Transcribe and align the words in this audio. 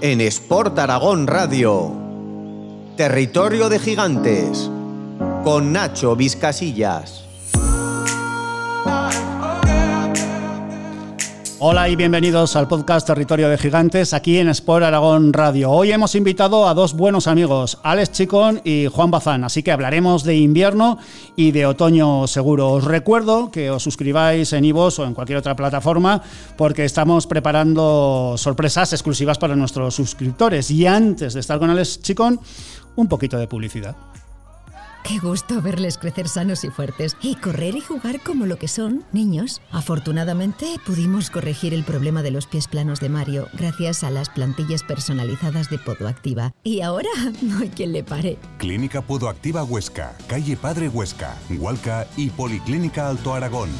en 0.00 0.20
Sport 0.20 0.78
Aragón 0.78 1.26
Radio. 1.26 1.92
Territorio 2.96 3.68
de 3.68 3.78
Gigantes 3.78 4.70
con 5.44 5.72
Nacho 5.72 6.16
Vizcasillas. 6.16 7.25
Hola 11.58 11.88
y 11.88 11.96
bienvenidos 11.96 12.54
al 12.54 12.68
podcast 12.68 13.06
Territorio 13.06 13.48
de 13.48 13.56
Gigantes 13.56 14.12
aquí 14.12 14.36
en 14.36 14.48
Sport 14.48 14.84
Aragón 14.84 15.32
Radio. 15.32 15.70
Hoy 15.70 15.90
hemos 15.90 16.14
invitado 16.14 16.68
a 16.68 16.74
dos 16.74 16.92
buenos 16.92 17.26
amigos, 17.26 17.78
Alex 17.82 18.12
Chicón 18.12 18.60
y 18.62 18.88
Juan 18.88 19.10
Bazán, 19.10 19.42
así 19.42 19.62
que 19.62 19.72
hablaremos 19.72 20.22
de 20.22 20.36
invierno 20.36 20.98
y 21.34 21.52
de 21.52 21.64
otoño 21.64 22.26
seguro. 22.26 22.72
Os 22.72 22.84
recuerdo 22.84 23.50
que 23.50 23.70
os 23.70 23.82
suscribáis 23.82 24.52
en 24.52 24.66
iVoox 24.66 24.98
o 24.98 25.06
en 25.06 25.14
cualquier 25.14 25.38
otra 25.38 25.56
plataforma 25.56 26.20
porque 26.58 26.84
estamos 26.84 27.26
preparando 27.26 28.34
sorpresas 28.36 28.92
exclusivas 28.92 29.38
para 29.38 29.56
nuestros 29.56 29.94
suscriptores. 29.94 30.70
Y 30.70 30.86
antes 30.86 31.32
de 31.32 31.40
estar 31.40 31.58
con 31.58 31.70
Alex 31.70 32.02
Chicón, 32.02 32.38
un 32.96 33.08
poquito 33.08 33.38
de 33.38 33.48
publicidad. 33.48 33.96
Qué 35.06 35.20
gusto 35.20 35.62
verles 35.62 35.98
crecer 35.98 36.28
sanos 36.28 36.64
y 36.64 36.70
fuertes 36.70 37.16
y 37.22 37.36
correr 37.36 37.76
y 37.76 37.80
jugar 37.80 38.20
como 38.20 38.44
lo 38.44 38.58
que 38.58 38.66
son, 38.66 39.04
niños. 39.12 39.62
Afortunadamente 39.70 40.66
pudimos 40.84 41.30
corregir 41.30 41.72
el 41.74 41.84
problema 41.84 42.24
de 42.24 42.32
los 42.32 42.48
pies 42.48 42.66
planos 42.66 42.98
de 42.98 43.08
Mario 43.08 43.46
gracias 43.52 44.02
a 44.02 44.10
las 44.10 44.28
plantillas 44.28 44.82
personalizadas 44.82 45.70
de 45.70 45.78
Podoactiva. 45.78 46.54
Y 46.64 46.80
ahora 46.80 47.08
no 47.42 47.58
hay 47.58 47.68
quien 47.68 47.92
le 47.92 48.02
pare. 48.02 48.36
Clínica 48.58 49.00
Podoactiva 49.00 49.62
Huesca, 49.62 50.16
calle 50.26 50.56
Padre 50.56 50.88
Huesca, 50.88 51.36
Hualca 51.50 52.08
y 52.16 52.30
Policlínica 52.30 53.08
Alto 53.08 53.32
Aragón. 53.32 53.70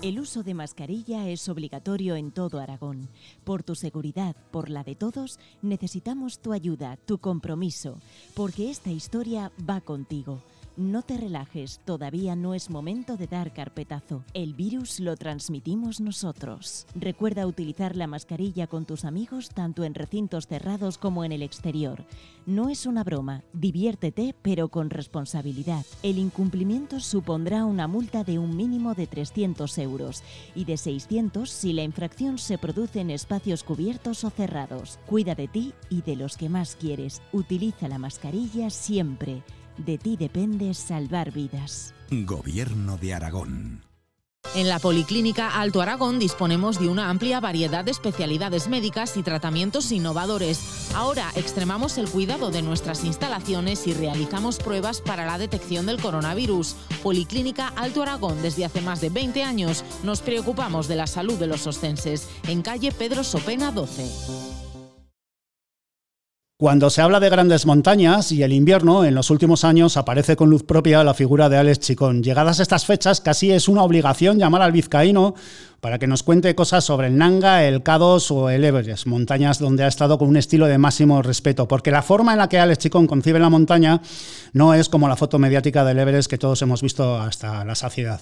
El 0.00 0.20
uso 0.20 0.44
de 0.44 0.54
mascarilla 0.54 1.28
es 1.28 1.48
obligatorio 1.48 2.14
en 2.14 2.30
todo 2.30 2.60
Aragón. 2.60 3.08
Por 3.42 3.64
tu 3.64 3.74
seguridad, 3.74 4.36
por 4.52 4.70
la 4.70 4.84
de 4.84 4.94
todos, 4.94 5.40
necesitamos 5.60 6.38
tu 6.38 6.52
ayuda, 6.52 6.96
tu 7.04 7.18
compromiso, 7.18 7.98
porque 8.34 8.70
esta 8.70 8.90
historia 8.92 9.50
va 9.68 9.80
contigo. 9.80 10.40
No 10.78 11.02
te 11.02 11.16
relajes, 11.16 11.80
todavía 11.84 12.36
no 12.36 12.54
es 12.54 12.70
momento 12.70 13.16
de 13.16 13.26
dar 13.26 13.52
carpetazo. 13.52 14.22
El 14.32 14.54
virus 14.54 15.00
lo 15.00 15.16
transmitimos 15.16 16.00
nosotros. 16.00 16.86
Recuerda 16.94 17.48
utilizar 17.48 17.96
la 17.96 18.06
mascarilla 18.06 18.68
con 18.68 18.84
tus 18.84 19.04
amigos 19.04 19.48
tanto 19.48 19.82
en 19.82 19.94
recintos 19.94 20.46
cerrados 20.46 20.96
como 20.96 21.24
en 21.24 21.32
el 21.32 21.42
exterior. 21.42 22.04
No 22.46 22.68
es 22.68 22.86
una 22.86 23.02
broma, 23.02 23.42
diviértete 23.52 24.36
pero 24.40 24.68
con 24.68 24.90
responsabilidad. 24.90 25.84
El 26.04 26.16
incumplimiento 26.16 27.00
supondrá 27.00 27.64
una 27.64 27.88
multa 27.88 28.22
de 28.22 28.38
un 28.38 28.56
mínimo 28.56 28.94
de 28.94 29.08
300 29.08 29.78
euros 29.78 30.22
y 30.54 30.64
de 30.64 30.76
600 30.76 31.50
si 31.50 31.72
la 31.72 31.82
infracción 31.82 32.38
se 32.38 32.56
produce 32.56 33.00
en 33.00 33.10
espacios 33.10 33.64
cubiertos 33.64 34.22
o 34.22 34.30
cerrados. 34.30 35.00
Cuida 35.06 35.34
de 35.34 35.48
ti 35.48 35.72
y 35.90 36.02
de 36.02 36.14
los 36.14 36.36
que 36.36 36.48
más 36.48 36.76
quieres. 36.76 37.20
Utiliza 37.32 37.88
la 37.88 37.98
mascarilla 37.98 38.70
siempre. 38.70 39.42
De 39.78 39.96
ti 39.96 40.16
depende 40.16 40.74
salvar 40.74 41.32
vidas. 41.32 41.94
Gobierno 42.10 42.96
de 42.96 43.14
Aragón. 43.14 43.88
En 44.54 44.68
la 44.68 44.78
Policlínica 44.78 45.60
Alto 45.60 45.82
Aragón 45.82 46.18
disponemos 46.18 46.80
de 46.80 46.88
una 46.88 47.10
amplia 47.10 47.38
variedad 47.38 47.84
de 47.84 47.90
especialidades 47.90 48.68
médicas 48.68 49.16
y 49.16 49.22
tratamientos 49.22 49.92
innovadores. 49.92 50.90
Ahora 50.94 51.30
extremamos 51.36 51.98
el 51.98 52.08
cuidado 52.08 52.50
de 52.50 52.62
nuestras 52.62 53.04
instalaciones 53.04 53.86
y 53.86 53.92
realizamos 53.92 54.58
pruebas 54.58 55.00
para 55.00 55.26
la 55.26 55.38
detección 55.38 55.86
del 55.86 56.00
coronavirus. 56.00 56.76
Policlínica 57.02 57.68
Alto 57.76 58.02
Aragón 58.02 58.40
desde 58.40 58.64
hace 58.64 58.80
más 58.80 59.00
de 59.00 59.10
20 59.10 59.42
años 59.42 59.84
nos 60.02 60.22
preocupamos 60.22 60.88
de 60.88 60.96
la 60.96 61.06
salud 61.06 61.38
de 61.38 61.46
los 61.46 61.66
ostenses. 61.66 62.28
En 62.48 62.62
calle 62.62 62.90
Pedro 62.90 63.24
Sopena 63.24 63.70
12. 63.70 64.67
Cuando 66.60 66.90
se 66.90 67.00
habla 67.02 67.20
de 67.20 67.30
grandes 67.30 67.66
montañas 67.66 68.32
y 68.32 68.42
el 68.42 68.52
invierno, 68.52 69.04
en 69.04 69.14
los 69.14 69.30
últimos 69.30 69.62
años 69.62 69.96
aparece 69.96 70.34
con 70.34 70.50
luz 70.50 70.64
propia 70.64 71.04
la 71.04 71.14
figura 71.14 71.48
de 71.48 71.56
Alex 71.56 71.78
Chicón. 71.78 72.20
Llegadas 72.20 72.58
estas 72.58 72.84
fechas, 72.84 73.20
casi 73.20 73.52
es 73.52 73.68
una 73.68 73.84
obligación 73.84 74.40
llamar 74.40 74.62
al 74.62 74.72
vizcaíno 74.72 75.36
para 75.80 75.98
que 75.98 76.08
nos 76.08 76.24
cuente 76.24 76.54
cosas 76.56 76.82
sobre 76.84 77.06
el 77.06 77.16
Nanga, 77.16 77.64
el 77.64 77.84
K2 77.84 78.30
o 78.32 78.50
el 78.50 78.64
Everest, 78.64 79.06
montañas 79.06 79.60
donde 79.60 79.84
ha 79.84 79.88
estado 79.88 80.18
con 80.18 80.28
un 80.28 80.36
estilo 80.36 80.66
de 80.66 80.76
máximo 80.76 81.22
respeto, 81.22 81.68
porque 81.68 81.92
la 81.92 82.02
forma 82.02 82.32
en 82.32 82.38
la 82.38 82.48
que 82.48 82.58
Alex 82.58 82.78
Chicón 82.78 83.06
concibe 83.06 83.38
la 83.38 83.48
montaña 83.48 84.00
no 84.52 84.74
es 84.74 84.88
como 84.88 85.08
la 85.08 85.14
foto 85.14 85.38
mediática 85.38 85.84
del 85.84 86.00
Everest 86.00 86.28
que 86.28 86.36
todos 86.38 86.60
hemos 86.62 86.82
visto 86.82 87.16
hasta 87.20 87.64
la 87.64 87.76
saciedad. 87.76 88.20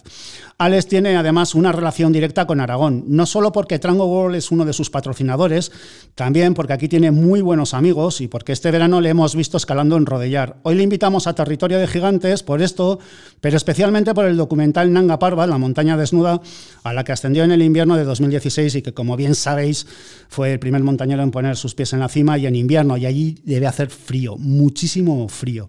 Alex 0.58 0.86
tiene 0.86 1.16
además 1.16 1.54
una 1.54 1.72
relación 1.72 2.12
directa 2.12 2.46
con 2.46 2.60
Aragón, 2.60 3.04
no 3.08 3.24
solo 3.24 3.52
porque 3.52 3.78
Trango 3.78 4.04
World 4.04 4.36
es 4.36 4.50
uno 4.50 4.66
de 4.66 4.74
sus 4.74 4.90
patrocinadores, 4.90 5.72
también 6.14 6.52
porque 6.52 6.74
aquí 6.74 6.88
tiene 6.88 7.10
muy 7.10 7.40
buenos 7.40 7.72
amigos 7.72 8.20
y 8.20 8.28
porque 8.28 8.52
este 8.52 8.70
verano 8.70 9.00
le 9.00 9.08
hemos 9.08 9.34
visto 9.34 9.56
escalando 9.56 9.96
en 9.96 10.04
Rodellar. 10.04 10.56
Hoy 10.62 10.74
le 10.74 10.82
invitamos 10.82 11.26
a 11.26 11.34
Territorio 11.34 11.78
de 11.78 11.86
Gigantes 11.86 12.42
por 12.42 12.60
esto, 12.60 12.98
pero 13.40 13.56
especialmente 13.56 14.12
por 14.12 14.26
el 14.26 14.36
documental 14.36 14.92
Nanga 14.92 15.18
Parva, 15.18 15.46
la 15.46 15.56
montaña 15.56 15.96
desnuda, 15.96 16.42
a 16.84 16.92
la 16.92 17.02
que 17.02 17.12
ascendió 17.12 17.45
en 17.46 17.52
el 17.52 17.62
invierno 17.62 17.96
de 17.96 18.04
2016 18.04 18.74
y 18.76 18.82
que, 18.82 18.92
como 18.92 19.16
bien 19.16 19.34
sabéis, 19.34 19.86
fue 20.28 20.52
el 20.52 20.58
primer 20.58 20.82
montañero 20.82 21.22
en 21.22 21.30
poner 21.30 21.56
sus 21.56 21.74
pies 21.74 21.92
en 21.94 22.00
la 22.00 22.08
cima 22.10 22.36
y 22.36 22.46
en 22.46 22.54
invierno, 22.54 22.96
y 22.98 23.06
allí 23.06 23.38
debe 23.44 23.66
hacer 23.66 23.88
frío, 23.88 24.36
muchísimo 24.36 25.28
frío. 25.28 25.68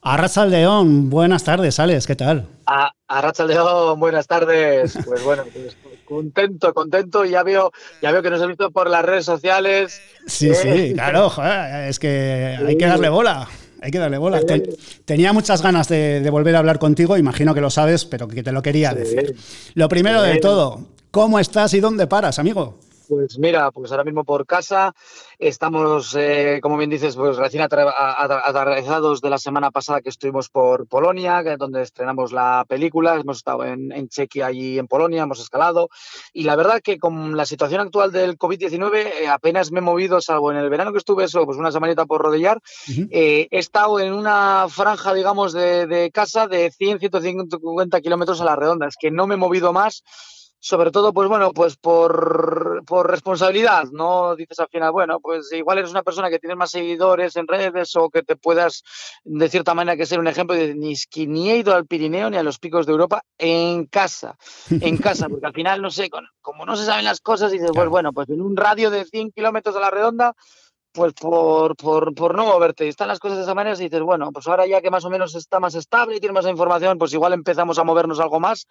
Arracha 0.00 0.46
León, 0.46 1.10
buenas 1.10 1.42
tardes, 1.44 1.78
Alex, 1.80 2.06
¿qué 2.06 2.14
tal? 2.16 2.46
A, 2.66 2.92
Arracha 3.08 3.44
León, 3.44 3.98
buenas 3.98 4.26
tardes. 4.28 4.96
Pues 5.04 5.22
bueno, 5.24 5.42
pues 5.52 5.76
contento, 6.04 6.72
contento. 6.72 7.24
Ya 7.24 7.42
veo, 7.42 7.72
ya 8.00 8.12
veo 8.12 8.22
que 8.22 8.30
nos 8.30 8.40
han 8.40 8.48
visto 8.48 8.70
por 8.70 8.88
las 8.88 9.04
redes 9.04 9.24
sociales. 9.24 10.00
Sí, 10.26 10.54
sí, 10.54 10.68
Eh, 10.68 10.92
claro, 10.94 11.28
joder, 11.28 11.88
es 11.88 11.98
que 11.98 12.56
hay 12.64 12.76
que 12.78 12.86
darle 12.86 13.08
bola. 13.08 13.48
Hay 13.82 13.90
que 13.90 13.98
darle 13.98 14.18
bola. 14.18 14.40
Ten- 14.42 14.64
tenía 15.04 15.32
muchas 15.32 15.62
ganas 15.62 15.88
de, 15.88 16.20
de 16.20 16.30
volver 16.30 16.54
a 16.56 16.60
hablar 16.60 16.78
contigo, 16.78 17.16
imagino 17.16 17.52
que 17.54 17.60
lo 17.60 17.70
sabes, 17.70 18.04
pero 18.04 18.28
que 18.28 18.42
te 18.42 18.52
lo 18.52 18.62
quería 18.62 18.92
decir. 18.94 19.34
Lo 19.74 19.88
primero 19.88 20.22
de 20.22 20.34
Sí. 20.34 20.40
todo, 20.40 20.80
¿cómo 21.18 21.40
estás 21.40 21.74
y 21.74 21.80
dónde 21.80 22.06
paras, 22.06 22.38
amigo? 22.38 22.78
Pues 23.08 23.40
mira, 23.40 23.72
pues 23.72 23.90
ahora 23.90 24.04
mismo 24.04 24.22
por 24.22 24.46
casa 24.46 24.94
estamos, 25.36 26.14
eh, 26.16 26.60
como 26.62 26.76
bien 26.76 26.90
dices, 26.90 27.16
pues 27.16 27.36
recién 27.36 27.60
aterrizados 27.64 29.20
de 29.20 29.28
la 29.28 29.38
semana 29.38 29.72
pasada 29.72 30.00
que 30.00 30.10
estuvimos 30.10 30.48
por 30.48 30.86
Polonia, 30.86 31.42
donde 31.58 31.82
estrenamos 31.82 32.30
la 32.30 32.64
película. 32.68 33.16
Hemos 33.16 33.38
estado 33.38 33.64
en, 33.64 33.90
en 33.90 34.08
Chequia 34.08 34.46
allí 34.46 34.78
en 34.78 34.86
Polonia, 34.86 35.24
hemos 35.24 35.40
escalado. 35.40 35.88
Y 36.32 36.44
la 36.44 36.54
verdad 36.54 36.80
que 36.80 37.00
con 37.00 37.36
la 37.36 37.46
situación 37.46 37.80
actual 37.80 38.12
del 38.12 38.38
COVID-19 38.38 38.94
eh, 38.94 39.28
apenas 39.28 39.72
me 39.72 39.80
he 39.80 39.82
movido, 39.82 40.20
salvo 40.20 40.52
en 40.52 40.58
el 40.58 40.70
verano 40.70 40.92
que 40.92 40.98
estuve 40.98 41.24
eso, 41.24 41.44
pues 41.44 41.58
una 41.58 41.72
semanita 41.72 42.06
por 42.06 42.22
rodellar. 42.22 42.60
Ujú. 42.88 43.08
Eh, 43.10 43.48
he 43.50 43.58
estado 43.58 43.98
en 43.98 44.12
una 44.12 44.68
franja, 44.68 45.14
digamos, 45.14 45.52
de, 45.52 45.88
de 45.88 46.12
casa 46.12 46.46
de 46.46 46.70
100, 46.70 47.00
150 47.00 48.00
kilómetros 48.02 48.40
a 48.40 48.44
la 48.44 48.54
redonda. 48.54 48.86
Es 48.86 48.94
que 48.96 49.10
no 49.10 49.26
me 49.26 49.34
he 49.34 49.38
movido 49.38 49.72
más 49.72 50.04
sobre 50.60 50.90
todo, 50.90 51.12
pues 51.12 51.28
bueno, 51.28 51.52
pues 51.52 51.76
por, 51.76 52.82
por 52.86 53.10
responsabilidad, 53.10 53.84
¿no? 53.92 54.34
Dices 54.34 54.58
al 54.58 54.68
final, 54.68 54.90
bueno, 54.92 55.20
pues 55.20 55.52
igual 55.52 55.78
eres 55.78 55.90
una 55.90 56.02
persona 56.02 56.30
que 56.30 56.38
tienes 56.38 56.56
más 56.56 56.70
seguidores 56.70 57.36
en 57.36 57.46
redes 57.46 57.94
o 57.96 58.10
que 58.10 58.22
te 58.22 58.36
puedas, 58.36 58.82
de 59.24 59.48
cierta 59.48 59.74
manera, 59.74 59.96
que 59.96 60.06
ser 60.06 60.18
un 60.18 60.26
ejemplo 60.26 60.56
de 60.56 60.74
ni, 60.74 60.94
ni 61.26 61.50
he 61.50 61.58
ido 61.58 61.74
al 61.74 61.86
Pirineo 61.86 62.30
ni 62.30 62.36
a 62.36 62.42
los 62.42 62.58
picos 62.58 62.86
de 62.86 62.92
Europa 62.92 63.22
en 63.38 63.86
casa, 63.86 64.36
en 64.70 64.96
casa, 64.96 65.28
porque 65.28 65.46
al 65.46 65.52
final, 65.52 65.80
no 65.80 65.90
sé, 65.90 66.10
como 66.40 66.66
no 66.66 66.76
se 66.76 66.84
saben 66.84 67.04
las 67.04 67.20
cosas, 67.20 67.52
dices, 67.52 67.70
pues 67.72 67.88
bueno, 67.88 68.12
pues 68.12 68.28
en 68.30 68.40
un 68.40 68.56
radio 68.56 68.90
de 68.90 69.04
100 69.04 69.30
kilómetros 69.30 69.76
a 69.76 69.80
la 69.80 69.90
redonda, 69.90 70.34
pues 70.92 71.12
por, 71.12 71.76
por, 71.76 72.14
por 72.14 72.34
no 72.34 72.44
moverte. 72.44 72.84
Y 72.84 72.88
están 72.88 73.08
las 73.08 73.20
cosas 73.20 73.38
de 73.38 73.44
esa 73.44 73.54
manera 73.54 73.76
y 73.76 73.82
dices, 73.82 74.00
bueno, 74.02 74.32
pues 74.32 74.46
ahora 74.48 74.66
ya 74.66 74.80
que 74.80 74.90
más 74.90 75.04
o 75.04 75.10
menos 75.10 75.34
está 75.34 75.60
más 75.60 75.74
estable 75.74 76.16
y 76.16 76.20
tiene 76.20 76.32
más 76.32 76.46
información, 76.46 76.98
pues 76.98 77.12
igual 77.12 77.32
empezamos 77.32 77.78
a 77.78 77.84
movernos 77.84 78.20
algo 78.20 78.40
más. 78.40 78.66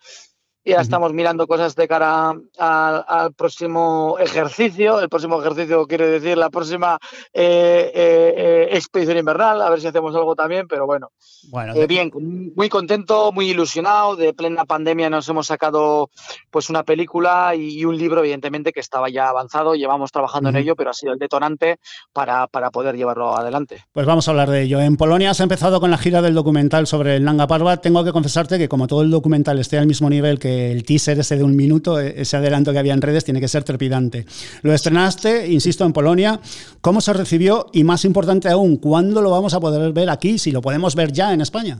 Y 0.67 0.71
ya 0.71 0.81
estamos 0.81 1.13
mirando 1.13 1.47
cosas 1.47 1.77
de 1.77 1.87
cara 1.87 2.31
al, 2.57 3.05
al 3.07 3.33
próximo 3.33 4.17
ejercicio. 4.19 4.99
El 4.99 5.07
próximo 5.07 5.39
ejercicio 5.39 5.87
quiere 5.87 6.09
decir 6.09 6.37
la 6.37 6.49
próxima 6.49 6.97
eh, 7.33 7.89
eh, 7.95 8.33
eh, 8.35 8.67
expedición 8.73 9.17
invernal, 9.17 9.61
a 9.61 9.69
ver 9.69 9.79
si 9.79 9.87
hacemos 9.87 10.13
algo 10.13 10.35
también, 10.35 10.67
pero 10.67 10.85
bueno, 10.85 11.11
Bueno, 11.51 11.73
eh, 11.73 11.87
bien, 11.87 12.11
muy 12.53 12.67
contento, 12.67 13.31
muy 13.31 13.51
ilusionado. 13.51 14.17
De 14.17 14.33
plena 14.33 14.65
pandemia 14.65 15.09
nos 15.09 15.29
hemos 15.29 15.47
sacado 15.47 16.09
pues 16.51 16.69
una 16.69 16.83
película 16.83 17.55
y, 17.55 17.79
y 17.79 17.85
un 17.85 17.97
libro, 17.97 18.19
evidentemente, 18.19 18.73
que 18.73 18.81
estaba 18.81 19.09
ya 19.09 19.29
avanzado. 19.29 19.73
Llevamos 19.73 20.11
trabajando 20.11 20.49
en 20.49 20.57
ello, 20.57 20.75
pero 20.75 20.89
ha 20.89 20.93
sido 20.93 21.13
el 21.13 21.19
detonante 21.19 21.77
para, 22.11 22.47
para 22.47 22.71
poder 22.71 22.97
llevarlo 22.97 23.37
adelante. 23.37 23.85
Pues 23.93 24.05
vamos 24.05 24.27
a 24.27 24.31
hablar 24.31 24.49
de 24.49 24.63
ello. 24.63 24.81
En 24.81 24.97
Polonia 24.97 25.29
has 25.29 25.39
empezado 25.39 25.79
con 25.79 25.91
la 25.91 25.97
gira 25.97 26.21
del 26.21 26.33
documental 26.33 26.87
sobre 26.87 27.15
el 27.15 27.23
Nanga 27.23 27.47
Parbat. 27.47 27.81
Tengo 27.81 28.03
que 28.03 28.11
confesarte 28.11 28.57
que 28.57 28.67
como 28.67 28.87
todo 28.87 29.01
el 29.01 29.11
documental 29.11 29.59
esté 29.59 29.77
al 29.77 29.87
mismo 29.87 30.09
nivel 30.09 30.39
que 30.39 30.56
el 30.71 30.83
teaser 30.83 31.19
ese 31.19 31.37
de 31.37 31.43
un 31.43 31.55
minuto, 31.55 31.99
e- 31.99 32.21
ese 32.21 32.37
adelanto 32.37 32.71
que 32.71 32.79
había 32.79 32.93
en 32.93 33.01
redes, 33.01 33.23
tiene 33.23 33.39
que 33.39 33.47
ser 33.47 33.63
trepidante. 33.63 34.25
Lo 34.61 34.73
estrenaste, 34.73 35.47
insisto, 35.51 35.85
en 35.85 35.93
Polonia. 35.93 36.39
¿Cómo 36.81 37.01
se 37.01 37.13
recibió? 37.13 37.67
Y 37.73 37.83
más 37.83 38.05
importante 38.05 38.49
aún, 38.49 38.77
¿cuándo 38.77 39.21
lo 39.21 39.31
vamos 39.31 39.53
a 39.53 39.59
poder 39.59 39.93
ver 39.93 40.09
aquí? 40.09 40.37
Si 40.37 40.51
lo 40.51 40.61
podemos 40.61 40.95
ver 40.95 41.11
ya 41.11 41.33
en 41.33 41.41
España. 41.41 41.79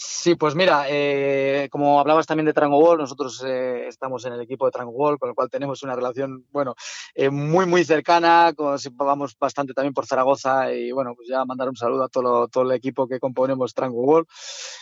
Sí, 0.00 0.36
pues 0.36 0.54
mira, 0.54 0.84
eh, 0.88 1.68
como 1.72 1.98
hablabas 1.98 2.24
también 2.24 2.46
de 2.46 2.52
Trango 2.52 2.78
Wall, 2.78 2.98
nosotros 2.98 3.42
eh, 3.44 3.88
estamos 3.88 4.24
en 4.26 4.32
el 4.32 4.40
equipo 4.40 4.64
de 4.64 4.70
Trango 4.70 4.92
Wall, 4.92 5.18
con 5.18 5.28
el 5.28 5.34
cual 5.34 5.50
tenemos 5.50 5.82
una 5.82 5.96
relación, 5.96 6.46
bueno, 6.52 6.76
eh, 7.16 7.30
muy, 7.30 7.66
muy 7.66 7.82
cercana, 7.82 8.52
con, 8.56 8.78
vamos 8.92 9.36
bastante 9.36 9.74
también 9.74 9.92
por 9.92 10.06
Zaragoza 10.06 10.72
y, 10.72 10.92
bueno, 10.92 11.16
pues 11.16 11.26
ya 11.28 11.44
mandar 11.44 11.68
un 11.68 11.74
saludo 11.74 12.04
a 12.04 12.08
todo, 12.08 12.46
todo 12.46 12.62
el 12.62 12.76
equipo 12.76 13.08
que 13.08 13.18
componemos 13.18 13.74
Trango 13.74 14.02
Wall, 14.02 14.26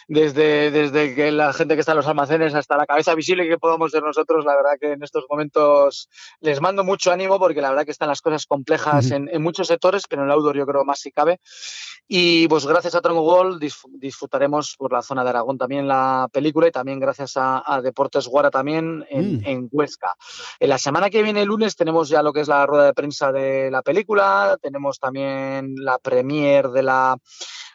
desde, 0.06 0.70
desde 0.70 1.14
que 1.14 1.32
la 1.32 1.54
gente 1.54 1.76
que 1.76 1.80
está 1.80 1.92
en 1.92 1.96
los 1.96 2.08
almacenes 2.08 2.54
hasta 2.54 2.76
la 2.76 2.84
cabeza 2.84 3.14
visible 3.14 3.48
que 3.48 3.56
podamos 3.56 3.92
ser 3.92 4.02
nosotros, 4.02 4.44
la 4.44 4.54
verdad 4.54 4.72
que 4.78 4.92
en 4.92 5.02
estos 5.02 5.24
momentos 5.30 6.10
les 6.40 6.60
mando 6.60 6.84
mucho 6.84 7.10
ánimo 7.10 7.38
porque 7.38 7.62
la 7.62 7.70
verdad 7.70 7.86
que 7.86 7.92
están 7.92 8.08
las 8.08 8.20
cosas 8.20 8.44
complejas 8.44 9.10
en, 9.10 9.30
en, 9.32 9.42
muchos 9.42 9.68
sectores, 9.68 10.02
pero 10.06 10.20
en 10.22 10.28
el 10.28 10.34
outdoor 10.34 10.58
yo 10.58 10.66
creo 10.66 10.84
más 10.84 11.00
si 11.00 11.10
cabe. 11.10 11.40
Y 12.06 12.46
pues 12.48 12.66
gracias 12.66 12.94
a 12.94 13.00
Trango 13.00 13.22
Wall 13.22 13.58
disfrutaremos 13.58 14.76
por 14.76 14.92
la 14.92 15.02
zona 15.06 15.24
de 15.24 15.30
Aragón 15.30 15.56
también 15.56 15.88
la 15.88 16.28
película 16.30 16.68
y 16.68 16.70
también 16.70 17.00
gracias 17.00 17.32
a, 17.36 17.80
Deportes 17.82 18.26
Guara 18.26 18.50
también 18.50 19.04
en, 19.08 19.38
mm. 19.38 19.42
en, 19.44 19.68
Huesca. 19.72 20.14
En 20.60 20.68
la 20.68 20.78
semana 20.78 21.08
que 21.08 21.22
viene, 21.22 21.42
el 21.42 21.48
lunes, 21.48 21.76
tenemos 21.76 22.08
ya 22.08 22.22
lo 22.22 22.32
que 22.32 22.40
es 22.40 22.48
la 22.48 22.66
rueda 22.66 22.84
de 22.84 22.94
prensa 22.94 23.32
de 23.32 23.70
la 23.70 23.82
película, 23.82 24.58
tenemos 24.60 24.98
también 24.98 25.74
la 25.76 25.98
premier 25.98 26.68
de 26.68 26.82
la 26.82 27.16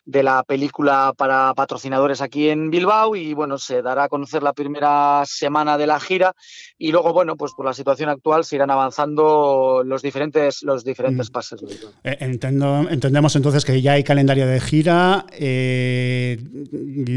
de 0.06 0.24
la 0.24 0.44
película 0.44 1.14
para 1.16 1.54
patrocinadores 1.54 2.22
aquí 2.22 2.50
en 2.50 2.72
Bilbao 2.72 3.16
y 3.16 3.34
bueno, 3.34 3.58
se 3.58 3.82
dará 3.82 4.06
a 4.06 4.10
conocer 4.10 4.42
la 4.42 4.54
primera 4.54 5.24
semana 5.26 5.78
de 5.78 5.88
la 5.88 6.00
gira 6.00 6.34
y 6.78 6.92
luego, 6.92 7.14
bueno, 7.14 7.36
pues 7.38 7.54
por 7.54 7.66
la 7.66 7.74
situación 7.74 8.10
actual 8.10 8.44
se 8.44 8.56
irán 8.56 8.72
avanzando 8.72 9.84
los 9.86 10.02
diferentes, 10.02 10.64
los 10.64 10.84
diferentes 10.84 11.30
mm. 11.30 11.32
pases. 11.32 11.64
Eh, 12.04 12.18
entendemos 12.20 13.36
entonces 13.36 13.64
que 13.64 13.82
ya 13.82 13.94
hay 13.94 14.04
calendario 14.04 14.48
de 14.48 14.60
gira. 14.60 15.26
Eh, 15.32 16.40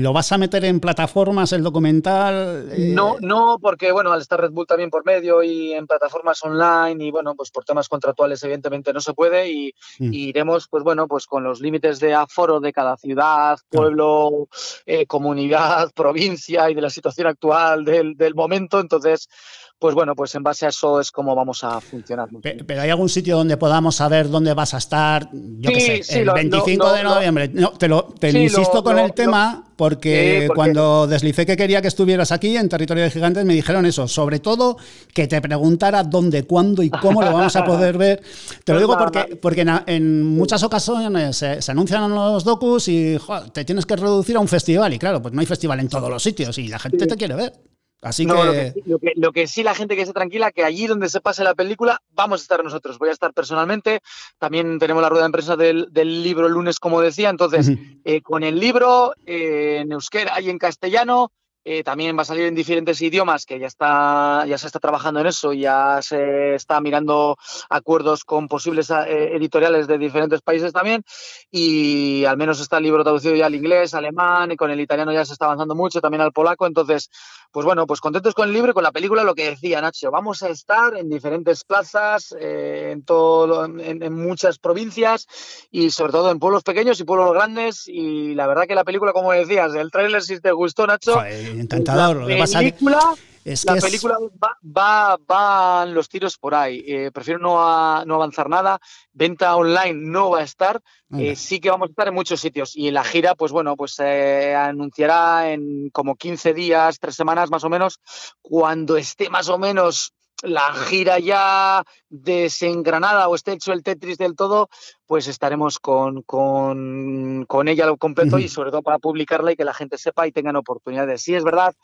¿Lo 0.04 0.12
vas 0.12 0.30
a 0.32 0.36
meter 0.36 0.66
en 0.66 0.80
plataformas 0.80 1.54
el 1.54 1.62
documental? 1.62 2.68
Eh, 2.72 2.92
no, 2.92 3.16
no, 3.22 3.56
porque 3.58 3.90
bueno, 3.90 4.12
al 4.12 4.20
estar 4.20 4.38
Red 4.38 4.50
Bull 4.50 4.66
también 4.66 4.90
por 4.90 5.02
medio 5.06 5.42
y 5.42 5.72
en 5.72 5.86
plataformas 5.86 6.44
online 6.44 7.02
y 7.06 7.10
bueno, 7.10 7.34
pues 7.34 7.50
por 7.50 7.64
temas 7.64 7.88
contractuales 7.88 8.44
evidentemente 8.44 8.92
no 8.92 9.00
se 9.00 9.14
puede 9.14 9.50
y, 9.50 9.74
mm. 10.00 10.12
y 10.12 10.28
iremos 10.28 10.68
pues 10.68 10.84
bueno, 10.84 11.08
pues 11.08 11.24
con 11.24 11.42
los 11.42 11.62
límites 11.62 12.00
de 12.00 12.12
aforo 12.12 12.60
de 12.60 12.70
cada 12.70 12.98
ciudad, 12.98 13.58
pueblo, 13.70 14.48
eh, 14.84 15.06
comunidad, 15.06 15.90
provincia 15.96 16.68
y 16.68 16.74
de 16.74 16.82
la 16.82 16.90
situación 16.90 17.28
actual 17.28 17.86
del, 17.86 18.14
del 18.14 18.34
momento. 18.34 18.80
Entonces, 18.80 19.30
pues 19.78 19.94
bueno, 19.94 20.14
pues 20.14 20.34
en 20.34 20.42
base 20.42 20.66
a 20.66 20.70
eso 20.70 21.00
es 21.00 21.10
como 21.10 21.34
vamos 21.34 21.62
a 21.62 21.80
funcionar. 21.80 22.28
Pero, 22.40 22.80
hay 22.80 22.90
algún 22.90 23.08
sitio 23.08 23.36
donde 23.36 23.56
podamos 23.56 23.96
saber 23.96 24.30
dónde 24.30 24.54
vas 24.54 24.72
a 24.74 24.78
estar, 24.78 25.28
yo 25.32 25.70
qué 25.70 26.02
sé, 26.02 26.20
el 26.22 26.30
25 26.30 26.92
de 26.92 27.02
noviembre. 27.02 27.48
No, 27.52 27.70
te 27.70 27.88
lo, 27.88 28.04
te 28.04 28.30
insisto 28.30 28.82
con 28.82 28.98
el 28.98 29.12
tema 29.12 29.64
porque, 29.76 30.48
cuando 30.54 31.06
deslicé 31.06 31.44
que 31.44 31.56
quería 31.56 31.82
que 31.82 31.88
estuvieras 31.88 32.32
aquí 32.32 32.56
en 32.56 32.68
Territorio 32.68 33.02
de 33.02 33.10
Gigantes 33.10 33.44
me 33.44 33.54
dijeron 33.54 33.84
eso, 33.86 34.06
sobre 34.06 34.38
todo 34.38 34.76
que 35.12 35.26
te 35.26 35.40
preguntara 35.40 36.04
dónde, 36.04 36.44
cuándo 36.44 36.82
y 36.82 36.90
cómo 36.90 37.22
lo 37.22 37.32
vamos 37.32 37.56
a 37.56 37.64
poder 37.66 37.98
ver. 37.98 38.22
Te 38.64 38.72
lo 38.72 38.78
pues 38.78 38.80
digo 38.80 38.98
porque, 38.98 39.36
porque 39.36 39.66
en, 39.86 40.22
muchas 40.22 40.62
ocasiones 40.62 41.36
se, 41.36 41.58
anuncian 41.68 42.10
los 42.14 42.44
docus 42.44 42.88
y 42.88 43.18
te 43.52 43.64
tienes 43.64 43.84
que 43.84 43.96
reducir 43.96 44.36
a 44.36 44.40
un 44.40 44.48
festival 44.48 44.94
y 44.94 44.98
claro, 44.98 45.20
pues 45.20 45.34
no 45.34 45.40
hay 45.40 45.46
festival 45.46 45.80
en 45.80 45.88
todos 45.88 46.08
los 46.08 46.22
sitios 46.22 46.56
y 46.58 46.68
la 46.68 46.78
gente 46.78 47.06
te 47.06 47.16
quiere 47.16 47.34
ver. 47.34 47.73
Así 48.04 48.26
que... 48.26 48.74
Lo 49.16 49.32
que, 49.32 49.46
sí 49.46 49.62
la 49.62 49.74
gente 49.74 49.96
que 49.96 50.02
esté 50.02 50.12
tranquila, 50.12 50.52
que 50.52 50.62
allí 50.62 50.86
donde 50.86 51.08
se 51.08 51.22
pase 51.22 51.42
la 51.42 51.54
película 51.54 52.02
vamos 52.10 52.40
a 52.40 52.42
estar 52.42 52.62
nosotros. 52.62 52.98
Voy 52.98 53.08
a 53.08 53.12
estar 53.12 53.32
personalmente. 53.32 54.00
También 54.38 54.78
tenemos 54.78 55.02
la 55.02 55.08
rueda 55.08 55.24
de 55.24 55.30
prensa 55.30 55.56
del, 55.56 55.88
libro 55.94 56.46
el 56.46 56.52
lunes, 56.52 56.78
como 56.78 57.00
decía. 57.00 57.30
Entonces, 57.30 57.72
eh, 58.04 58.20
con 58.20 58.44
el 58.44 58.60
libro 58.60 59.14
eh, 59.24 59.78
en 59.80 59.92
euskera 59.92 60.38
y 60.42 60.50
en 60.50 60.58
castellano, 60.58 61.32
eh, 61.66 61.82
también 61.82 62.16
va 62.16 62.22
a 62.22 62.26
salir 62.26 62.44
en 62.44 62.54
diferentes 62.54 63.00
idiomas, 63.00 63.46
que 63.46 63.58
ya 63.58 63.66
está, 63.66 64.44
ya 64.46 64.58
se 64.58 64.66
está 64.66 64.78
trabajando 64.80 65.20
en 65.20 65.26
eso, 65.26 65.54
ya 65.54 66.00
se 66.02 66.54
está 66.54 66.78
mirando 66.80 67.38
acuerdos 67.70 68.24
con 68.24 68.48
posibles 68.48 68.90
eh, 68.90 69.34
editoriales 69.34 69.86
de 69.86 69.96
diferentes 69.96 70.42
países 70.42 70.74
también, 70.74 71.02
y 71.50 72.26
al 72.26 72.36
menos 72.36 72.60
está 72.60 72.76
el 72.76 72.84
libro 72.84 73.02
traducido 73.02 73.34
ya 73.34 73.46
al 73.46 73.54
inglés, 73.54 73.94
alemán, 73.94 74.52
y 74.52 74.56
con 74.56 74.70
el 74.70 74.80
italiano 74.80 75.10
ya 75.12 75.24
se 75.24 75.32
está 75.32 75.46
avanzando 75.46 75.74
mucho, 75.74 76.02
también 76.02 76.20
al 76.20 76.32
polaco, 76.32 76.66
entonces, 76.66 77.08
pues 77.50 77.64
bueno, 77.64 77.86
pues 77.86 78.00
contentos 78.00 78.34
con 78.34 78.48
el 78.48 78.54
libro 78.54 78.72
y 78.72 78.74
con 78.74 78.82
la 78.82 78.92
película, 78.92 79.24
lo 79.24 79.34
que 79.34 79.50
decía 79.50 79.80
Nacho, 79.80 80.10
vamos 80.10 80.42
a 80.42 80.50
estar 80.50 80.94
en 80.96 81.08
diferentes 81.08 81.64
plazas, 81.64 82.34
eh, 82.38 82.90
en, 82.92 83.04
todo, 83.04 83.64
en, 83.64 84.12
muchas 84.12 84.58
provincias, 84.58 85.26
y 85.70 85.90
sobre 85.90 86.12
todo 86.12 86.30
en 86.30 86.38
pueblos 86.38 86.62
pequeños 86.62 87.00
y 87.00 87.04
pueblos 87.04 87.32
grandes, 87.32 87.88
y 87.88 88.34
la 88.34 88.46
verdad 88.46 88.66
que 88.66 88.74
la 88.74 88.84
película, 88.84 89.14
como 89.14 89.32
decías, 89.32 89.74
el 89.74 89.90
tráiler 89.90 90.22
si 90.22 90.40
te 90.40 90.52
gustó, 90.52 90.86
Nacho, 90.86 91.22
encantador. 91.60 92.28
La 92.28 92.46
película, 92.46 93.14
la 93.44 93.76
película 93.76 94.18
va, 94.64 95.18
va, 95.30 95.86
los 95.86 96.08
tiros 96.08 96.38
por 96.38 96.54
ahí. 96.54 96.82
Eh, 96.86 97.10
prefiero 97.12 97.40
no, 97.40 98.04
no, 98.04 98.14
avanzar 98.14 98.48
nada. 98.48 98.80
Venta 99.12 99.54
online 99.56 99.94
no 99.94 100.30
va 100.30 100.40
a 100.40 100.44
estar. 100.44 100.80
Eh, 101.18 101.36
sí 101.36 101.60
que 101.60 101.70
vamos 101.70 101.88
a 101.88 101.90
estar 101.90 102.08
en 102.08 102.14
muchos 102.14 102.40
sitios. 102.40 102.74
Y 102.74 102.90
la 102.90 103.04
gira, 103.04 103.34
pues 103.34 103.52
bueno, 103.52 103.76
pues 103.76 103.92
se 103.94 104.54
anunciará 104.54 105.52
en 105.52 105.90
como 105.90 106.16
15 106.16 106.54
días, 106.54 106.98
tres 106.98 107.14
semanas 107.14 107.50
más 107.50 107.64
o 107.64 107.68
menos, 107.68 108.00
cuando 108.40 108.96
esté 108.96 109.28
más 109.28 109.48
o 109.48 109.58
menos 109.58 110.14
la 110.44 110.72
gira 110.72 111.18
ya 111.18 111.84
desengranada 112.08 113.28
o 113.28 113.34
esté 113.34 113.52
hecho 113.52 113.72
el 113.72 113.82
Tetris 113.82 114.18
del 114.18 114.36
todo, 114.36 114.68
pues 115.06 115.26
estaremos 115.26 115.78
con, 115.78 116.22
con, 116.22 117.44
con 117.46 117.68
ella 117.68 117.86
lo 117.86 117.96
completo 117.96 118.38
y 118.38 118.48
sobre 118.48 118.70
todo 118.70 118.82
para 118.82 118.98
publicarla 118.98 119.52
y 119.52 119.56
que 119.56 119.64
la 119.64 119.74
gente 119.74 119.98
sepa 119.98 120.26
y 120.26 120.32
tengan 120.32 120.56
oportunidades. 120.56 121.22
Sí, 121.22 121.34
es 121.34 121.44
verdad, 121.44 121.74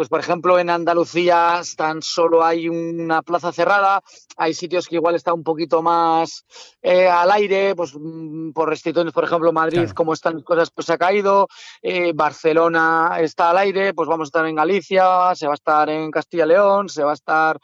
pues 0.00 0.08
por 0.08 0.20
ejemplo 0.20 0.58
en 0.58 0.70
Andalucía 0.70 1.60
tan 1.76 2.00
solo 2.00 2.42
hay 2.42 2.70
una 2.70 3.20
plaza 3.20 3.52
cerrada, 3.52 4.02
hay 4.38 4.54
sitios 4.54 4.88
que 4.88 4.94
igual 4.94 5.14
está 5.14 5.34
un 5.34 5.44
poquito 5.44 5.82
más 5.82 6.46
eh, 6.80 7.06
al 7.06 7.30
aire, 7.30 7.74
pues 7.76 7.92
mm, 7.94 8.52
por 8.52 8.70
restricciones, 8.70 9.12
por 9.12 9.24
ejemplo 9.24 9.52
Madrid, 9.52 9.90
como 9.90 10.14
están 10.14 10.36
las 10.36 10.44
cosas, 10.44 10.70
pues 10.70 10.86
se 10.86 10.94
ha 10.94 10.96
caído, 10.96 11.48
eh, 11.82 12.12
Barcelona 12.14 13.18
está 13.20 13.50
al 13.50 13.58
aire, 13.58 13.92
pues 13.92 14.08
vamos 14.08 14.28
a 14.28 14.30
estar 14.30 14.46
en 14.46 14.54
Galicia, 14.54 15.34
se 15.34 15.46
va 15.46 15.52
a 15.52 15.60
estar 15.60 15.90
en 15.90 16.10
Castilla-León, 16.10 16.88
se 16.88 17.04
va 17.04 17.10
a 17.10 17.14
estar 17.14 17.58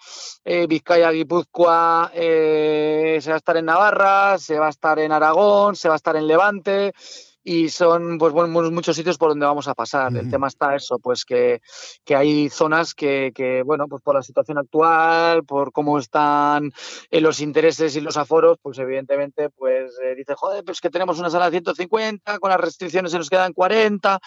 eh, 0.44 0.66
Vizcaya, 0.68 1.10
Guipúzcoa, 1.12 2.10
se 2.12 3.28
va 3.28 3.34
a 3.34 3.38
estar 3.38 3.56
en 3.56 3.64
Navarra, 3.64 4.36
se 4.36 4.58
va 4.58 4.66
a 4.66 4.70
estar 4.76 4.98
en 4.98 5.10
Aragón, 5.10 5.74
se 5.74 5.88
va 5.88 5.94
a 5.94 5.96
estar 5.96 6.16
en 6.16 6.26
Levante, 6.26 6.92
y 7.48 7.68
son 7.68 8.18
pues 8.18 8.32
bueno, 8.32 8.72
muchos 8.72 8.96
sitios 8.96 9.18
por 9.18 9.28
donde 9.28 9.46
vamos 9.46 9.68
a 9.68 9.74
pasar. 9.74 10.14
El 10.16 10.28
tema 10.28 10.48
está 10.48 10.74
eso, 10.74 10.98
pues 10.98 11.24
que, 11.24 11.60
que 12.04 12.16
hay 12.16 12.48
zonas 12.48 12.92
que, 12.92 13.30
que, 13.32 13.62
bueno, 13.62 13.86
pues 13.86 14.02
por 14.02 14.16
la 14.16 14.22
situación 14.22 14.58
actual, 14.58 15.44
por 15.44 15.70
cómo 15.70 15.96
están 15.96 16.72
eh, 17.08 17.20
los 17.20 17.40
intereses 17.40 17.94
y 17.94 18.00
los 18.00 18.16
aforos, 18.16 18.58
pues 18.60 18.80
evidentemente 18.80 19.48
pues 19.50 19.96
eh, 20.02 20.16
dice, 20.16 20.34
joder, 20.34 20.64
pues 20.64 20.80
que 20.80 20.90
tenemos 20.90 21.20
una 21.20 21.30
sala 21.30 21.44
de 21.44 21.52
150, 21.52 22.40
con 22.40 22.50
las 22.50 22.60
restricciones 22.60 23.12
se 23.12 23.18
nos 23.18 23.30
quedan 23.30 23.52
40 23.52 24.18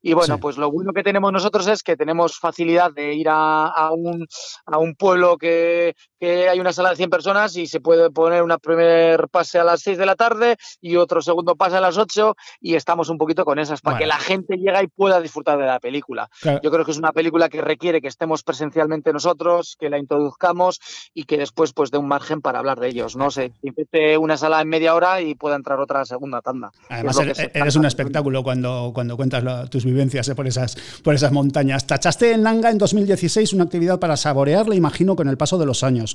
y 0.00 0.12
bueno, 0.12 0.38
pues 0.38 0.56
lo 0.56 0.70
bueno 0.70 0.92
que 0.92 1.02
tenemos 1.02 1.32
nosotros 1.32 1.66
es 1.66 1.82
que 1.82 1.96
tenemos 1.96 2.38
facilidad 2.38 2.92
de 2.92 3.12
ir 3.12 3.28
a, 3.28 3.66
a, 3.66 3.90
un, 3.90 4.24
a 4.66 4.78
un 4.78 4.94
pueblo 4.94 5.36
que, 5.36 5.96
que 6.20 6.48
hay 6.48 6.60
una 6.60 6.72
sala 6.72 6.90
de 6.90 6.96
100 6.96 7.10
personas 7.10 7.56
y 7.56 7.66
se 7.66 7.80
puede 7.80 8.08
poner 8.12 8.44
un 8.44 8.56
primer 8.62 9.28
pase 9.30 9.58
a 9.58 9.64
las 9.64 9.80
6 9.80 9.98
de 9.98 10.06
la 10.06 10.14
tarde 10.14 10.56
y 10.80 10.94
otro 10.94 11.20
segundo 11.22 11.56
pase 11.56 11.76
a 11.76 11.80
las 11.80 11.98
8 11.98 12.36
y 12.68 12.74
estamos 12.74 13.08
un 13.08 13.16
poquito 13.16 13.46
con 13.46 13.58
esas, 13.58 13.80
para 13.80 13.96
que 13.96 14.04
la 14.04 14.18
gente 14.18 14.58
llegue 14.58 14.82
y 14.82 14.88
pueda 14.88 15.22
disfrutar 15.22 15.58
de 15.58 15.64
la 15.64 15.80
película. 15.80 16.28
Yo 16.62 16.70
creo 16.70 16.84
que 16.84 16.90
es 16.90 16.98
una 16.98 17.12
película 17.12 17.48
que 17.48 17.62
requiere 17.62 18.02
que 18.02 18.08
estemos 18.08 18.42
presencialmente 18.42 19.10
nosotros, 19.10 19.74
que 19.80 19.88
la 19.88 19.98
introduzcamos 19.98 20.78
y 21.14 21.24
que 21.24 21.38
después 21.38 21.72
pues 21.72 21.90
dé 21.90 21.96
un 21.96 22.06
margen 22.06 22.42
para 22.42 22.58
hablar 22.58 22.78
de 22.78 22.88
ellos. 22.88 23.16
No 23.16 23.30
sé, 23.30 23.52
empiece 23.62 24.18
una 24.18 24.36
sala 24.36 24.60
en 24.60 24.68
media 24.68 24.94
hora 24.94 25.22
y 25.22 25.34
pueda 25.34 25.56
entrar 25.56 25.80
otra 25.80 26.04
segunda 26.04 26.42
tanda. 26.42 26.70
Además, 26.90 27.18
eres, 27.54 27.76
un 27.76 27.86
espectáculo 27.86 28.42
cuando, 28.42 28.90
cuando 28.92 29.16
cuentas 29.16 29.70
tus 29.70 29.86
vivencias 29.86 30.28
eh, 30.28 30.34
por, 30.34 30.46
esas, 30.46 30.76
por 31.02 31.14
esas 31.14 31.32
montañas. 31.32 31.86
Tachaste 31.86 32.32
en 32.32 32.42
Langa 32.42 32.68
en 32.68 32.76
2016 32.76 33.54
una 33.54 33.64
actividad 33.64 33.98
para 33.98 34.18
saborearla, 34.18 34.74
imagino, 34.74 35.16
con 35.16 35.26
el 35.28 35.38
paso 35.38 35.56
de 35.56 35.64
los 35.64 35.82
años. 35.82 36.14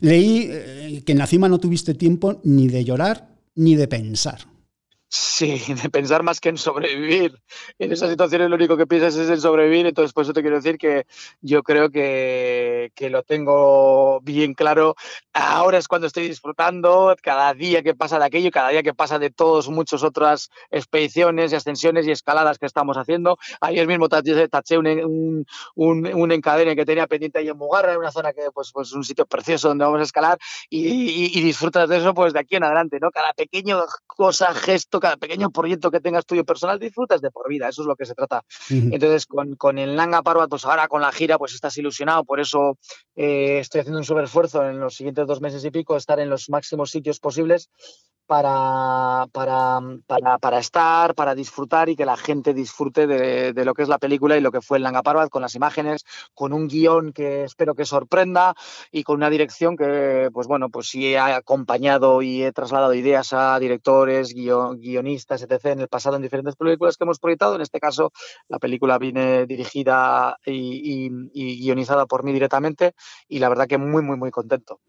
Leí 0.00 0.50
eh, 0.50 1.02
que 1.06 1.12
en 1.12 1.18
la 1.18 1.26
cima 1.26 1.48
no 1.48 1.58
tuviste 1.58 1.94
tiempo 1.94 2.42
ni 2.44 2.68
de 2.68 2.84
llorar 2.84 3.28
ni 3.54 3.74
de 3.74 3.88
pensar. 3.88 4.53
Sí, 5.16 5.62
de 5.80 5.90
pensar 5.90 6.24
más 6.24 6.40
que 6.40 6.48
en 6.48 6.58
sobrevivir. 6.58 7.40
En 7.78 7.92
esas 7.92 8.10
situaciones 8.10 8.50
lo 8.50 8.56
único 8.56 8.76
que 8.76 8.84
piensas 8.84 9.14
es 9.14 9.30
en 9.30 9.40
sobrevivir, 9.40 9.86
entonces 9.86 10.12
por 10.12 10.24
eso 10.24 10.32
te 10.32 10.40
quiero 10.40 10.56
decir 10.56 10.76
que 10.76 11.06
yo 11.40 11.62
creo 11.62 11.88
que, 11.88 12.90
que, 12.96 13.10
lo 13.10 13.22
tengo 13.22 14.20
bien 14.22 14.54
claro. 14.54 14.96
Ahora 15.32 15.78
es 15.78 15.86
cuando 15.86 16.08
estoy 16.08 16.26
disfrutando, 16.26 17.14
cada 17.22 17.54
día 17.54 17.84
que 17.84 17.94
pasa 17.94 18.18
de 18.18 18.24
aquello, 18.24 18.50
cada 18.50 18.70
día 18.70 18.82
que 18.82 18.92
pasa 18.92 19.20
de 19.20 19.30
todos 19.30 19.68
muchas 19.68 20.02
otras 20.02 20.50
expediciones 20.72 21.52
y 21.52 21.54
ascensiones 21.54 22.08
y 22.08 22.10
escaladas 22.10 22.58
que 22.58 22.66
estamos 22.66 22.96
haciendo. 22.96 23.38
Ayer 23.60 23.86
mismo 23.86 24.08
taché, 24.08 24.48
un, 24.76 25.46
un, 25.76 26.06
un, 26.12 26.32
encadene 26.32 26.74
que 26.74 26.84
tenía 26.84 27.06
pendiente 27.06 27.38
ahí 27.38 27.48
en 27.48 27.56
Mugarra, 27.56 27.92
en 27.92 27.98
una 27.98 28.10
zona 28.10 28.32
que 28.32 28.50
pues, 28.52 28.72
pues 28.72 28.92
un 28.92 29.04
sitio 29.04 29.26
precioso 29.26 29.68
donde 29.68 29.84
vamos 29.84 30.00
a 30.00 30.04
escalar 30.04 30.38
y, 30.68 30.88
y, 30.88 31.38
y 31.38 31.40
disfrutas 31.42 31.88
de 31.88 31.98
eso 31.98 32.14
pues 32.14 32.32
de 32.32 32.40
aquí 32.40 32.56
en 32.56 32.64
adelante, 32.64 32.98
¿no? 33.00 33.12
Cada 33.12 33.32
pequeño 33.32 33.84
cosa, 34.06 34.52
gesto, 34.54 35.00
cada 35.04 35.18
pequeño 35.18 35.50
proyecto 35.50 35.90
que 35.90 36.00
tengas 36.00 36.24
tuyo 36.24 36.46
personal, 36.46 36.78
disfrutas 36.78 37.20
de 37.20 37.30
por 37.30 37.46
vida, 37.46 37.68
eso 37.68 37.82
es 37.82 37.86
lo 37.86 37.94
que 37.94 38.06
se 38.06 38.14
trata. 38.14 38.42
Entonces, 38.70 39.26
con, 39.26 39.54
con, 39.54 39.78
el 39.78 39.94
Nanga 39.94 40.22
Parbat, 40.22 40.48
pues 40.48 40.64
ahora 40.64 40.88
con 40.88 41.02
la 41.02 41.12
gira, 41.12 41.36
pues 41.36 41.52
estás 41.52 41.76
ilusionado, 41.76 42.24
por 42.24 42.40
eso 42.40 42.78
eh, 43.14 43.58
estoy 43.58 43.82
haciendo 43.82 43.98
un 43.98 44.04
súper 44.04 44.24
esfuerzo 44.24 44.66
en 44.66 44.80
los 44.80 44.94
siguientes 44.94 45.26
dos 45.26 45.42
meses 45.42 45.62
y 45.62 45.70
pico, 45.70 45.94
estar 45.94 46.20
en 46.20 46.30
los 46.30 46.48
máximos 46.48 46.90
sitios 46.90 47.20
posibles 47.20 47.68
para, 48.26 49.26
para, 49.32 49.80
para, 50.06 50.38
para, 50.38 50.58
estar, 50.58 51.14
para 51.14 51.34
disfrutar 51.34 51.88
y 51.88 51.96
que 51.96 52.06
la 52.06 52.16
gente 52.16 52.54
disfrute 52.54 53.06
de, 53.06 53.52
de, 53.52 53.64
lo 53.64 53.74
que 53.74 53.82
es 53.82 53.88
la 53.88 53.98
película 53.98 54.36
y 54.36 54.40
lo 54.40 54.50
que 54.50 54.62
fue 54.62 54.78
el 54.78 54.84
Nanga 54.84 55.02
Parbat, 55.02 55.28
con 55.28 55.42
las 55.42 55.54
imágenes, 55.54 56.04
con 56.32 56.52
un 56.52 56.68
guion 56.68 57.12
que 57.12 57.44
espero 57.44 57.74
que 57.74 57.84
sorprenda 57.84 58.54
y 58.90 59.02
con 59.02 59.16
una 59.16 59.30
dirección 59.30 59.76
que, 59.76 60.30
pues 60.32 60.46
bueno, 60.46 60.70
pues 60.70 60.88
sí 60.88 61.08
he 61.08 61.18
acompañado 61.18 62.22
y 62.22 62.42
he 62.42 62.52
trasladado 62.52 62.94
ideas 62.94 63.32
a 63.32 63.58
directores, 63.58 64.32
guion, 64.32 64.80
guionistas, 64.80 65.42
etc. 65.42 65.66
en 65.66 65.80
el 65.80 65.88
pasado 65.88 66.16
en 66.16 66.22
diferentes 66.22 66.56
películas 66.56 66.96
que 66.96 67.04
hemos 67.04 67.18
proyectado. 67.18 67.56
En 67.56 67.60
este 67.60 67.78
caso, 67.78 68.12
la 68.48 68.58
película 68.58 68.98
viene 68.98 69.46
dirigida 69.46 70.38
y, 70.46 71.06
y, 71.06 71.10
y 71.34 71.60
guionizada 71.60 72.06
por 72.06 72.24
mí 72.24 72.32
directamente 72.32 72.94
y 73.28 73.38
la 73.38 73.50
verdad 73.50 73.66
que 73.66 73.76
muy, 73.76 74.02
muy, 74.02 74.16
muy 74.16 74.30
contento. 74.30 74.80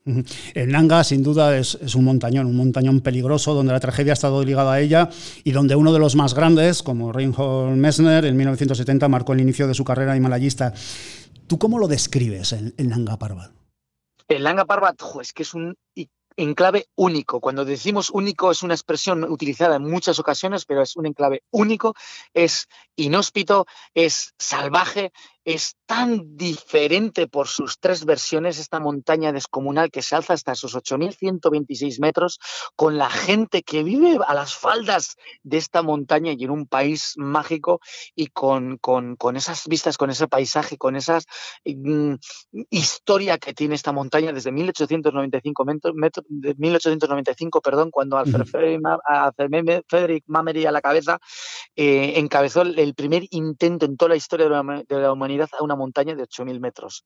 El 0.54 0.72
Nanga, 0.72 1.04
sin 1.04 1.22
duda, 1.22 1.58
es, 1.58 1.76
es 1.82 1.96
un 1.96 2.06
montañón, 2.06 2.46
un 2.46 2.56
montañón 2.56 3.02
peligroso 3.02 3.25
donde 3.28 3.74
la 3.74 3.80
tragedia 3.80 4.14
ha 4.14 4.14
estado 4.14 4.44
ligada 4.44 4.74
a 4.74 4.80
ella 4.80 5.10
y 5.44 5.52
donde 5.52 5.76
uno 5.76 5.92
de 5.94 6.00
los 6.00 6.16
más 6.16 6.34
grandes, 6.34 6.84
como 6.84 7.12
Reinhold 7.12 7.78
Messner, 7.78 8.26
en 8.26 8.38
1970 8.38 9.08
marcó 9.08 9.34
el 9.34 9.42
inicio 9.42 9.68
de 9.68 9.74
su 9.74 9.84
carrera 9.84 10.16
himalayista. 10.16 10.74
¿Tú 11.48 11.60
cómo 11.60 11.80
lo 11.80 11.88
describes, 11.88 12.54
el, 12.54 12.74
el 12.78 12.90
Nanga? 12.90 13.18
El 14.28 14.44
Nanga 14.44 14.66
Parbat, 14.66 15.02
es 15.22 15.34
que 15.34 15.44
es 15.44 15.54
un 15.54 15.76
enclave 16.38 16.88
único. 16.96 17.40
Cuando 17.40 17.66
decimos 17.66 18.10
único 18.10 18.52
es 18.52 18.64
una 18.64 18.74
expresión 18.74 19.24
utilizada 19.24 19.78
en 19.78 19.84
muchas 19.84 20.20
ocasiones, 20.20 20.66
pero 20.66 20.82
es 20.82 20.96
un 20.96 21.06
enclave 21.06 21.44
único, 21.52 21.94
es 22.34 22.68
inhóspito, 22.96 23.66
es 23.94 24.34
salvaje, 24.38 25.12
es 25.46 25.78
tan 25.86 26.36
diferente 26.36 27.28
por 27.28 27.48
sus 27.48 27.80
tres 27.80 28.04
versiones, 28.04 28.58
esta 28.58 28.80
montaña 28.80 29.32
descomunal 29.32 29.92
que 29.92 30.02
se 30.02 30.16
alza 30.16 30.34
hasta 30.34 30.54
esos 30.54 30.76
8.126 30.76 32.00
metros, 32.02 32.40
con 32.76 32.98
la 32.98 33.10
gente 33.10 33.62
que 33.62 33.84
vive 33.84 34.18
a 34.28 34.34
las 34.34 34.56
faldas 34.56 35.16
de 35.44 35.58
esta 35.58 35.84
montaña 35.84 36.34
y 36.36 36.44
en 36.44 36.50
un 36.50 36.66
país 36.66 37.14
mágico 37.18 37.80
y 38.16 38.28
con, 38.28 38.78
con, 38.78 39.16
con 39.16 39.38
esas 39.38 39.68
vistas, 39.68 39.98
con 39.98 40.10
ese 40.10 40.28
paisaje, 40.28 40.78
con 40.78 40.96
esa 40.96 41.20
mm, 41.64 42.16
historia 42.72 43.38
que 43.38 43.54
tiene 43.54 43.76
esta 43.76 43.92
montaña 43.92 44.34
desde 44.34 44.52
1895, 44.52 45.66
metro, 45.66 45.94
metro, 45.94 46.24
de 46.28 46.56
1895 46.58 47.62
perdón, 47.62 47.92
cuando 47.92 48.18
Alfred 48.18 48.46
Frederick 49.88 50.24
Mamery 50.28 50.66
a 50.66 50.72
la 50.72 50.82
cabeza 50.82 51.20
eh, 51.76 52.14
encabezó 52.18 52.64
el, 52.64 52.96
primer 52.96 53.26
intento 53.30 53.86
en 53.86 53.98
toda 53.98 54.10
la 54.10 54.16
historia 54.16 54.46
de 54.46 54.52
la, 54.52 54.84
de 54.88 55.00
a 55.42 55.64
una 55.64 55.76
montaña 55.76 56.16
de 56.16 56.24
8.000 56.24 56.60
metros. 56.60 57.04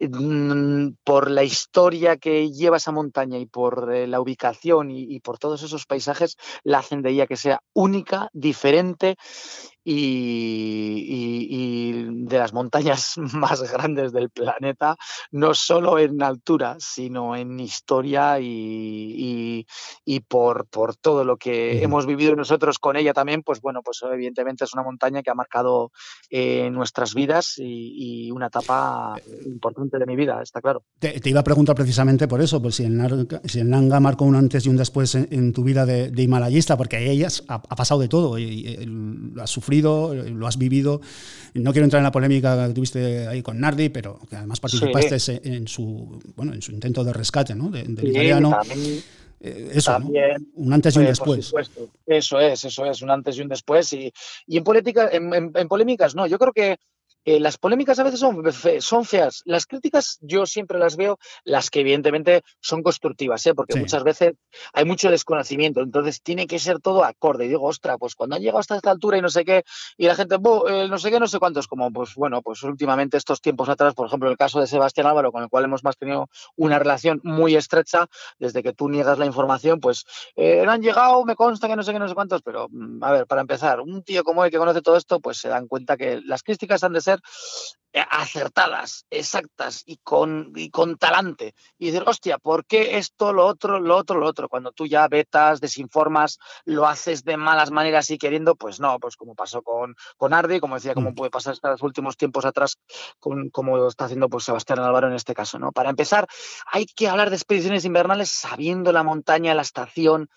Mm, 0.00 0.94
por 1.04 1.30
la 1.30 1.44
historia 1.44 2.16
que 2.16 2.50
lleva 2.50 2.76
esa 2.76 2.92
montaña 2.92 3.38
y 3.38 3.46
por 3.46 3.92
eh, 3.92 4.06
la 4.06 4.20
ubicación 4.20 4.90
y, 4.90 5.02
y 5.02 5.20
por 5.20 5.38
todos 5.38 5.62
esos 5.62 5.86
paisajes, 5.86 6.36
la 6.62 6.78
hacen 6.78 7.02
de 7.02 7.10
ella 7.10 7.26
que 7.26 7.36
sea 7.36 7.60
única, 7.72 8.28
diferente 8.32 9.16
y, 9.84 9.94
y, 9.94 11.48
y, 11.50 12.24
de 12.24 12.38
las 12.38 12.52
montañas 12.52 13.14
más 13.34 13.70
grandes 13.70 14.12
del 14.12 14.30
planeta, 14.30 14.96
no 15.30 15.54
solo 15.54 15.98
en 15.98 16.22
altura, 16.22 16.76
sino 16.78 17.36
en 17.36 17.60
historia 17.60 18.40
y, 18.40 19.66
y 20.04 20.20
por, 20.20 20.66
por, 20.66 20.96
todo 20.96 21.24
lo 21.24 21.36
que 21.36 21.82
hemos 21.82 22.06
vivido 22.06 22.34
nosotros 22.34 22.78
con 22.78 22.96
ella 22.96 23.12
también, 23.12 23.42
pues 23.42 23.60
bueno, 23.60 23.82
pues 23.82 24.00
evidentemente 24.10 24.64
es 24.64 24.72
una 24.72 24.82
montaña 24.82 25.22
que 25.22 25.30
ha 25.30 25.34
marcado 25.34 25.92
eh, 26.30 26.70
nuestras 26.70 27.14
vidas 27.14 27.54
y, 27.58 28.30
una 28.34 28.46
etapa 28.46 29.14
importante 29.44 29.98
de 29.98 30.06
mi 30.06 30.16
vida, 30.16 30.42
está 30.42 30.60
claro. 30.60 30.82
Te, 30.98 31.20
te 31.20 31.30
iba 31.30 31.40
a 31.40 31.44
preguntar 31.44 31.76
precisamente 31.76 32.26
por 32.26 32.40
eso, 32.40 32.60
pues 32.60 32.76
si 32.76 32.84
el, 32.84 33.28
si 33.44 33.60
el 33.60 33.70
Nanga 33.70 34.00
marcó 34.00 34.24
un 34.24 34.34
antes 34.34 34.66
y 34.66 34.68
un 34.68 34.76
después 34.76 35.14
en, 35.14 35.28
en 35.30 35.52
tu 35.52 35.62
vida 35.62 35.86
de, 35.86 36.10
de, 36.10 36.22
himalayista, 36.22 36.76
porque 36.76 37.10
ella 37.10 37.28
ha, 37.48 37.54
ha 37.54 37.76
pasado 37.76 38.00
de 38.00 38.08
todo 38.08 38.38
y, 38.38 38.54
ha 39.40 39.46
sufrido 39.46 39.73
lo 39.82 40.46
has 40.46 40.58
vivido. 40.58 41.00
No 41.54 41.72
quiero 41.72 41.84
entrar 41.84 42.00
en 42.00 42.04
la 42.04 42.12
polémica 42.12 42.66
que 42.66 42.74
tuviste 42.74 43.28
ahí 43.28 43.42
con 43.42 43.60
Nardi, 43.60 43.88
pero 43.88 44.18
que 44.28 44.36
además 44.36 44.58
participaste 44.60 45.20
sí. 45.20 45.40
en, 45.44 45.68
su, 45.68 46.20
bueno, 46.34 46.52
en 46.52 46.62
su 46.62 46.72
intento 46.72 47.04
de 47.04 47.12
rescate 47.12 47.54
¿no? 47.54 47.70
de, 47.70 47.84
del 47.84 48.00
sí, 48.00 48.08
italiano. 48.08 48.50
También, 48.50 49.02
eh, 49.40 49.70
eso, 49.74 49.92
también, 49.92 50.48
¿no? 50.54 50.64
un 50.64 50.72
antes 50.72 50.96
y 50.96 50.98
un 50.98 51.04
después. 51.04 51.52
Eso 52.06 52.40
es, 52.40 52.64
eso 52.64 52.86
es, 52.86 53.02
un 53.02 53.10
antes 53.10 53.38
y 53.38 53.42
un 53.42 53.48
después. 53.48 53.92
Y, 53.92 54.12
y 54.46 54.56
en, 54.56 54.64
política, 54.64 55.08
en, 55.12 55.32
en, 55.32 55.52
en 55.54 55.68
polémicas, 55.68 56.14
no, 56.14 56.26
yo 56.26 56.38
creo 56.38 56.52
que 56.52 56.78
eh, 57.24 57.40
las 57.40 57.58
polémicas 57.58 57.98
a 57.98 58.04
veces 58.04 58.20
son, 58.20 58.44
fe, 58.52 58.80
son, 58.80 59.04
feas. 59.04 59.42
Las 59.44 59.66
críticas 59.66 60.18
yo 60.20 60.46
siempre 60.46 60.78
las 60.78 60.96
veo, 60.96 61.18
las 61.44 61.70
que 61.70 61.80
evidentemente 61.80 62.42
son 62.60 62.82
constructivas, 62.82 63.46
¿eh? 63.46 63.54
porque 63.54 63.74
sí. 63.74 63.80
muchas 63.80 64.04
veces 64.04 64.34
hay 64.72 64.84
mucho 64.84 65.10
desconocimiento, 65.10 65.80
entonces 65.80 66.22
tiene 66.22 66.46
que 66.46 66.58
ser 66.58 66.80
todo 66.80 67.04
acorde. 67.04 67.46
Y 67.46 67.48
digo, 67.48 67.66
ostra, 67.66 67.98
pues 67.98 68.14
cuando 68.14 68.36
han 68.36 68.42
llegado 68.42 68.58
hasta 68.58 68.76
esta 68.76 68.90
altura 68.90 69.18
y 69.18 69.22
no 69.22 69.28
sé 69.28 69.44
qué, 69.44 69.64
y 69.96 70.06
la 70.06 70.14
gente, 70.14 70.36
eh, 70.36 70.88
no 70.88 70.98
sé 70.98 71.10
qué, 71.10 71.20
no 71.20 71.28
sé 71.28 71.38
cuántos, 71.38 71.66
como 71.66 71.90
pues 71.92 72.14
bueno, 72.14 72.42
pues 72.42 72.62
últimamente 72.62 73.16
estos 73.16 73.40
tiempos 73.40 73.68
atrás, 73.68 73.94
por 73.94 74.06
ejemplo, 74.06 74.30
el 74.30 74.36
caso 74.36 74.60
de 74.60 74.66
Sebastián 74.66 75.06
Álvaro, 75.06 75.32
con 75.32 75.42
el 75.42 75.48
cual 75.48 75.64
hemos 75.64 75.84
más 75.84 75.96
tenido 75.96 76.28
una 76.56 76.78
relación 76.78 77.20
muy 77.24 77.56
estrecha, 77.56 78.06
desde 78.38 78.62
que 78.62 78.72
tú 78.72 78.88
niegas 78.88 79.18
la 79.18 79.26
información, 79.26 79.80
pues 79.80 80.04
eh, 80.36 80.62
no 80.64 80.72
han 80.72 80.82
llegado, 80.82 81.24
me 81.24 81.36
consta 81.36 81.68
que 81.68 81.76
no 81.76 81.82
sé 81.82 81.92
qué, 81.92 81.98
no 81.98 82.08
sé 82.08 82.14
cuántos, 82.14 82.42
pero 82.42 82.68
mm, 82.70 83.02
a 83.02 83.12
ver, 83.12 83.26
para 83.26 83.40
empezar, 83.40 83.80
un 83.80 84.02
tío 84.02 84.24
como 84.24 84.44
él 84.44 84.50
que 84.50 84.58
conoce 84.58 84.82
todo 84.82 84.96
esto, 84.96 85.20
pues 85.20 85.38
se 85.38 85.48
dan 85.48 85.66
cuenta 85.68 85.96
que 85.96 86.20
las 86.24 86.42
críticas 86.42 86.84
han 86.84 86.92
de 86.92 87.00
ser 87.00 87.13
eh, 87.96 88.04
acertadas, 88.10 89.06
exactas 89.08 89.84
y 89.86 89.98
con, 89.98 90.50
y 90.56 90.68
con 90.70 90.96
talante. 90.98 91.54
Y 91.78 91.86
decir, 91.86 92.02
hostia, 92.04 92.38
¿por 92.38 92.66
qué 92.66 92.98
esto, 92.98 93.32
lo 93.32 93.46
otro, 93.46 93.78
lo 93.78 93.96
otro, 93.96 94.18
lo 94.18 94.26
otro? 94.26 94.48
Cuando 94.48 94.72
tú 94.72 94.84
ya 94.88 95.06
vetas, 95.06 95.60
desinformas, 95.60 96.40
lo 96.64 96.88
haces 96.88 97.22
de 97.22 97.36
malas 97.36 97.70
maneras 97.70 98.10
y 98.10 98.18
queriendo, 98.18 98.56
pues 98.56 98.80
no, 98.80 98.98
pues 98.98 99.14
como 99.14 99.36
pasó 99.36 99.62
con, 99.62 99.94
con 100.16 100.34
Ardi, 100.34 100.58
como 100.58 100.74
decía, 100.74 100.92
como 100.92 101.14
puede 101.14 101.30
pasar 101.30 101.52
estos 101.52 101.82
últimos 101.82 102.16
tiempos 102.16 102.44
atrás, 102.44 102.80
con, 103.20 103.48
como 103.50 103.86
está 103.86 104.06
haciendo 104.06 104.28
pues 104.28 104.42
Sebastián 104.42 104.80
Álvaro 104.80 105.06
en 105.06 105.14
este 105.14 105.32
caso, 105.32 105.60
¿no? 105.60 105.70
Para 105.70 105.90
empezar, 105.90 106.26
hay 106.66 106.86
que 106.86 107.06
hablar 107.06 107.30
de 107.30 107.36
expediciones 107.36 107.84
invernales 107.84 108.28
sabiendo 108.28 108.90
la 108.90 109.04
montaña, 109.04 109.54
la 109.54 109.62
estación, 109.62 110.30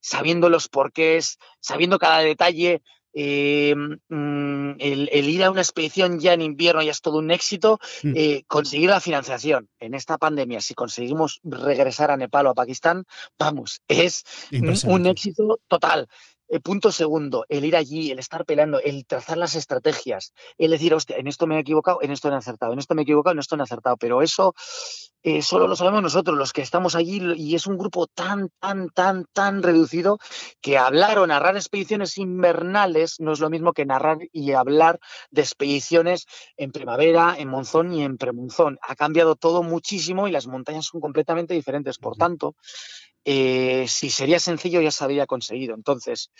sabiendo 0.00 0.48
los 0.48 0.68
porqués, 0.68 1.38
sabiendo 1.60 2.00
cada 2.00 2.18
detalle, 2.18 2.82
eh, 3.14 3.74
el, 4.08 5.08
el, 5.12 5.28
ir 5.28 5.44
a 5.44 5.50
una 5.50 5.60
expedición 5.60 6.18
ya 6.18 6.32
en 6.32 6.42
invierno 6.42 6.82
ya 6.82 6.90
es 6.90 7.00
todo 7.00 7.18
un 7.18 7.30
éxito, 7.30 7.78
eh, 8.02 8.42
conseguir 8.46 8.90
la 8.90 9.00
financiación 9.00 9.68
en 9.78 9.94
esta 9.94 10.18
pandemia, 10.18 10.60
si 10.60 10.74
conseguimos 10.74 11.40
regresar 11.44 12.10
a 12.10 12.16
Nepal 12.16 12.46
o 12.46 12.50
a 12.50 12.54
Pakistán, 12.54 13.04
vamos, 13.38 13.82
es 13.88 14.24
un 14.84 15.06
éxito 15.06 15.60
total. 15.68 16.08
Eh, 16.54 16.60
punto 16.60 16.92
segundo, 16.92 17.44
el 17.48 17.64
ir 17.64 17.74
allí, 17.74 18.12
el 18.12 18.20
estar 18.20 18.44
peleando, 18.44 18.78
el 18.78 19.06
trazar 19.06 19.36
las 19.38 19.56
estrategias, 19.56 20.32
el 20.56 20.70
decir, 20.70 20.94
hostia, 20.94 21.16
en 21.16 21.26
esto 21.26 21.48
me 21.48 21.56
he 21.56 21.58
equivocado, 21.58 21.98
en 22.00 22.12
esto 22.12 22.28
no 22.28 22.36
he 22.36 22.38
acertado, 22.38 22.72
en 22.72 22.78
esto 22.78 22.94
me 22.94 23.02
he 23.02 23.06
equivocado, 23.08 23.32
en 23.32 23.40
esto 23.40 23.56
no 23.56 23.64
he 23.64 23.66
acertado, 23.66 23.96
pero 23.96 24.22
eso 24.22 24.54
eh, 25.24 25.42
solo 25.42 25.66
lo 25.66 25.74
sabemos 25.74 26.00
nosotros, 26.00 26.38
los 26.38 26.52
que 26.52 26.62
estamos 26.62 26.94
allí, 26.94 27.20
y 27.34 27.56
es 27.56 27.66
un 27.66 27.76
grupo 27.76 28.06
tan, 28.06 28.50
tan, 28.60 28.90
tan, 28.90 29.24
tan 29.32 29.64
reducido 29.64 30.18
que 30.60 30.78
hablar 30.78 31.18
o 31.18 31.26
narrar 31.26 31.56
expediciones 31.56 32.18
invernales 32.18 33.16
no 33.18 33.32
es 33.32 33.40
lo 33.40 33.50
mismo 33.50 33.72
que 33.72 33.84
narrar 33.84 34.18
y 34.30 34.52
hablar 34.52 35.00
de 35.32 35.42
expediciones 35.42 36.26
en 36.56 36.70
primavera, 36.70 37.34
en 37.36 37.48
monzón 37.48 37.92
y 37.92 38.04
en 38.04 38.16
premonzón. 38.16 38.78
Ha 38.80 38.94
cambiado 38.94 39.34
todo 39.34 39.64
muchísimo 39.64 40.28
y 40.28 40.30
las 40.30 40.46
montañas 40.46 40.86
son 40.86 41.00
completamente 41.00 41.52
diferentes. 41.52 41.98
Por 41.98 42.16
tanto, 42.16 42.54
eh, 43.24 43.86
si 43.88 44.10
sería 44.10 44.38
sencillo 44.38 44.80
ya 44.80 44.90
se 44.90 45.04
habría 45.04 45.26
conseguido. 45.26 45.74
Entonces, 45.74 46.30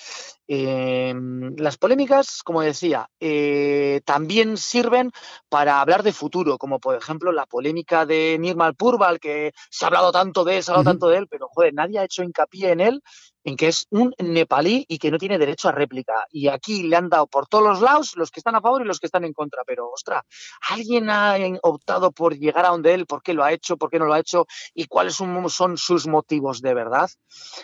eh, 0.46 1.14
las 1.56 1.78
polémicas, 1.78 2.42
como 2.42 2.60
decía, 2.60 3.08
eh, 3.20 4.00
también 4.04 4.56
sirven 4.56 5.10
para 5.48 5.80
hablar 5.80 6.02
de 6.02 6.12
futuro, 6.12 6.58
como 6.58 6.80
por 6.80 6.96
ejemplo 6.96 7.32
la 7.32 7.46
polémica 7.46 8.04
de 8.06 8.36
Nirmal 8.38 8.74
Purval, 8.74 9.18
que 9.18 9.52
se 9.70 9.84
ha 9.84 9.88
hablado 9.88 10.12
tanto 10.12 10.44
de 10.44 10.58
él, 10.58 10.62
se 10.62 10.70
ha 10.70 10.74
hablado 10.74 10.82
uh 10.82 10.84
-huh. 10.84 10.92
tanto 10.92 11.08
de 11.08 11.18
él, 11.18 11.28
pero 11.28 11.48
joder, 11.48 11.74
nadie 11.74 11.98
ha 11.98 12.04
hecho 12.04 12.22
hincapié 12.22 12.72
en 12.72 12.80
él 12.80 13.02
en 13.44 13.56
que 13.56 13.68
es 13.68 13.86
un 13.90 14.14
nepalí 14.18 14.84
y 14.88 14.98
que 14.98 15.10
no 15.10 15.18
tiene 15.18 15.38
derecho 15.38 15.68
a 15.68 15.72
réplica. 15.72 16.26
Y 16.30 16.48
aquí 16.48 16.82
le 16.82 16.96
han 16.96 17.08
dado 17.08 17.26
por 17.26 17.46
todos 17.46 17.64
los 17.64 17.80
lados 17.80 18.16
los 18.16 18.30
que 18.30 18.40
están 18.40 18.56
a 18.56 18.60
favor 18.60 18.82
y 18.82 18.86
los 18.86 18.98
que 18.98 19.06
están 19.06 19.24
en 19.24 19.32
contra. 19.32 19.62
Pero, 19.64 19.90
ostra, 19.90 20.24
¿alguien 20.70 21.10
ha 21.10 21.36
optado 21.62 22.10
por 22.10 22.36
llegar 22.36 22.64
a 22.64 22.70
donde 22.70 22.94
él? 22.94 23.06
¿Por 23.06 23.22
qué 23.22 23.34
lo 23.34 23.44
ha 23.44 23.52
hecho? 23.52 23.76
¿Por 23.76 23.90
qué 23.90 23.98
no 23.98 24.06
lo 24.06 24.14
ha 24.14 24.20
hecho? 24.20 24.46
¿Y 24.72 24.86
cuáles 24.86 25.14
son, 25.14 25.76
sus 25.76 26.06
motivos 26.06 26.62
de 26.62 26.74
verdad? 26.74 27.10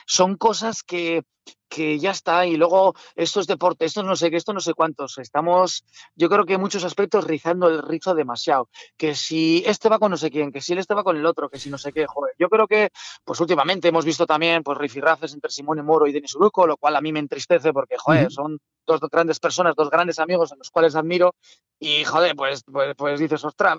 Son 0.06 0.36
cosas 0.36 0.82
que 0.82 1.22
que 1.70 1.98
ya 2.00 2.10
está, 2.10 2.44
y 2.44 2.56
luego 2.56 2.94
esto 3.14 3.40
es 3.40 3.46
deporte, 3.46 3.84
esto 3.84 4.02
no 4.02 4.16
sé 4.16 4.30
qué, 4.30 4.36
esto 4.36 4.52
no 4.52 4.60
sé 4.60 4.74
cuántos. 4.74 5.16
Estamos, 5.18 5.84
yo 6.16 6.28
creo 6.28 6.44
que 6.44 6.54
en 6.54 6.60
muchos 6.60 6.84
aspectos 6.84 7.24
rizando 7.24 7.68
el 7.68 7.82
rizo 7.82 8.14
demasiado. 8.14 8.68
Que 8.98 9.14
si 9.14 9.62
este 9.64 9.88
va 9.88 10.00
con 10.00 10.10
no 10.10 10.16
sé 10.16 10.30
quién, 10.30 10.50
que 10.50 10.60
si 10.60 10.74
este 10.74 10.94
va 10.94 11.04
con 11.04 11.16
el 11.16 11.24
otro, 11.24 11.48
que 11.48 11.60
si 11.60 11.70
no 11.70 11.78
sé 11.78 11.92
qué, 11.92 12.06
joder. 12.06 12.34
Yo 12.38 12.48
creo 12.48 12.66
que, 12.66 12.90
pues 13.24 13.38
últimamente 13.40 13.88
hemos 13.88 14.04
visto 14.04 14.26
también, 14.26 14.64
pues 14.64 14.76
rifirrafes 14.76 15.32
entre 15.32 15.50
Simone 15.50 15.82
Moro 15.82 16.08
y 16.08 16.12
Denis 16.12 16.34
Uruco, 16.34 16.66
lo 16.66 16.76
cual 16.76 16.96
a 16.96 17.00
mí 17.00 17.12
me 17.12 17.20
entristece 17.20 17.72
porque, 17.72 17.96
joder, 17.96 18.32
son 18.32 18.58
dos 18.86 19.00
grandes 19.10 19.38
personas, 19.38 19.76
dos 19.76 19.90
grandes 19.90 20.18
amigos 20.18 20.52
a 20.52 20.56
los 20.56 20.70
cuales 20.70 20.96
admiro 20.96 21.34
y 21.78 22.04
joder, 22.04 22.36
pues, 22.36 22.62
pues, 22.70 22.94
pues 22.96 23.20
dices, 23.20 23.42
ostras, 23.44 23.78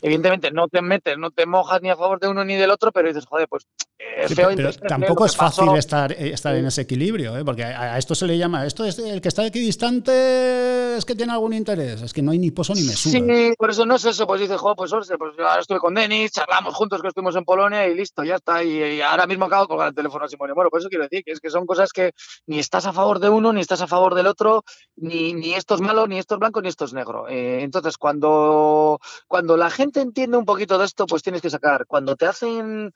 evidentemente 0.00 0.50
no 0.50 0.66
te 0.68 0.82
metes, 0.82 1.16
no 1.18 1.30
te 1.30 1.46
mojas 1.46 1.80
ni 1.82 1.90
a 1.90 1.96
favor 1.96 2.18
de 2.18 2.28
uno 2.28 2.44
ni 2.44 2.56
del 2.56 2.70
otro, 2.70 2.90
pero 2.90 3.08
dices, 3.08 3.26
joder, 3.26 3.46
pues 3.48 3.66
es 3.98 4.34
feo. 4.34 4.50
pero 4.56 4.72
tampoco 4.72 5.26
es 5.26 5.36
fácil 5.36 5.76
estar, 5.76 6.12
eh, 6.12 6.32
estar 6.32 6.54
en 6.56 6.66
ese 6.66 6.82
equilibrio, 6.82 7.01
¿eh? 7.08 7.44
porque 7.44 7.64
a, 7.64 7.98
esto 7.98 8.14
se 8.14 8.26
le 8.26 8.38
llama, 8.38 8.66
esto 8.66 8.84
es 8.84 8.98
el 8.98 9.20
que 9.20 9.28
está 9.28 9.42
aquí 9.42 9.60
distante, 9.60 10.96
es 10.96 11.04
que 11.04 11.14
tiene 11.14 11.32
algún 11.32 11.52
interés, 11.52 12.02
es 12.02 12.12
que 12.12 12.22
no 12.22 12.30
hay 12.30 12.38
ni 12.38 12.50
pozo 12.50 12.74
ni 12.74 12.82
mesura. 12.82 13.18
Sí, 13.18 13.54
por 13.58 13.70
eso 13.70 13.84
no 13.86 13.96
es 13.96 14.04
eso, 14.04 14.26
pues 14.26 14.40
dices, 14.40 14.58
joder, 14.58 14.76
pues, 14.76 14.90
pues 14.90 15.36
yo 15.36 15.46
ahora 15.46 15.60
estuve 15.60 15.78
con 15.78 15.94
Denis, 15.94 16.32
charlamos 16.32 16.74
juntos 16.74 17.02
que 17.02 17.08
estuvimos 17.08 17.36
en 17.36 17.44
Polonia 17.44 17.86
y 17.88 17.94
listo, 17.94 18.24
ya 18.24 18.36
está, 18.36 18.62
y, 18.62 19.00
ahora 19.00 19.26
mismo 19.26 19.46
acabo 19.46 19.62
de 19.62 19.68
colgar 19.68 19.88
el 19.88 19.94
teléfono 19.94 20.24
a 20.24 20.28
Simone 20.28 20.54
Moro, 20.54 20.70
por 20.70 20.80
eso 20.80 20.88
quiero 20.88 21.04
decir 21.04 21.22
que 21.24 21.32
es 21.32 21.40
que 21.40 21.50
son 21.50 21.66
cosas 21.66 21.92
que 21.92 22.12
ni 22.46 22.58
estás 22.58 22.86
a 22.86 22.92
favor 22.92 23.18
de 23.18 23.28
uno, 23.28 23.52
ni 23.52 23.60
estás 23.60 23.80
a 23.80 23.86
favor 23.86 24.14
del 24.14 24.26
otro, 24.26 24.64
ni, 24.96 25.34
ni 25.34 25.54
esto 25.54 25.74
es 25.74 25.80
malo, 25.80 26.06
ni 26.06 26.18
esto 26.18 26.34
es 26.34 26.40
blanco, 26.40 26.62
ni 26.62 26.68
esto 26.68 26.84
es 26.84 26.92
negro. 26.92 27.28
Eh, 27.28 27.62
entonces, 27.62 27.96
cuando, 27.98 28.98
cuando 29.26 29.56
la 29.56 29.70
gente 29.70 30.00
entiende 30.00 30.36
un 30.36 30.44
poquito 30.44 30.78
de 30.78 30.84
esto, 30.84 31.06
pues 31.06 31.22
tienes 31.22 31.42
que 31.42 31.50
sacar. 31.50 31.86
Cuando 31.86 32.16
te 32.16 32.26
hacen 32.26 32.92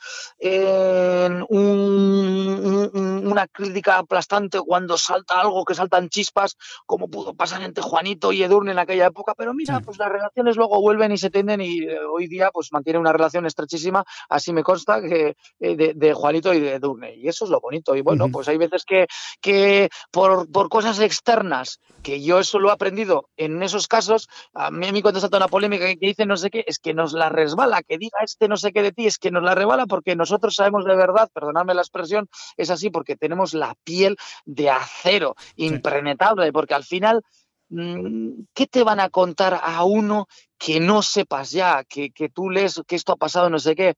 una 1.48 3.46
crítica 3.48 3.95
aplastante, 3.98 4.60
cuando 4.60 4.96
salta 4.98 5.40
algo 5.40 5.64
que 5.64 5.74
saltan 5.74 6.08
chispas, 6.08 6.56
como 6.86 7.08
pudo 7.08 7.34
pasar 7.34 7.62
entre 7.62 7.82
Juanito 7.82 8.32
y 8.32 8.42
Edurne 8.42 8.72
en 8.72 8.78
aquella 8.78 9.06
época, 9.06 9.34
pero 9.36 9.54
mira, 9.54 9.80
pues 9.80 9.98
las 9.98 10.10
relaciones 10.10 10.56
luego 10.56 10.80
vuelven 10.80 11.12
y 11.12 11.18
se 11.18 11.30
tienden 11.30 11.60
y 11.60 11.84
eh, 11.84 11.98
hoy 12.00 12.26
día 12.26 12.50
pues 12.52 12.72
mantiene 12.72 12.98
una 12.98 13.12
relación 13.12 13.46
estrechísima, 13.46 14.04
así 14.28 14.52
me 14.52 14.62
consta, 14.62 15.00
que 15.00 15.36
eh, 15.60 15.94
de, 15.94 16.14
Juanito 16.14 16.52
y 16.54 16.60
de 16.60 16.74
Edurne. 16.74 17.14
Y 17.16 17.28
eso 17.28 17.44
es 17.44 17.50
lo 17.50 17.60
bonito. 17.60 17.94
Y 17.94 18.00
bueno, 18.00 18.28
pues 18.30 18.48
hay 18.48 18.56
veces 18.56 18.84
que, 18.84 19.06
que 19.40 19.88
por, 20.10 20.50
por 20.50 20.68
cosas 20.68 21.00
externas, 21.00 21.80
que 22.02 22.22
yo 22.22 22.38
eso 22.38 22.58
lo 22.58 22.68
he 22.68 22.72
aprendido 22.72 23.28
en 23.36 23.62
esos 23.62 23.88
casos, 23.88 24.28
a 24.54 24.70
mí, 24.70 24.86
a 24.86 24.92
mí 24.92 25.02
cuando 25.02 25.20
salta 25.20 25.36
una 25.36 25.48
polémica 25.48 25.86
que 25.86 26.06
dice 26.06 26.26
no 26.26 26.36
sé 26.36 26.50
qué, 26.50 26.64
es 26.66 26.78
que 26.78 26.94
nos 26.94 27.12
la 27.12 27.28
resbala, 27.28 27.82
que 27.82 27.98
diga 27.98 28.18
este 28.22 28.48
no 28.48 28.56
sé 28.56 28.72
qué 28.72 28.82
de 28.82 28.92
ti, 28.92 29.06
es 29.06 29.18
que 29.18 29.30
nos 29.30 29.42
la 29.42 29.54
resbala 29.54 29.86
porque 29.86 30.16
nosotros 30.16 30.54
sabemos 30.54 30.84
de 30.84 30.96
verdad, 30.96 31.28
perdonadme 31.32 31.74
la 31.74 31.82
expresión, 31.82 32.28
es 32.56 32.70
así 32.70 32.90
porque 32.90 33.16
tenemos 33.16 33.54
la 33.54 33.74
piel 33.86 34.16
de 34.44 34.68
acero, 34.68 35.36
impenetrable, 35.54 36.52
porque 36.52 36.74
al 36.74 36.84
final 36.84 37.22
mm, 37.70 38.30
¿qué 38.52 38.66
te 38.66 38.82
van 38.82 39.00
a 39.00 39.08
contar 39.08 39.58
a 39.62 39.84
uno 39.84 40.26
que 40.58 40.80
no 40.80 41.02
sepas 41.02 41.52
ya, 41.52 41.84
que, 41.84 42.10
que, 42.10 42.28
tú 42.28 42.50
lees 42.50 42.82
que 42.86 42.96
esto 42.96 43.12
ha 43.12 43.16
pasado, 43.16 43.48
no 43.48 43.58
sé 43.58 43.76
qué? 43.76 43.94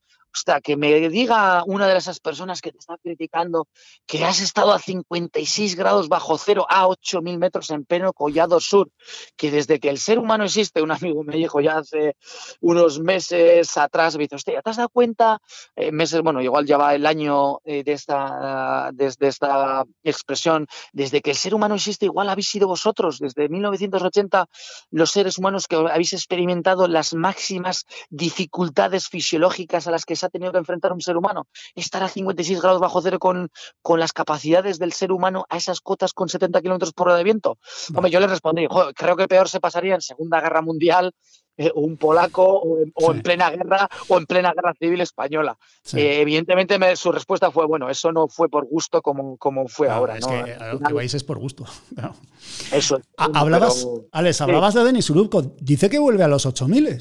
Que 0.62 0.76
me 0.76 1.08
diga 1.08 1.62
una 1.66 1.86
de 1.86 1.96
esas 1.96 2.20
personas 2.20 2.60
que 2.60 2.72
te 2.72 2.78
está 2.78 2.96
criticando 2.98 3.66
que 4.06 4.24
has 4.24 4.40
estado 4.40 4.72
a 4.72 4.78
56 4.78 5.74
grados 5.74 6.08
bajo 6.08 6.38
cero 6.38 6.66
a 6.68 6.86
8.000 6.86 7.38
metros 7.38 7.70
en 7.70 7.84
pleno 7.84 8.12
Collado 8.12 8.60
Sur, 8.60 8.90
que 9.36 9.50
desde 9.50 9.80
que 9.80 9.90
el 9.90 9.98
ser 9.98 10.18
humano 10.18 10.44
existe, 10.44 10.82
un 10.82 10.92
amigo 10.92 11.24
me 11.24 11.36
dijo 11.36 11.60
ya 11.60 11.78
hace 11.78 12.16
unos 12.60 13.00
meses 13.00 13.76
atrás, 13.76 14.16
me 14.16 14.24
dice, 14.24 14.36
hostia, 14.36 14.62
¿te 14.62 14.70
has 14.70 14.76
dado 14.76 14.88
cuenta? 14.88 15.38
Eh, 15.76 15.92
meses, 15.92 16.20
bueno, 16.22 16.40
igual 16.40 16.66
ya 16.66 16.76
va 16.76 16.94
el 16.94 17.06
año 17.06 17.58
eh, 17.64 17.82
de 17.82 17.92
esta, 17.92 18.90
desde 18.92 19.28
esta 19.28 19.84
expresión, 20.02 20.66
desde 20.92 21.20
que 21.20 21.30
el 21.30 21.36
ser 21.36 21.54
humano 21.54 21.74
existe, 21.74 22.06
igual 22.06 22.28
habéis 22.28 22.48
sido 22.48 22.68
vosotros, 22.68 23.18
desde 23.18 23.48
1980, 23.48 24.46
los 24.90 25.10
seres 25.10 25.38
humanos 25.38 25.66
que 25.66 25.76
habéis 25.76 26.12
experimentado 26.12 26.86
las 26.86 27.14
máximas 27.14 27.86
dificultades 28.10 29.08
fisiológicas 29.08 29.86
a 29.86 29.90
las 29.90 30.04
que 30.04 30.17
se 30.18 30.26
ha 30.26 30.28
tenido 30.28 30.52
que 30.52 30.58
enfrentar 30.58 30.92
un 30.92 31.00
ser 31.00 31.16
humano. 31.16 31.46
Estar 31.74 32.02
a 32.02 32.08
56 32.08 32.60
grados 32.60 32.80
bajo 32.80 33.00
cero 33.00 33.18
con, 33.18 33.50
con 33.82 34.00
las 34.00 34.12
capacidades 34.12 34.78
del 34.78 34.92
ser 34.92 35.12
humano 35.12 35.46
a 35.48 35.56
esas 35.56 35.80
cotas 35.80 36.12
con 36.12 36.28
70 36.28 36.60
kilómetros 36.60 36.92
por 36.92 37.08
hora 37.08 37.16
de 37.16 37.24
viento. 37.24 37.58
Hombre, 37.94 38.10
yo 38.10 38.20
le 38.20 38.26
respondí, 38.26 38.66
creo 38.94 39.16
que 39.16 39.28
peor 39.28 39.48
se 39.48 39.60
pasaría 39.60 39.94
en 39.94 40.00
Segunda 40.02 40.40
Guerra 40.40 40.62
Mundial 40.62 41.12
eh, 41.60 41.72
un 41.74 41.96
polaco 41.96 42.44
o, 42.44 43.12
en, 43.12 43.20
plena 43.20 43.50
guerra 43.50 43.88
o 44.06 44.16
en 44.16 44.26
plena 44.26 44.52
guerra 44.52 44.74
civil 44.78 45.00
española. 45.00 45.58
Eh, 45.92 46.20
evidentemente 46.20 46.78
su 46.94 47.10
respuesta 47.10 47.50
fue, 47.50 47.66
bueno, 47.66 47.90
eso 47.90 48.12
no 48.12 48.28
fue 48.28 48.48
por 48.48 48.64
gusto 48.64 49.02
como, 49.02 49.36
como 49.38 49.66
fue 49.66 49.88
ahora. 49.88 50.18
Es 50.18 50.24
que 50.24 50.56
lo 50.72 50.78
que 50.78 50.92
vais 50.94 51.12
es 51.14 51.24
por 51.24 51.38
gusto. 51.38 51.64
Eso 52.72 53.00
Hablabas, 53.16 53.88
Alex, 54.12 54.40
hablabas 54.40 54.74
de 54.74 54.84
Denis 54.84 55.10
Urubko. 55.10 55.42
Dice 55.60 55.90
que 55.90 55.98
vuelve 55.98 56.22
a 56.22 56.28
los 56.28 56.46
8000. 56.46 57.00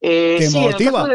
Eh, 0.00 0.36
¿Te 0.38 0.50
motiva? 0.58 1.10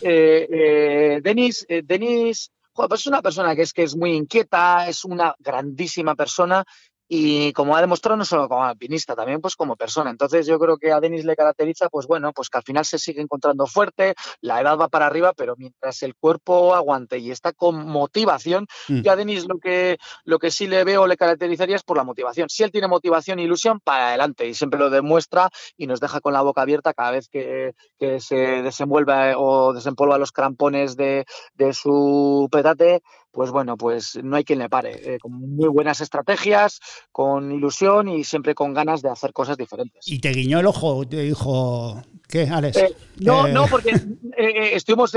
Eh, 0.00 0.48
eh, 0.50 1.20
Denis, 1.22 1.64
eh, 1.68 1.82
Denis 1.84 2.50
pues 2.74 3.00
es 3.00 3.06
una 3.06 3.22
persona 3.22 3.56
que 3.56 3.62
es, 3.62 3.72
que 3.72 3.84
es 3.84 3.96
muy 3.96 4.12
inquieta, 4.12 4.86
es 4.86 5.04
una 5.04 5.34
grandísima 5.38 6.14
persona 6.14 6.64
y 7.08 7.52
como 7.52 7.76
ha 7.76 7.80
demostrado 7.80 8.16
no 8.16 8.24
solo 8.24 8.48
como 8.48 8.64
alpinista, 8.64 9.14
también 9.14 9.40
pues 9.40 9.56
como 9.56 9.76
persona. 9.76 10.10
Entonces 10.10 10.46
yo 10.46 10.58
creo 10.58 10.76
que 10.76 10.92
a 10.92 11.00
Denis 11.00 11.24
le 11.24 11.36
caracteriza, 11.36 11.88
pues 11.88 12.06
bueno, 12.06 12.32
pues 12.32 12.48
que 12.50 12.58
al 12.58 12.64
final 12.64 12.84
se 12.84 12.98
sigue 12.98 13.20
encontrando 13.20 13.66
fuerte, 13.66 14.14
la 14.40 14.60
edad 14.60 14.76
va 14.78 14.88
para 14.88 15.06
arriba, 15.06 15.32
pero 15.36 15.54
mientras 15.56 16.02
el 16.02 16.14
cuerpo 16.14 16.74
aguante 16.74 17.18
y 17.18 17.30
está 17.30 17.52
con 17.52 17.86
motivación, 17.86 18.66
mm. 18.88 19.02
yo 19.02 19.12
a 19.12 19.16
Denis 19.16 19.46
lo 19.48 19.58
que, 19.58 19.98
lo 20.24 20.38
que 20.38 20.50
sí 20.50 20.66
le 20.66 20.84
veo 20.84 21.06
le 21.06 21.16
caracterizaría 21.16 21.76
es 21.76 21.82
por 21.82 21.96
la 21.96 22.04
motivación. 22.04 22.48
Si 22.48 22.62
él 22.62 22.72
tiene 22.72 22.88
motivación 22.88 23.38
e 23.38 23.42
ilusión, 23.42 23.80
para 23.80 24.08
adelante 24.08 24.46
y 24.46 24.54
siempre 24.54 24.78
lo 24.78 24.90
demuestra 24.90 25.50
y 25.76 25.86
nos 25.86 26.00
deja 26.00 26.20
con 26.20 26.32
la 26.32 26.42
boca 26.42 26.62
abierta 26.62 26.94
cada 26.94 27.12
vez 27.12 27.28
que, 27.28 27.74
que 27.98 28.20
se 28.20 28.62
desenvuelve 28.62 29.34
o 29.36 29.72
desempolva 29.72 30.18
los 30.18 30.32
crampones 30.32 30.96
de, 30.96 31.24
de 31.54 31.72
su 31.72 32.48
petate, 32.50 33.02
pues 33.36 33.50
bueno, 33.50 33.76
pues 33.76 34.18
no 34.22 34.34
hay 34.34 34.44
quien 34.44 34.60
le 34.60 34.70
pare. 34.70 34.92
Eh, 35.04 35.18
con 35.18 35.30
muy 35.32 35.68
buenas 35.68 36.00
estrategias, 36.00 36.80
con 37.12 37.52
ilusión 37.52 38.08
y 38.08 38.24
siempre 38.24 38.54
con 38.54 38.72
ganas 38.72 39.02
de 39.02 39.10
hacer 39.10 39.34
cosas 39.34 39.58
diferentes. 39.58 40.08
Y 40.08 40.20
te 40.20 40.30
guiñó 40.30 40.58
el 40.58 40.66
ojo, 40.66 41.06
te 41.06 41.20
dijo, 41.20 42.00
¿qué, 42.30 42.48
Alex? 42.48 42.78
Eh, 42.78 42.96
no, 43.18 43.46
no, 43.46 43.66
porque 43.66 43.90
eh, 44.38 44.70
estuvimos 44.72 45.12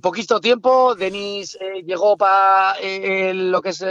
poquito 0.00 0.40
tiempo. 0.40 0.94
Denis 0.94 1.58
llegó 1.84 2.16
para 2.16 2.74
lo 3.34 3.60
que 3.60 3.68
es 3.68 3.84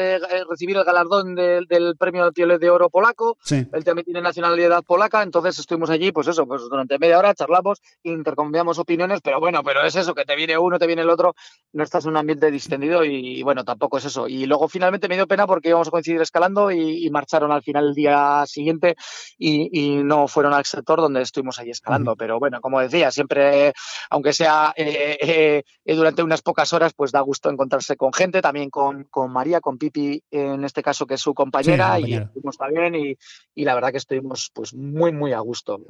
recibir 0.50 0.78
el 0.78 0.84
galardón 0.84 1.36
del, 1.36 1.96
premio 2.00 2.32
de 2.32 2.70
Oro 2.72 2.90
polaco. 2.90 3.38
Él 3.52 3.84
también 3.84 4.06
tiene 4.06 4.22
nacionalidad 4.22 4.84
polaca, 4.84 5.22
entonces 5.22 5.60
estuvimos 5.60 5.92
allí, 5.92 6.12
pues 6.12 6.28
eso, 6.28 6.48
pues 6.48 6.64
durante 6.64 6.98
media 6.98 7.20
hora 7.20 7.36
charlamos, 7.36 7.80
intercambiamos 8.02 8.80
opiniones, 8.80 9.22
pero 9.24 9.40
bueno, 9.40 9.62
pero 9.64 9.86
es 9.86 9.96
eso, 9.96 10.16
que 10.16 10.26
te 10.26 10.36
viene 10.36 10.58
uno, 10.58 10.80
te 10.80 10.88
viene 10.88 11.04
el 11.04 11.12
otro, 11.12 11.36
no 11.74 11.84
estás 11.84 12.06
en 12.06 12.12
un 12.12 12.18
ambiente 12.18 12.50
distendido 12.50 13.06
y 13.06 13.35
y 13.36 13.44
bueno, 13.44 13.64
tampoco 13.64 13.98
es 13.98 14.06
eso. 14.06 14.28
Y 14.28 14.46
luego 14.46 14.68
finalmente 14.68 15.08
me 15.08 15.16
dio 15.16 15.28
pena 15.28 15.46
porque 15.46 15.70
íbamos 15.70 15.88
a 15.88 15.92
coincidir 15.92 16.22
escalando 16.22 16.72
y, 16.72 17.10
marcharon 17.10 17.52
al 17.52 17.62
final 17.64 17.90
el 17.90 17.94
día 17.94 18.44
siguiente 18.46 18.96
y, 19.38 20.04
no 20.04 20.28
fueron 20.28 20.54
al 20.54 20.66
sector 20.66 21.00
donde 21.02 21.22
estuvimos 21.22 21.60
ahí 21.60 21.70
escalando. 21.70 22.16
Pero 22.16 22.40
bueno, 22.40 22.62
como 22.62 22.80
decía, 22.80 23.12
siempre, 23.12 23.74
aunque 24.10 24.34
sea 24.34 24.74
eh, 24.76 25.18
eh, 25.22 25.64
eh, 25.86 25.96
durante 25.96 26.24
unas 26.24 26.42
pocas 26.42 26.72
horas, 26.74 26.94
pues 26.96 27.12
da 27.12 27.22
gusto 27.22 27.50
encontrarse 27.50 27.96
con 27.96 28.14
gente, 28.14 28.42
también 28.42 28.70
con, 28.70 29.06
con 29.06 29.32
María, 29.32 29.62
con 29.62 29.78
Pipi, 29.78 30.24
en 30.32 30.64
este 30.64 30.82
caso 30.82 31.06
que 31.06 31.16
es 31.16 31.22
su 31.22 31.34
compañera, 31.34 32.00
y 32.00 32.16
estuvimos 32.16 32.58
también 32.58 32.96
y, 32.96 33.16
y, 33.54 33.66
la 33.66 33.76
verdad 33.76 33.92
que 33.92 33.98
estuvimos 33.98 34.52
pues 34.54 34.74
muy, 34.74 35.12
muy 35.12 35.34
a 35.34 35.40
gusto. 35.40 35.82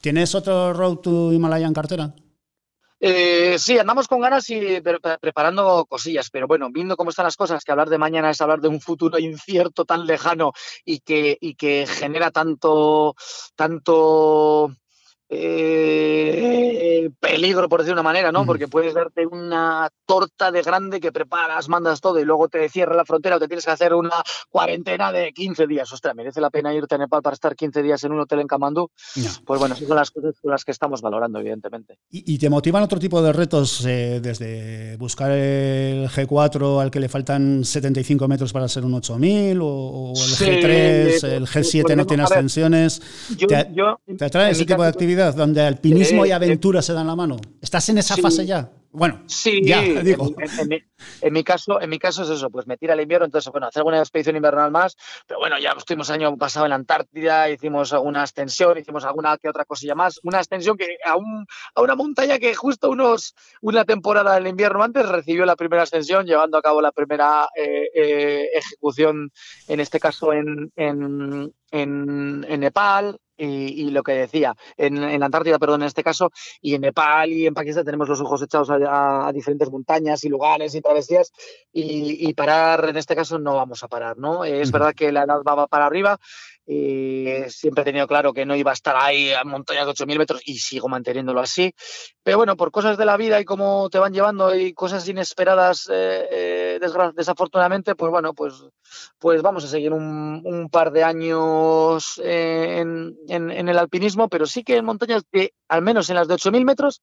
¿Tienes 0.00 0.34
otro 0.34 0.72
Road 0.72 0.96
to 0.96 1.32
Himalaya 1.32 1.66
en 1.66 1.74
cartera? 1.74 2.14
Eh, 3.02 3.58
sí, 3.58 3.78
andamos 3.78 4.08
con 4.08 4.20
ganas 4.20 4.50
y 4.50 4.82
preparando 5.20 5.86
cosillas, 5.86 6.28
pero 6.30 6.46
bueno, 6.46 6.68
viendo 6.70 6.98
cómo 6.98 7.08
están 7.10 7.24
las 7.24 7.36
cosas, 7.36 7.64
que 7.64 7.72
hablar 7.72 7.88
de 7.88 7.96
mañana 7.96 8.30
es 8.30 8.40
hablar 8.42 8.60
de 8.60 8.68
un 8.68 8.80
futuro 8.80 9.18
incierto 9.18 9.86
tan 9.86 10.06
lejano 10.06 10.52
y 10.84 11.00
que, 11.00 11.38
y 11.40 11.54
que 11.54 11.86
genera 11.88 12.30
tanto, 12.30 13.14
tanto 13.56 14.70
eh, 15.32 17.08
peligro, 17.20 17.68
por 17.68 17.80
decir 17.80 17.92
una 17.92 18.02
manera, 18.02 18.32
¿no? 18.32 18.44
Porque 18.44 18.66
puedes 18.66 18.94
darte 18.94 19.26
una 19.26 19.88
torta 20.04 20.50
de 20.50 20.62
grande 20.62 21.00
que 21.00 21.12
preparas, 21.12 21.68
mandas 21.68 22.00
todo 22.00 22.18
y 22.18 22.24
luego 22.24 22.48
te 22.48 22.68
cierra 22.68 22.96
la 22.96 23.04
frontera 23.04 23.36
o 23.36 23.38
te 23.38 23.46
tienes 23.46 23.64
que 23.64 23.70
hacer 23.70 23.94
una 23.94 24.22
cuarentena 24.50 25.12
de 25.12 25.32
15 25.32 25.68
días. 25.68 25.92
Ostras, 25.92 26.16
¿merece 26.16 26.40
la 26.40 26.50
pena 26.50 26.74
irte 26.74 26.96
a 26.96 26.98
Nepal 26.98 27.22
para 27.22 27.34
estar 27.34 27.54
15 27.54 27.82
días 27.82 28.02
en 28.02 28.12
un 28.12 28.20
hotel 28.20 28.40
en 28.40 28.48
Kamandú? 28.48 28.90
Pues 29.44 29.60
bueno, 29.60 29.76
son 29.76 29.96
las 29.96 30.10
cosas 30.10 30.34
las 30.42 30.64
que 30.64 30.72
estamos 30.72 31.00
valorando, 31.00 31.38
evidentemente. 31.38 31.98
¿Y, 32.10 32.38
te 32.38 32.50
motivan 32.50 32.82
otro 32.82 32.98
tipo 32.98 33.22
de 33.22 33.32
retos 33.32 33.84
eh, 33.86 34.20
desde 34.22 34.96
buscar 34.96 35.30
el 35.30 36.08
G4 36.08 36.80
al 36.80 36.90
que 36.90 36.98
le 36.98 37.08
faltan 37.08 37.64
75 37.64 38.26
metros 38.26 38.52
para 38.52 38.66
ser 38.66 38.84
un 38.84 38.94
8000 38.94 39.58
o, 39.62 40.12
el 40.16 40.22
G3, 40.22 41.24
el 41.28 41.46
G7 41.46 41.96
no 41.96 42.06
tiene 42.06 42.22
ascensiones? 42.24 43.00
¿Te, 43.46 44.24
atrae 44.24 44.50
ese 44.50 44.64
tipo 44.64 44.82
de 44.82 44.88
donde 45.30 45.62
alpinismo 45.62 46.26
y 46.26 46.30
eh, 46.30 46.34
aventura 46.34 46.82
se 46.82 46.92
dan 46.92 47.06
la 47.06 47.16
mano. 47.16 47.36
¿Estás 47.60 47.88
en 47.88 47.98
esa 47.98 48.16
fase 48.16 48.46
ya? 48.46 48.70
Bueno, 48.92 49.22
sí, 49.26 49.60
digo. 50.02 50.34
En, 51.22 51.32
mi, 51.32 51.44
caso, 51.44 51.80
en 51.80 51.90
mi 51.90 51.98
caso 51.98 52.24
es 52.24 52.30
eso, 52.30 52.50
pues 52.50 52.66
me 52.66 52.76
tira 52.76 52.94
el 52.94 53.00
invierno, 53.00 53.24
entonces, 53.24 53.50
bueno, 53.52 53.68
hacer 53.68 53.80
alguna 53.80 54.00
expedición 54.00 54.34
invernal 54.34 54.70
más, 54.72 54.96
pero 55.26 55.38
bueno, 55.38 55.58
ya 55.60 55.72
estuvimos 55.76 56.08
el 56.10 56.16
año 56.16 56.36
pasado 56.36 56.66
en 56.66 56.70
la 56.70 56.76
Antártida, 56.76 57.48
hicimos 57.50 57.92
alguna 57.92 58.22
ascensión, 58.22 58.78
hicimos 58.78 59.04
alguna 59.04 59.38
que 59.38 59.48
otra 59.48 59.64
cosilla 59.64 59.94
más, 59.94 60.18
una 60.24 60.40
ascensión 60.40 60.76
que 60.76 60.96
a, 61.04 61.12
a 61.12 61.82
una 61.82 61.94
montaña 61.94 62.38
que 62.38 62.54
justo 62.54 62.90
unos, 62.90 63.34
una 63.60 63.84
temporada 63.84 64.34
del 64.34 64.48
invierno 64.48 64.82
antes 64.82 65.08
recibió 65.08 65.46
la 65.46 65.56
primera 65.56 65.82
ascensión, 65.82 66.26
llevando 66.26 66.58
a 66.58 66.62
cabo 66.62 66.80
la 66.80 66.90
primera 66.90 67.48
eh, 67.56 67.88
eh, 67.94 68.48
ejecución, 68.54 69.30
en 69.68 69.80
este 69.80 70.00
caso 70.00 70.32
en, 70.32 70.72
en, 70.74 71.52
en, 71.70 72.46
en 72.48 72.60
Nepal, 72.60 73.18
y, 73.40 73.90
lo 73.90 74.02
que 74.02 74.12
decía, 74.12 74.54
en, 74.76 75.02
en, 75.02 75.20
la 75.20 75.26
Antártida, 75.26 75.58
perdón, 75.58 75.82
en 75.82 75.88
este 75.88 76.02
caso, 76.02 76.30
y 76.60 76.74
en 76.74 76.82
Nepal 76.82 77.32
y 77.32 77.46
en 77.46 77.54
Pakistán 77.54 77.84
tenemos 77.84 78.08
los 78.08 78.20
ojos 78.20 78.42
echados 78.42 78.68
a, 78.70 79.30
diferentes 79.32 79.70
montañas 79.70 80.22
y 80.24 80.28
lugares 80.28 80.74
y 80.74 80.80
travesías, 80.80 81.32
y, 81.72 82.32
parar, 82.34 82.88
en 82.88 82.96
este 82.96 83.16
caso, 83.16 83.38
no 83.38 83.54
vamos 83.54 83.82
a 83.82 83.88
parar, 83.88 84.18
¿no? 84.18 84.44
Es 84.44 84.70
verdad 84.70 84.94
que 84.94 85.12
la 85.12 85.22
edad 85.22 85.40
va 85.46 85.66
para 85.66 85.86
arriba, 85.86 86.18
y 86.72 87.26
siempre 87.48 87.82
he 87.82 87.84
tenido 87.84 88.06
claro 88.06 88.32
que 88.32 88.46
no 88.46 88.54
iba 88.54 88.70
a 88.70 88.74
estar 88.74 88.94
ahí 88.96 89.32
a 89.32 89.42
montañas 89.42 89.86
de 89.86 89.92
8.000 89.92 90.18
metros 90.18 90.40
y 90.44 90.58
sigo 90.58 90.86
manteniéndolo 90.86 91.40
así. 91.40 91.74
Pero 92.22 92.36
bueno, 92.36 92.56
por 92.56 92.70
cosas 92.70 92.96
de 92.96 93.04
la 93.04 93.16
vida 93.16 93.40
y 93.40 93.44
cómo 93.44 93.90
te 93.90 93.98
van 93.98 94.12
llevando 94.12 94.54
y 94.54 94.72
cosas 94.72 95.08
inesperadas, 95.08 95.88
eh, 95.90 96.28
eh, 96.30 96.80
desafortunadamente, 97.16 97.96
pues 97.96 98.12
bueno, 98.12 98.34
pues, 98.34 98.54
pues 99.18 99.42
vamos 99.42 99.64
a 99.64 99.66
seguir 99.68 99.92
un, 99.92 100.68
par 100.70 100.92
de 100.92 101.02
años 101.02 102.20
en, 102.22 103.16
en, 103.26 103.68
el 103.68 103.76
alpinismo, 103.76 104.28
pero 104.28 104.46
sí 104.46 104.62
que 104.62 104.76
en 104.76 104.84
montañas 104.84 105.24
que, 105.32 105.54
al 105.68 105.82
menos 105.82 106.08
en 106.08 106.14
las 106.14 106.28
de 106.28 106.34
8.000 106.34 106.64
metros, 106.64 107.02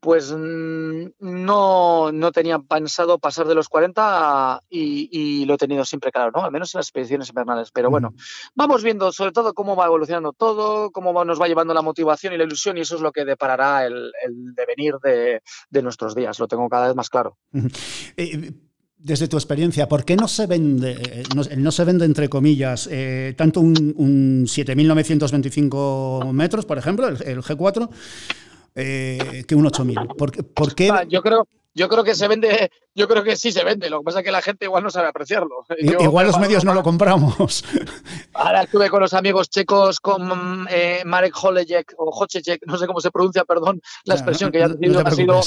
pues 0.00 0.32
mm, 0.32 1.06
no, 1.20 2.12
no 2.12 2.32
tenía 2.32 2.58
pensado 2.58 3.18
pasar 3.18 3.46
de 3.46 3.54
los 3.54 3.68
40 3.68 4.62
y, 4.70 5.44
lo 5.44 5.54
he 5.54 5.58
tenido 5.58 5.84
siempre 5.84 6.12
claro, 6.12 6.30
¿no? 6.34 6.44
Al 6.44 6.52
menos 6.52 6.74
en 6.74 6.78
las 6.78 6.86
expediciones 6.86 7.28
invernales. 7.28 7.70
Pero 7.72 7.90
bueno, 7.90 8.14
vamos 8.54 8.82
viendo 8.82 9.10
sobre 9.12 9.32
todo 9.32 9.54
cómo 9.54 9.76
va 9.76 9.86
evolucionando 9.86 10.32
todo, 10.32 10.90
cómo 10.90 11.24
nos 11.24 11.40
va 11.40 11.48
llevando 11.48 11.74
la 11.74 11.82
motivación 11.82 12.32
y 12.32 12.38
la 12.38 12.44
ilusión 12.44 12.76
y 12.76 12.82
eso 12.82 12.96
es 12.96 13.00
lo 13.00 13.12
que 13.12 13.24
deparará 13.24 13.86
el, 13.86 14.12
devenir 14.54 14.94
de, 15.02 15.82
nuestros 15.82 16.14
días. 16.14 16.38
Lo 16.38 16.48
tengo 16.48 16.68
cada 16.68 16.88
vez 16.88 16.96
más 16.96 17.08
claro. 17.08 17.36
Eh, 18.16 18.52
desde 18.98 19.28
tu 19.28 19.36
experiencia, 19.36 19.88
¿por 19.88 20.04
qué 20.04 20.16
no 20.16 20.28
se 20.28 20.46
vende, 20.46 20.96
eh, 21.00 21.22
no, 21.34 21.70
se 21.72 21.84
vende 21.84 22.04
entre 22.04 22.28
comillas, 22.28 22.88
eh, 22.90 23.34
tanto 23.36 23.60
un, 23.60 23.94
un 23.96 24.44
7.925 24.44 26.32
metros, 26.32 26.66
por 26.66 26.78
ejemplo, 26.78 27.06
el, 27.08 27.22
el 27.22 27.42
G4, 27.42 27.88
eh, 28.74 29.44
que 29.46 29.54
un 29.54 29.66
8000. 29.66 29.96
¿Por, 30.16 30.44
¿Por, 30.46 30.74
qué? 30.74 30.90
Ah, 30.92 31.04
yo 31.04 31.22
creo, 31.22 31.48
yo 31.74 31.88
creo 31.88 32.04
que 32.04 32.14
se 32.14 32.28
vende, 32.28 32.70
yo 32.98 33.06
creo 33.06 33.22
que 33.22 33.36
sí 33.36 33.52
se 33.52 33.62
vende, 33.62 33.88
lo 33.88 34.00
que 34.00 34.06
pasa 34.06 34.18
es 34.18 34.24
que 34.24 34.32
la 34.32 34.42
gente 34.42 34.64
igual 34.64 34.82
no 34.82 34.90
sabe 34.90 35.06
apreciarlo. 35.06 35.64
igual 35.78 36.26
los 36.26 36.38
medios 36.40 36.64
no 36.64 36.74
lo 36.74 36.82
compramos. 36.82 37.64
Ahora 38.34 38.62
estuve 38.62 38.90
con 38.90 39.00
los 39.00 39.14
amigos 39.14 39.48
checos, 39.50 40.00
con 40.00 40.66
eh, 40.68 41.02
Marek 41.06 41.32
Holejek, 41.40 41.94
o 41.96 42.10
Hocecek, 42.10 42.66
no 42.66 42.76
sé 42.76 42.88
cómo 42.88 43.00
se 43.00 43.12
pronuncia, 43.12 43.44
perdón, 43.44 43.80
la 44.04 44.14
expresión 44.14 44.50
que 44.50 44.58
ya 44.58 44.66
ha 45.04 45.10
sido 45.12 45.40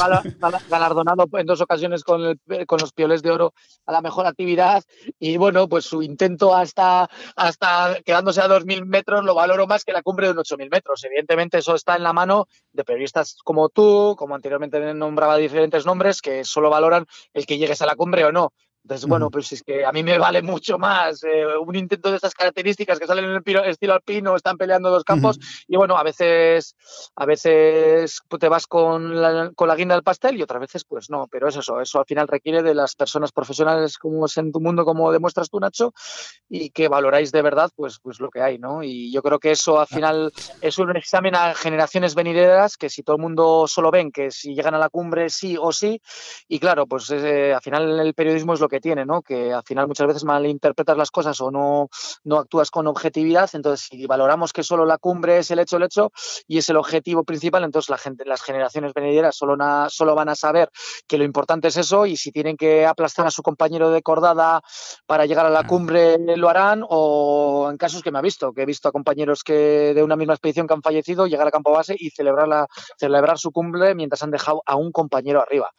galardonado 0.69 1.25
en 1.33 1.45
dos 1.45 1.59
ocasiones 1.59 2.05
con, 2.05 2.39
con 2.65 2.79
los 2.79 2.93
pioles 2.93 3.21
de 3.21 3.31
oro 3.31 3.53
a 3.85 3.91
la 3.91 4.01
mejor 4.01 4.27
actividad. 4.27 4.81
Y 5.19 5.35
bueno, 5.35 5.67
pues 5.67 5.83
su 5.83 6.01
intento 6.01 6.55
hasta, 6.55 7.09
hasta 7.35 7.97
quedándose 8.05 8.39
a 8.39 8.47
2.000 8.47 8.85
metros 8.85 9.25
lo 9.25 9.35
valoro 9.35 9.67
más 9.67 9.83
que 9.83 9.91
la 9.91 10.03
cumbre 10.03 10.27
de 10.27 10.33
un 10.33 10.37
8.000 10.37 10.69
metros. 10.71 11.03
Evidentemente 11.03 11.57
eso 11.57 11.75
está 11.75 11.97
en 11.97 12.03
la 12.03 12.13
mano 12.13 12.47
de 12.71 12.85
periodistas 12.85 13.37
como 13.43 13.67
tú, 13.67 14.15
como 14.17 14.35
anteriormente 14.35 14.93
nombraba 14.93 15.35
diferentes 15.35 15.85
nombres, 15.85 16.21
que 16.21 16.45
solo 16.45 16.69
valoran 16.69 17.05
el 17.41 17.45
que 17.47 17.57
llegues 17.57 17.81
a 17.81 17.85
la 17.85 17.95
cumbre 17.95 18.23
o 18.25 18.31
no. 18.31 18.53
Entonces, 18.83 19.07
bueno, 19.07 19.29
pues 19.29 19.51
es 19.51 19.61
que 19.61 19.85
a 19.85 19.91
mí 19.91 20.01
me 20.01 20.17
vale 20.17 20.41
mucho 20.41 20.79
más 20.79 21.23
eh, 21.23 21.45
un 21.57 21.75
intento 21.75 22.09
de 22.09 22.15
estas 22.15 22.33
características 22.33 22.99
que 22.99 23.05
salen 23.05 23.25
en 23.25 23.31
el 23.31 23.67
estilo 23.67 23.93
alpino, 23.93 24.35
están 24.35 24.57
peleando 24.57 24.89
dos 24.89 25.03
campos 25.03 25.39
y 25.67 25.77
bueno, 25.77 25.97
a 25.97 26.03
veces 26.03 26.75
a 27.15 27.25
veces 27.25 28.21
te 28.39 28.49
vas 28.49 28.65
con 28.65 29.21
la, 29.21 29.51
con 29.55 29.67
la 29.67 29.75
guinda 29.75 29.93
del 29.93 30.03
pastel 30.03 30.37
y 30.37 30.41
otras 30.41 30.61
veces 30.61 30.83
pues 30.83 31.09
no, 31.09 31.27
pero 31.29 31.47
es 31.47 31.55
eso, 31.55 31.79
eso 31.79 31.99
al 31.99 32.05
final 32.05 32.27
requiere 32.27 32.63
de 32.63 32.73
las 32.73 32.95
personas 32.95 33.31
profesionales 33.31 33.97
como 33.97 34.25
es 34.25 34.35
en 34.37 34.51
tu 34.51 34.59
mundo, 34.59 34.83
como 34.83 35.11
demuestras 35.11 35.49
tú, 35.49 35.59
Nacho, 35.59 35.93
y 36.49 36.71
que 36.71 36.87
valoráis 36.87 37.31
de 37.31 37.41
verdad 37.43 37.69
pues, 37.75 37.99
pues 38.01 38.19
lo 38.19 38.29
que 38.29 38.41
hay, 38.41 38.57
¿no? 38.57 38.81
Y 38.81 39.11
yo 39.11 39.21
creo 39.21 39.39
que 39.39 39.51
eso 39.51 39.79
al 39.79 39.87
final 39.87 40.33
es 40.61 40.79
un 40.79 40.95
examen 40.97 41.35
a 41.35 41.53
generaciones 41.53 42.15
venideras 42.15 42.77
que 42.77 42.89
si 42.89 43.03
todo 43.03 43.17
el 43.17 43.21
mundo 43.21 43.65
solo 43.67 43.91
ven 43.91 44.11
que 44.11 44.31
si 44.31 44.55
llegan 44.55 44.73
a 44.73 44.79
la 44.79 44.89
cumbre 44.89 45.29
sí 45.29 45.55
o 45.59 45.71
sí, 45.71 46.01
y 46.47 46.59
claro, 46.59 46.87
pues 46.87 47.11
eh, 47.11 47.53
al 47.53 47.61
final 47.61 47.99
el 47.99 48.13
periodismo 48.15 48.53
es 48.53 48.59
lo 48.59 48.70
que 48.71 48.79
tiene, 48.79 49.05
¿no? 49.05 49.21
Que 49.21 49.53
al 49.53 49.63
final 49.63 49.87
muchas 49.87 50.07
veces 50.07 50.23
malinterpretas 50.23 50.97
las 50.97 51.11
cosas 51.11 51.39
o 51.41 51.51
no, 51.51 51.89
no 52.23 52.37
actúas 52.37 52.71
con 52.71 52.87
objetividad. 52.87 53.49
Entonces, 53.53 53.87
si 53.87 54.07
valoramos 54.07 54.53
que 54.53 54.63
solo 54.63 54.85
la 54.85 54.97
cumbre 54.97 55.37
es 55.37 55.51
el 55.51 55.59
hecho, 55.59 55.77
el 55.77 55.83
hecho 55.83 56.11
y 56.47 56.57
es 56.57 56.69
el 56.69 56.77
objetivo 56.77 57.23
principal, 57.23 57.63
entonces 57.63 57.89
la 57.89 57.97
gente, 57.99 58.25
las 58.25 58.41
generaciones 58.41 58.93
venideras 58.93 59.35
solo, 59.35 59.55
solo 59.89 60.15
van 60.15 60.29
a 60.29 60.35
saber 60.35 60.71
que 61.07 61.19
lo 61.19 61.23
importante 61.23 61.67
es 61.67 61.77
eso 61.77 62.05
y 62.05 62.17
si 62.17 62.31
tienen 62.31 62.57
que 62.57 62.85
aplastar 62.85 63.27
a 63.27 63.31
su 63.31 63.43
compañero 63.43 63.91
de 63.91 64.01
cordada 64.01 64.61
para 65.05 65.25
llegar 65.25 65.45
a 65.45 65.49
la 65.49 65.67
cumbre 65.67 66.17
lo 66.37 66.49
harán 66.49 66.83
o 66.87 67.67
en 67.69 67.77
casos 67.77 68.01
que 68.01 68.11
me 68.11 68.19
ha 68.19 68.21
visto, 68.21 68.53
que 68.53 68.63
he 68.63 68.65
visto 68.65 68.87
a 68.87 68.91
compañeros 68.91 69.43
que 69.43 69.93
de 69.93 70.03
una 70.03 70.15
misma 70.15 70.33
expedición 70.33 70.67
que 70.67 70.73
han 70.73 70.81
fallecido 70.81 71.27
llegar 71.27 71.47
a 71.47 71.51
campo 71.51 71.71
base 71.71 71.95
y 71.97 72.09
celebrar, 72.11 72.47
la, 72.47 72.67
celebrar 72.97 73.37
su 73.37 73.51
cumbre 73.51 73.93
mientras 73.95 74.23
han 74.23 74.31
dejado 74.31 74.63
a 74.65 74.75
un 74.75 74.91
compañero 74.91 75.41
arriba. 75.41 75.71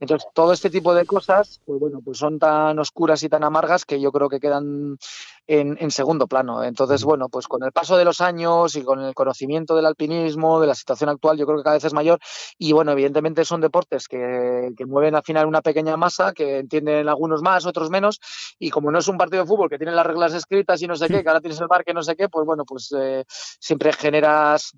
Entonces, 0.00 0.28
todo 0.34 0.52
este 0.52 0.70
tipo 0.70 0.94
de 0.94 1.06
cosas, 1.06 1.60
pues 1.64 1.80
bueno, 1.80 2.00
pues 2.04 2.18
son 2.18 2.35
tan 2.38 2.78
oscuras 2.78 3.22
y 3.22 3.28
tan 3.28 3.44
amargas 3.44 3.84
que 3.84 4.00
yo 4.00 4.12
creo 4.12 4.28
que 4.28 4.40
quedan 4.40 4.98
en, 5.46 5.90
segundo 5.90 6.26
plano. 6.26 6.64
Entonces, 6.64 7.04
bueno, 7.04 7.28
pues 7.28 7.46
con 7.46 7.62
el 7.62 7.72
paso 7.72 7.96
de 7.96 8.04
los 8.04 8.20
años 8.20 8.74
y 8.76 8.82
con 8.82 9.00
el 9.00 9.14
conocimiento 9.14 9.76
del 9.76 9.86
alpinismo, 9.86 10.60
de 10.60 10.66
la 10.66 10.74
situación 10.74 11.10
actual, 11.10 11.38
yo 11.38 11.46
creo 11.46 11.58
que 11.58 11.64
cada 11.64 11.76
vez 11.76 11.84
es 11.84 11.92
mayor. 11.92 12.18
Y 12.58 12.72
bueno, 12.72 12.92
evidentemente 12.92 13.44
son 13.44 13.60
deportes 13.60 14.08
que, 14.08 14.72
mueven 14.86 15.14
al 15.14 15.22
final 15.22 15.46
una 15.46 15.62
pequeña 15.62 15.96
masa, 15.96 16.32
que 16.32 16.58
entienden 16.58 17.08
algunos 17.08 17.42
más, 17.42 17.66
otros 17.66 17.90
menos. 17.90 18.20
Y 18.58 18.70
como 18.70 18.90
no 18.90 18.98
es 18.98 19.08
un 19.08 19.16
partido 19.16 19.42
de 19.42 19.48
fútbol 19.48 19.70
que 19.70 19.78
tiene 19.78 19.92
las 19.92 20.06
reglas 20.06 20.34
escritas 20.34 20.80
y 20.82 20.86
no 20.86 20.96
sé 20.96 21.08
qué, 21.08 21.22
que 21.22 21.28
ahora 21.28 21.40
tienes 21.40 21.60
el 21.60 21.68
bar 21.68 21.84
que 21.84 21.94
no 21.94 22.02
sé 22.02 22.16
qué, 22.16 22.28
pues 22.28 22.44
bueno, 22.46 22.64
pues 22.64 22.92
eh, 22.96 23.24
siempre 23.28 23.92
generas 23.92 24.72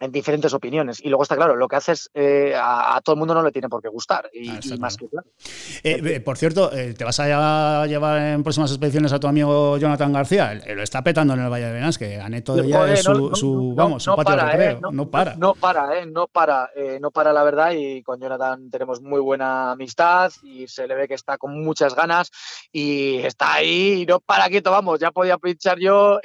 en 0.00 0.12
diferentes 0.12 0.52
opiniones. 0.52 1.00
Y 1.02 1.08
luego 1.08 1.22
está 1.22 1.36
claro, 1.36 1.56
lo 1.56 1.68
que 1.68 1.76
haces 1.76 2.10
eh, 2.14 2.54
a, 2.56 3.00
todo 3.02 3.14
el 3.14 3.18
mundo 3.18 3.34
no 3.34 3.42
le 3.42 3.52
tiene 3.52 3.68
por 3.68 3.80
qué 3.80 3.88
gustar. 3.88 4.28
Y, 4.32 4.50
ah, 4.50 4.60
más 4.78 4.96
que 4.96 5.08
claro. 5.08 5.26
Eh, 5.82 6.00
eh, 6.04 6.20
por 6.20 6.36
cierto, 6.36 6.70
¿te 6.70 7.04
vas 7.04 7.20
a 7.20 7.86
llevar 7.86 8.20
en 8.20 8.42
próximas 8.42 8.70
expediciones 8.70 9.12
a 9.12 9.20
tu 9.20 9.26
amigo 9.26 9.78
Jonathan 9.78 10.12
García? 10.12 10.54
lo 10.54 10.82
está 10.82 11.02
petando 11.02 11.34
en 11.34 11.40
el 11.40 11.50
Valle 11.50 11.66
de 11.66 11.72
Venas, 11.72 11.98
que 11.98 12.16
gané 12.16 12.42
todo 12.42 12.62
ya 12.64 12.96
su, 12.96 13.74
vamos, 13.74 14.02
su 14.02 14.14
patio 14.14 14.36
para, 14.36 14.56
de 14.56 14.80
no, 14.80 15.08
para. 15.10 15.36
No 15.36 15.54
para, 15.54 16.04
no 16.06 16.26
para, 16.26 16.70
no 17.00 17.10
para 17.10 17.32
la 17.32 17.44
verdad. 17.44 17.72
Y 17.72 18.02
con 18.02 18.20
Jonathan 18.20 18.70
tenemos 18.70 19.00
muy 19.00 19.20
buena 19.20 19.72
amistad 19.72 20.32
y 20.42 20.66
se 20.66 20.86
le 20.86 20.94
ve 20.94 21.08
que 21.08 21.14
está 21.14 21.38
con 21.38 21.62
muchas 21.62 21.94
ganas 21.94 22.30
y 22.72 23.18
está 23.18 23.54
ahí 23.54 24.02
y 24.02 24.06
no 24.06 24.20
para 24.20 24.48
quieto, 24.48 24.70
vamos. 24.70 24.98
Ya 25.00 25.10
podía 25.10 25.38
pinchar 25.38 25.78
yo 25.78 26.20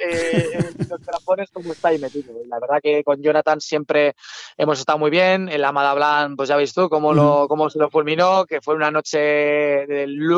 los 0.88 1.24
pones 1.24 1.50
como 1.50 1.72
está 1.72 1.88
ahí 1.88 1.98
metido. 1.98 2.32
La 2.48 2.58
verdad 2.58 2.78
que 2.82 3.02
con 3.04 3.22
Jonathan 3.22 3.59
siempre 3.60 4.14
hemos 4.56 4.78
estado 4.78 4.98
muy 4.98 5.10
bien. 5.10 5.48
El 5.48 5.64
Amada 5.64 5.94
Blanc, 5.94 6.36
pues 6.36 6.48
ya 6.48 6.56
ves 6.56 6.72
tú 6.74 6.88
cómo, 6.88 7.12
lo, 7.12 7.46
cómo 7.48 7.70
se 7.70 7.78
lo 7.78 7.90
fulminó, 7.90 8.44
que 8.46 8.60
fue 8.60 8.74
una 8.74 8.90
noche 8.90 9.86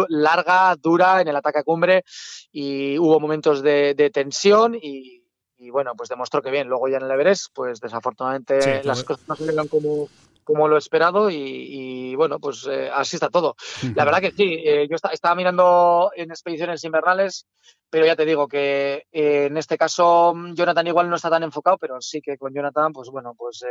larga, 0.09 0.77
dura 0.77 1.21
en 1.21 1.29
el 1.29 1.37
ataque 1.37 1.61
a 1.61 1.65
cumbre 1.65 2.05
y 2.51 2.99
hubo 2.99 3.19
momentos 3.21 3.63
de, 3.63 4.11
tensión 4.13 4.75
y, 4.75 5.23
bueno, 5.71 5.93
pues 5.97 6.09
demostró 6.09 6.43
que 6.43 6.51
bien. 6.51 6.69
Luego 6.69 6.89
ya 6.89 6.99
en 6.99 7.05
el 7.05 7.11
Everest, 7.11 7.47
pues 7.55 7.81
desafortunadamente 7.81 8.83
las 8.85 9.05
cosas 9.05 9.27
no 9.29 9.37
salieron 9.37 9.69
como, 9.69 10.09
como 10.45 10.69
lo 10.69 10.77
esperado 10.77 11.31
y, 11.31 12.15
bueno, 12.17 12.39
pues 12.39 12.67
eh, 12.71 12.91
así 12.93 13.17
está 13.17 13.29
todo. 13.29 13.57
La 13.95 14.05
verdad 14.05 14.21
que 14.21 14.33
sí, 14.33 14.63
eh, 14.65 14.87
yo 14.89 14.97
estaba 15.11 15.35
mirando 15.35 16.11
en 16.17 16.31
expediciones 16.31 16.85
invernales, 16.85 17.47
pero 17.91 18.07
ya 18.07 18.17
te 18.17 18.25
digo 18.25 18.49
que 18.49 19.07
eh, 19.13 19.47
en 19.47 19.57
este 19.57 19.77
caso 19.77 20.33
mm, 20.35 20.55
Jonathan 20.55 20.87
igual 20.87 21.11
no 21.11 21.17
está 21.17 21.31
tan 21.31 21.43
enfocado, 21.43 21.79
pero 21.79 22.01
sí 22.01 22.21
que 22.21 22.37
con 22.37 22.55
Jonathan, 22.55 22.93
pues 22.93 23.09
bueno, 23.11 23.35
pues 23.37 23.65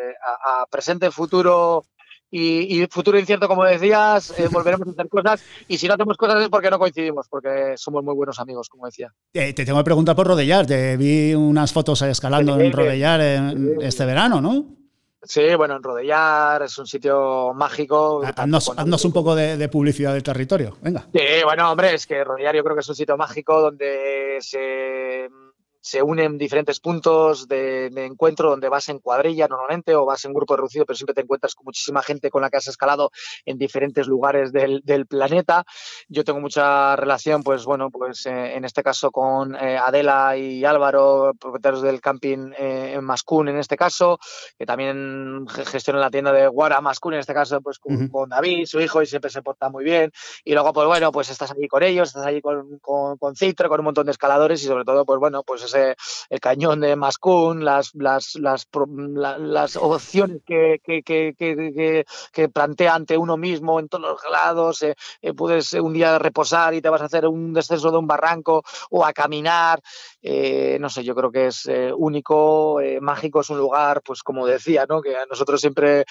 a, 0.46 0.66
presente, 0.70 1.12
futuro 1.12 1.86
y, 2.30 2.86
futuro 2.90 3.20
incierto, 3.20 3.48
como 3.48 3.66
decías, 3.66 4.34
volveremos 4.52 4.88
a 4.88 4.92
hacer 4.92 5.10
cosas. 5.10 5.44
Y 5.68 5.78
si 5.78 5.88
no 5.88 5.96
hacemos 5.96 6.18
cosas 6.18 6.42
es 6.42 6.50
porque 6.50 6.70
no 6.70 6.80
coincidimos, 6.80 7.28
porque 7.30 7.74
somos 7.76 8.04
muy 8.04 8.16
buenos 8.16 8.40
amigos, 8.40 8.70
como 8.70 8.86
decía. 8.86 9.14
te 9.34 9.54
tengo 9.54 9.80
que 9.80 9.84
preguntar 9.84 10.16
por 10.16 10.28
Rodellar. 10.28 10.66
Te 10.66 10.96
vi 10.98 11.34
unas 11.34 11.74
fotos 11.74 12.02
escalando 12.04 12.60
en 12.60 12.72
Rodellar 12.72 13.22
este 13.82 14.06
verano, 14.06 14.40
¿no? 14.40 14.81
Sí, 15.24 15.54
bueno, 15.56 15.76
en 15.76 15.84
Rodellar 15.84 16.64
es 16.64 16.78
un 16.80 16.88
sitio 16.88 17.54
mágico. 17.54 18.24
Haznos, 18.36 19.06
un 19.06 19.14
poco 19.14 19.36
de, 19.36 19.70
publicidad 19.70 20.14
del 20.14 20.24
territorio, 20.24 20.78
venga. 20.82 21.08
Sí, 21.14 21.44
bueno, 21.44 21.72
hombre, 21.72 21.94
es 21.94 22.08
que 22.08 22.24
Rodellar 22.24 22.56
yo 22.56 22.64
creo 22.64 22.76
que 22.76 22.82
es 22.82 22.90
un 22.90 22.96
sitio 22.96 23.18
mágico 23.18 23.62
donde 23.62 24.38
se 24.40 25.30
se 25.82 26.04
unen 26.04 26.38
diferentes 26.38 26.80
puntos 26.80 27.48
de, 27.48 27.88
encuentro 27.88 28.52
donde 28.52 28.70
vas 28.70 28.88
en 28.89 29.00
cuadrilla 29.00 29.48
normalmente 29.48 29.96
o 29.96 30.06
vas 30.06 30.24
en 30.26 30.34
grupo 30.34 30.56
reducido, 30.56 30.86
pero 30.86 30.96
siempre 30.96 31.15
te 31.15 31.22
encuentras 31.22 31.56
con 31.56 31.65
muchísima 31.65 32.04
gente 32.04 32.30
con 32.30 32.41
la 32.41 32.50
que 32.50 32.58
has 32.58 32.67
escalado 32.67 33.12
en 33.46 33.58
diferentes 33.58 34.08
lugares 34.08 34.52
del, 34.52 34.82
planeta. 35.10 35.65
Yo 36.08 36.24
tengo 36.24 36.39
mucha 36.39 36.96
relación, 36.96 37.41
pues 37.41 37.65
bueno, 37.65 37.89
pues 37.89 38.28
eh, 38.28 38.56
en 38.56 38.65
este 38.65 38.84
caso 38.84 39.10
con 39.10 39.56
eh, 39.56 39.78
Adela 39.78 40.38
y 40.38 40.63
Álvaro, 40.63 41.34
propietarios 41.39 41.82
del 41.82 42.00
camping 42.00 42.52
eh, 42.58 42.94
en 42.94 43.04
Mascún 43.04 43.50
en 43.50 43.58
este 43.58 43.76
caso, 43.76 44.20
que 44.60 44.65
también 44.67 45.48
gestionan 45.48 46.02
la 46.02 46.12
tienda 46.12 46.32
de 46.32 46.48
Guara 46.48 46.82
Mascún 46.82 47.15
en 47.15 47.20
este 47.22 47.34
caso, 47.34 47.62
pues 47.62 47.80
con, 47.80 48.30
David, 48.30 48.67
su 48.67 48.80
hijo, 48.80 49.02
y 49.02 49.08
siempre 49.08 49.32
se 49.32 49.41
porta 49.41 49.70
muy 49.70 49.84
bien. 49.84 50.12
Y 50.44 50.54
luego, 50.54 50.72
pues 50.72 50.86
bueno, 50.86 51.12
pues 51.12 51.32
estás 51.32 51.52
allí 51.52 51.67
con 51.67 51.82
ellos, 51.82 52.10
estás 52.10 52.26
allí 52.26 52.41
con, 52.41 52.78
con, 52.80 53.17
con 53.17 53.36
Citro, 53.36 53.67
con 53.67 53.80
un 53.80 53.86
montón 53.86 54.06
de 54.06 54.12
escaladores 54.12 54.62
y 54.63 54.67
sobre 54.67 54.86
todo, 54.86 55.04
pues 55.04 55.20
bueno, 55.20 55.41
pues 55.44 55.71
el 55.74 56.40
cañón 56.40 56.80
de 56.82 56.96
Mascún, 56.96 57.64
las, 57.64 57.92
las, 57.96 58.36
las, 58.36 59.76
opciones 59.76 60.42
que, 60.46 60.82
que, 60.84 61.04
que, 61.04 62.06
que, 62.34 62.50
plantea 62.50 62.96
ante 62.96 63.18
uno 63.18 63.38
mismo 63.38 63.80
en 63.80 63.88
todos 63.88 64.04
los 64.04 64.32
lados. 64.32 64.82
Eh, 64.84 64.96
eh, 65.22 65.34
puedes 65.34 65.74
un 65.74 65.94
día 65.94 66.20
reposar 66.20 66.74
y 66.74 66.82
te 66.82 66.90
vas 66.90 67.02
a 67.02 67.06
hacer 67.06 67.28
un 67.28 67.54
descenso 67.54 67.92
de 67.92 67.98
un 67.98 68.08
barranco 68.08 68.64
o 68.90 69.06
a 69.06 69.14
caminar. 69.14 69.82
Eh, 70.22 70.78
no 70.80 70.90
sé, 70.90 71.04
yo 71.04 71.16
creo 71.16 71.32
que 71.32 71.48
es 71.48 71.70
único, 71.96 72.80
mágico, 73.02 73.42
es 73.42 73.50
un 73.50 73.58
lugar, 73.58 74.02
pues 74.04 74.24
como 74.24 74.46
decía, 74.46 74.86
¿no? 74.88 75.02
que 75.02 75.16
a 75.16 75.26
nosotros 75.26 75.62
siempre 75.62 76.06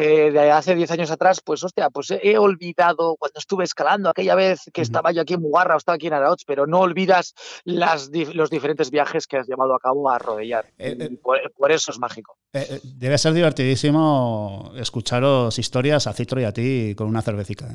de 0.00 0.50
hace 0.50 0.74
10 0.74 0.90
años 0.90 1.10
atrás, 1.10 1.40
pues 1.44 1.62
hostia, 1.62 1.90
pues 1.90 2.10
he 2.10 2.38
olvidado 2.38 3.16
cuando 3.16 3.38
estuve 3.38 3.64
escalando 3.64 4.08
aquella 4.08 4.34
vez 4.34 4.62
que 4.72 4.82
estaba 4.82 5.12
yo 5.12 5.22
aquí 5.22 5.34
en 5.34 5.42
Mugarra 5.42 5.74
o 5.74 5.78
estaba 5.78 5.96
aquí 5.96 6.08
en 6.08 6.14
Araoch, 6.14 6.42
pero 6.46 6.66
no 6.66 6.80
olvidas 6.80 7.34
las, 7.64 8.10
los 8.34 8.50
diferentes 8.50 8.90
viajes 8.90 9.26
que 9.26 9.36
has 9.36 9.46
llevado 9.46 9.74
a 9.74 9.78
cabo 9.78 10.10
a 10.10 10.18
rodellar. 10.18 10.66
Eh, 10.78 10.96
eh, 10.98 11.18
por, 11.22 11.72
eso 11.72 11.90
es 11.90 11.98
mágico. 11.98 12.36
Eh, 12.52 12.80
debe 12.82 13.18
ser 13.18 13.32
divertidísimo 13.32 14.72
escucharos 14.76 15.58
historias 15.58 16.06
a 16.06 16.12
Citro 16.12 16.40
y 16.40 16.44
a 16.44 16.52
ti 16.52 16.94
con 16.96 17.08
una 17.08 17.22
cervecita. 17.22 17.68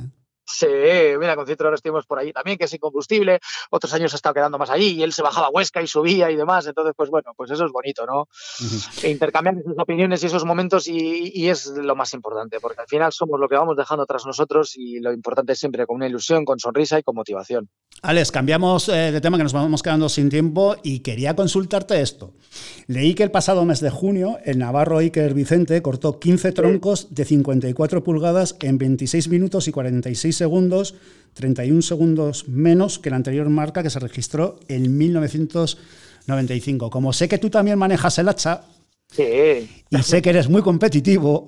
Sí, 0.51 0.67
mira, 1.19 1.35
con 1.35 1.45
Citro 1.45 1.73
estuvimos 1.73 2.05
por 2.07 2.17
allí 2.17 2.33
también, 2.33 2.57
que 2.57 2.67
sin 2.67 2.79
combustible, 2.79 3.39
otros 3.69 3.93
años 3.93 4.13
ha 4.13 4.15
estado 4.15 4.33
quedando 4.33 4.57
más 4.57 4.71
allí 4.71 4.93
y 4.95 5.03
él 5.03 5.13
se 5.13 5.21
bajaba 5.21 5.47
a 5.47 5.49
Huesca 5.51 5.81
y 5.81 5.87
subía 5.87 6.31
y 6.31 6.35
demás, 6.35 6.65
entonces 6.65 6.93
pues 6.97 7.11
bueno, 7.11 7.33
pues 7.35 7.51
eso 7.51 7.65
es 7.65 7.71
bonito, 7.71 8.05
¿no? 8.07 8.27
E 9.03 9.11
intercambiar 9.11 9.55
sus 9.63 9.77
opiniones 9.77 10.23
y 10.23 10.25
esos 10.25 10.45
momentos 10.45 10.87
y, 10.87 11.47
es 11.49 11.67
lo 11.67 11.95
más 11.95 12.13
importante, 12.13 12.59
porque 12.59 12.81
al 12.81 12.87
final 12.87 13.11
somos 13.11 13.39
lo 13.39 13.47
que 13.47 13.55
vamos 13.55 13.77
dejando 13.77 14.05
tras 14.05 14.25
nosotros 14.25 14.75
y 14.75 14.99
lo 14.99 15.13
importante 15.13 15.53
es 15.53 15.59
siempre 15.59 15.85
con 15.85 15.97
una 15.97 16.07
ilusión, 16.07 16.45
con 16.45 16.59
sonrisa 16.59 16.99
y 16.99 17.03
con 17.03 17.15
motivación. 17.15 17.69
Alex, 18.01 18.31
cambiamos 18.31 18.89
eh, 18.89 19.11
de 19.11 19.21
tema 19.21 19.37
que 19.37 19.43
nos 19.43 19.53
vamos 19.53 19.83
quedando 19.83 20.09
sin 20.09 20.29
tiempo 20.29 20.75
y 20.83 20.99
quería 20.99 21.35
consultarte 21.35 22.01
esto. 22.01 22.33
Leí 22.87 23.13
que 23.13 23.23
el 23.23 23.31
pasado 23.31 23.65
mes 23.65 23.81
de 23.81 23.89
junio 23.89 24.39
el 24.45 24.57
Navarro 24.57 24.97
Iker 24.97 25.33
Vicente 25.33 25.81
cortó 25.81 26.19
15 26.19 26.51
troncos 26.53 27.13
de 27.13 27.25
54 27.25 28.03
pulgadas 28.03 28.55
en 28.61 28.77
26 28.77 29.29
minutos 29.29 29.67
y 29.67 29.71
46 29.71 30.38
segundos, 30.39 30.95
31 31.35 31.83
segundos 31.83 32.47
menos 32.47 32.97
que 32.97 33.11
la 33.11 33.17
anterior 33.17 33.47
marca 33.49 33.83
que 33.83 33.91
se 33.91 33.99
registró 33.99 34.59
en 34.67 34.97
1995. 34.97 36.89
Como 36.89 37.13
sé 37.13 37.27
que 37.29 37.37
tú 37.37 37.51
también 37.51 37.77
manejas 37.77 38.17
el 38.17 38.29
hacha 38.29 38.63
y 39.17 40.03
sé 40.03 40.21
que 40.21 40.29
eres 40.29 40.49
muy 40.49 40.61
competitivo, 40.61 41.47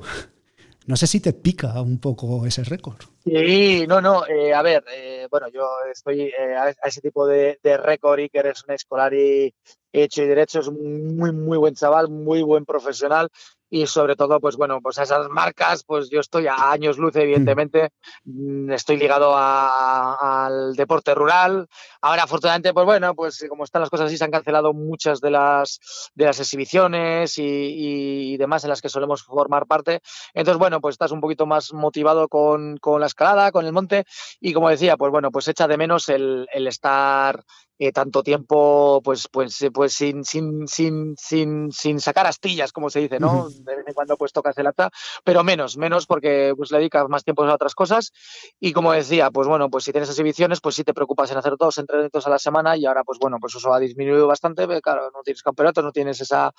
no 0.87 0.95
sé 0.95 1.07
si 1.07 1.19
te 1.19 1.33
pica 1.33 1.79
un 1.81 1.99
poco 1.99 2.45
ese 2.45 2.63
récord. 2.63 2.97
Sí, 3.23 3.85
no, 3.87 4.01
no, 4.01 4.25
eh, 4.25 4.53
a 4.53 4.61
ver, 4.61 4.83
eh, 4.91 5.27
bueno, 5.29 5.47
yo 5.49 5.67
estoy 5.91 6.21
eh, 6.21 6.55
a, 6.57 6.73
ese 6.87 7.01
tipo 7.01 7.27
de, 7.27 7.59
de 7.61 7.77
récord 7.77 8.19
y 8.19 8.29
que 8.29 8.39
eres 8.39 8.63
un 8.67 8.73
escolar 8.73 9.13
y 9.13 9.53
hecho 9.93 10.23
y 10.23 10.27
derecho, 10.27 10.61
es 10.61 10.67
un 10.67 11.15
muy, 11.15 11.31
muy 11.31 11.57
buen 11.57 11.75
chaval, 11.75 12.09
muy 12.09 12.41
buen 12.41 12.65
profesional 12.65 13.29
y 13.73 13.87
sobre 13.87 14.17
todo, 14.17 14.41
pues 14.41 14.57
bueno, 14.57 14.81
pues 14.81 14.99
a 14.99 15.03
esas 15.03 15.29
marcas, 15.29 15.85
pues 15.85 16.09
yo 16.09 16.19
estoy 16.19 16.45
a 16.45 16.71
años 16.71 16.97
luz, 16.97 17.15
evidentemente, 17.15 17.91
mm, 18.25 18.69
estoy 18.73 18.97
ligado 18.97 19.33
al 19.33 20.75
deporte 20.75 21.15
rural. 21.15 21.69
Ahora, 22.01 22.23
afortunadamente, 22.23 22.73
pues 22.73 22.85
bueno, 22.85 23.15
pues 23.15 23.45
como 23.47 23.63
están 23.63 23.79
las 23.79 23.89
cosas 23.89 24.07
así, 24.07 24.17
se 24.17 24.25
han 24.25 24.31
cancelado 24.31 24.73
muchas 24.73 25.21
de 25.21 25.31
las, 25.31 25.79
de 26.15 26.25
las 26.25 26.39
exhibiciones 26.41 27.35
y, 27.37 28.35
demás 28.37 28.63
en 28.63 28.71
las 28.71 28.81
que 28.81 28.89
solemos 28.89 29.23
formar 29.23 29.67
parte. 29.67 30.01
Entonces, 30.33 30.59
bueno, 30.59 30.81
pues 30.81 30.95
estás 30.95 31.11
un 31.11 31.21
poquito 31.21 31.45
más 31.45 31.71
motivado 31.71 32.27
con, 32.27 32.77
con 32.77 32.99
la 32.99 33.07
escalada, 33.07 33.51
con 33.51 33.65
el 33.65 33.71
monte 33.71 34.03
y 34.41 34.51
como 34.51 34.69
decía, 34.69 34.97
pues 34.97 35.11
bueno, 35.11 35.31
pues 35.31 35.47
echa 35.47 35.67
de 35.67 35.77
menos 35.77 36.09
el, 36.09 36.47
el 36.51 36.67
estar 36.67 37.45
eh, 37.83 37.91
tanto 37.91 38.21
tiempo 38.21 39.01
pues 39.03 39.27
pues 39.27 39.59
eh, 39.63 39.71
pues 39.71 39.93
sin, 39.93 40.23
sin, 40.23 40.67
sin, 40.67 41.15
sin, 41.17 41.71
sin 41.71 41.99
sacar 41.99 42.27
astillas, 42.27 42.71
como 42.71 42.91
se 42.91 42.99
dice, 42.99 43.19
¿no? 43.19 43.49
De 43.49 43.75
vez 43.75 43.87
en 43.87 43.95
cuando 43.95 44.17
pues 44.17 44.31
tocas 44.31 44.55
el 44.59 44.67
acta, 44.67 44.91
pero 45.23 45.43
menos, 45.43 45.77
menos 45.77 46.05
porque 46.05 46.53
pues 46.55 46.69
le 46.71 46.77
dedicas 46.77 47.09
más 47.09 47.23
tiempo 47.23 47.43
a 47.43 47.51
otras 47.55 47.73
cosas 47.73 48.11
y 48.59 48.71
como 48.71 48.91
decía, 48.91 49.31
pues 49.31 49.47
bueno, 49.47 49.67
pues 49.71 49.85
si 49.85 49.91
tienes 49.91 50.09
exhibiciones, 50.09 50.61
pues 50.61 50.75
sí 50.75 50.83
te 50.83 50.93
preocupas 50.93 51.31
en 51.31 51.39
hacer 51.39 51.55
dos 51.57 51.75
entrenamientos 51.79 52.27
a 52.27 52.29
la 52.29 52.37
semana 52.37 52.77
y 52.77 52.85
ahora 52.85 53.03
pues 53.03 53.17
bueno, 53.17 53.37
pues 53.41 53.55
eso 53.55 53.73
ha 53.73 53.79
disminuido 53.79 54.27
bastante, 54.27 54.67
pero 54.67 54.79
claro, 54.79 55.09
no 55.11 55.23
tienes 55.23 55.41
campeonato, 55.41 55.81
no 55.81 55.91
tienes 55.91 56.21
esa, 56.21 56.53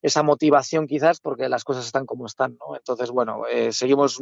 esa 0.00 0.22
motivación 0.22 0.86
quizás 0.86 1.20
porque 1.20 1.50
las 1.50 1.64
cosas 1.64 1.84
están 1.84 2.06
como 2.06 2.24
están, 2.24 2.56
¿no? 2.58 2.74
Entonces, 2.74 3.10
bueno, 3.10 3.42
eh, 3.50 3.70
seguimos 3.70 4.18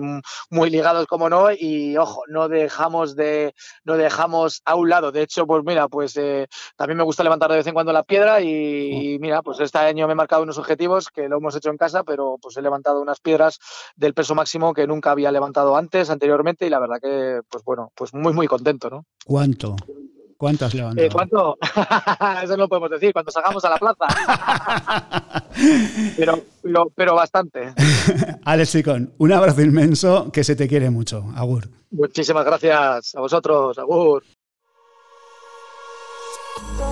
muy 0.51 0.71
ligados 0.71 1.07
como 1.07 1.29
no 1.29 1.53
y 1.53 1.97
ojo, 1.97 2.25
no 2.27 2.49
dejamos 2.49 3.15
de, 3.15 3.55
no 3.85 3.97
dejamos 3.97 4.61
a 4.65 4.75
un 4.75 4.89
lado, 4.89 5.13
de 5.13 5.23
hecho, 5.23 5.47
pues 5.47 5.63
mira, 5.65 5.87
pues 5.87 6.17
también 6.77 6.99
me 6.99 7.05
gusta 7.05 7.23
levantar 7.23 7.51
de 7.51 7.59
vez 7.59 7.67
en 7.67 7.75
cuando 7.75 7.93
la 7.93 8.03
piedra 8.03 8.41
y, 8.41 9.19
mira, 9.21 9.43
pues 9.43 9.61
este 9.61 9.79
año 9.79 10.07
me 10.07 10.13
he 10.13 10.17
marcado 10.17 10.43
unos 10.43 10.59
objetivos 10.59 11.09
que 11.09 11.29
lo 11.29 11.39
hemos 11.39 11.57
hecho 11.57 11.71
en 11.71 11.77
casa, 11.77 12.05
pero 12.05 12.37
pues 12.41 12.57
he 12.57 12.63
levantado 12.63 13.01
unas 13.01 13.21
piedras 13.21 13.59
del 13.97 14.15
peso 14.15 14.35
máximo 14.35 14.75
que 14.75 14.87
nunca 14.87 15.11
había 15.11 15.33
levantado 15.33 15.77
antes, 15.77 16.11
anteriormente, 16.11 16.67
y 16.67 16.71
la 16.71 16.81
verdad 16.81 17.01
que, 17.01 17.41
pues 17.51 17.65
bueno, 17.65 17.93
pues 17.95 18.15
muy, 18.15 18.33
muy 18.33 18.47
contento, 18.47 18.91
¿no? 18.91 19.05
¿Cuánto? 19.25 19.77
¿Cuántas 20.43 20.75
levantado? 20.75 21.07
Eh, 21.07 21.11
¿Cuánto? 21.13 21.57
Eso 22.43 22.57
no 22.57 22.65
lo 22.65 22.69
podemos 22.69 22.91
decir, 22.91 23.13
cuando 23.13 23.31
salgamos 23.31 23.65
a 23.65 23.71
la 23.71 23.77
plaza. 23.77 24.07
pero, 26.17 26.43
pero 26.97 27.15
bastante. 27.15 27.73
Alex 28.45 28.71
Sicón, 28.71 29.15
un 29.19 29.33
abrazo 29.33 29.63
inmenso 29.63 30.33
que 30.33 30.43
se 30.43 30.57
te 30.57 30.67
quiere 30.67 30.91
mucho. 30.91 31.25
Agur. 31.37 31.69
Muchísimas 31.93 32.45
gracias 32.45 33.15
a 33.15 33.21
vosotros. 33.21 33.79
Agur. 33.79 34.25
Go. 36.63 36.92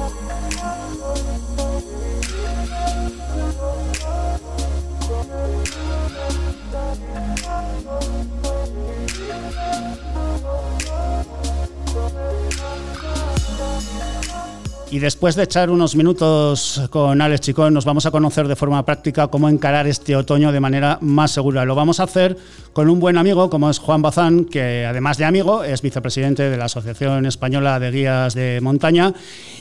Y 14.92 14.98
después 14.98 15.36
de 15.36 15.44
echar 15.44 15.70
unos 15.70 15.94
minutos 15.94 16.82
con 16.90 17.22
Alex 17.22 17.42
Chicón, 17.42 17.72
nos 17.72 17.84
vamos 17.84 18.06
a 18.06 18.10
conocer 18.10 18.48
de 18.48 18.56
forma 18.56 18.84
práctica 18.84 19.28
cómo 19.28 19.48
encarar 19.48 19.86
este 19.86 20.16
otoño 20.16 20.50
de 20.50 20.58
manera 20.58 20.98
más 21.00 21.30
segura. 21.30 21.64
Lo 21.64 21.76
vamos 21.76 22.00
a 22.00 22.04
hacer 22.04 22.36
con 22.72 22.90
un 22.90 22.98
buen 22.98 23.16
amigo 23.16 23.48
como 23.50 23.70
es 23.70 23.78
Juan 23.78 24.02
Bazán, 24.02 24.46
que 24.46 24.84
además 24.84 25.16
de 25.16 25.26
amigo 25.26 25.62
es 25.62 25.80
vicepresidente 25.80 26.50
de 26.50 26.56
la 26.56 26.64
Asociación 26.64 27.24
Española 27.24 27.78
de 27.78 27.92
Guías 27.92 28.34
de 28.34 28.60
Montaña 28.60 29.14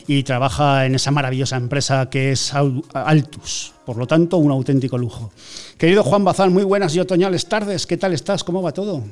y 0.08 0.24
trabaja 0.24 0.88
en 0.88 0.96
esa 0.96 1.12
maravillosa 1.12 1.58
empresa 1.58 2.10
que 2.10 2.32
es 2.32 2.52
Altus. 2.96 3.74
Por 3.86 3.98
lo 3.98 4.08
tanto, 4.08 4.38
un 4.38 4.50
auténtico 4.50 4.98
lujo. 4.98 5.32
Querido 5.78 6.04
Juan 6.04 6.26
Bazán, 6.26 6.52
muy 6.52 6.64
buenas 6.64 6.96
y 6.96 7.00
otoñales 7.02 7.46
tardes. 7.46 7.86
¿Qué 7.86 7.98
tal 7.98 8.14
estás? 8.14 8.44
¿Cómo 8.44 8.64
va 8.64 8.72
todo? 8.72 9.04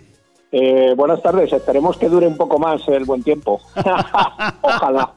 Eh, 0.51 0.93
buenas 0.95 1.21
tardes, 1.21 1.51
esperemos 1.51 1.97
que 1.97 2.07
dure 2.07 2.25
un 2.25 2.37
poco 2.37 2.57
más 2.57 2.87
el 2.87 3.03
buen 3.03 3.21
tiempo. 3.21 3.59
Ojalá. 4.61 5.13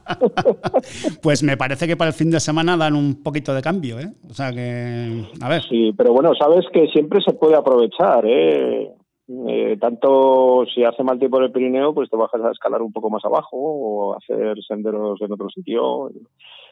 pues 1.21 1.41
me 1.41 1.55
parece 1.55 1.87
que 1.87 1.95
para 1.95 2.09
el 2.09 2.13
fin 2.13 2.29
de 2.31 2.39
semana 2.39 2.75
dan 2.75 2.95
un 2.95 3.23
poquito 3.23 3.53
de 3.53 3.61
cambio, 3.61 3.99
¿eh? 3.99 4.11
O 4.29 4.33
sea 4.33 4.51
que, 4.51 5.23
a 5.41 5.49
ver. 5.49 5.61
Sí, 5.63 5.93
pero 5.95 6.11
bueno, 6.11 6.33
sabes 6.35 6.65
que 6.73 6.87
siempre 6.87 7.21
se 7.21 7.33
puede 7.33 7.55
aprovechar, 7.55 8.25
¿eh? 8.25 8.91
eh 9.47 9.77
tanto 9.79 10.65
si 10.73 10.83
hace 10.83 11.03
mal 11.03 11.17
tiempo 11.17 11.37
en 11.37 11.45
el 11.45 11.51
Pirineo, 11.51 11.93
pues 11.93 12.09
te 12.09 12.17
bajas 12.17 12.41
a 12.41 12.51
escalar 12.51 12.81
un 12.81 12.91
poco 12.91 13.09
más 13.09 13.23
abajo 13.23 13.55
o 13.57 14.17
hacer 14.17 14.57
senderos 14.67 15.21
en 15.21 15.31
otro 15.31 15.49
sitio. 15.49 16.11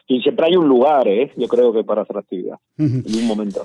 Y 0.06 0.20
siempre 0.20 0.46
hay 0.48 0.56
un 0.56 0.68
lugar, 0.68 1.08
¿eh? 1.08 1.32
yo 1.36 1.48
creo 1.48 1.72
que 1.72 1.84
para 1.84 2.02
hacer 2.02 2.18
actividad, 2.18 2.58
en 2.76 3.04
un 3.06 3.26
momento. 3.26 3.62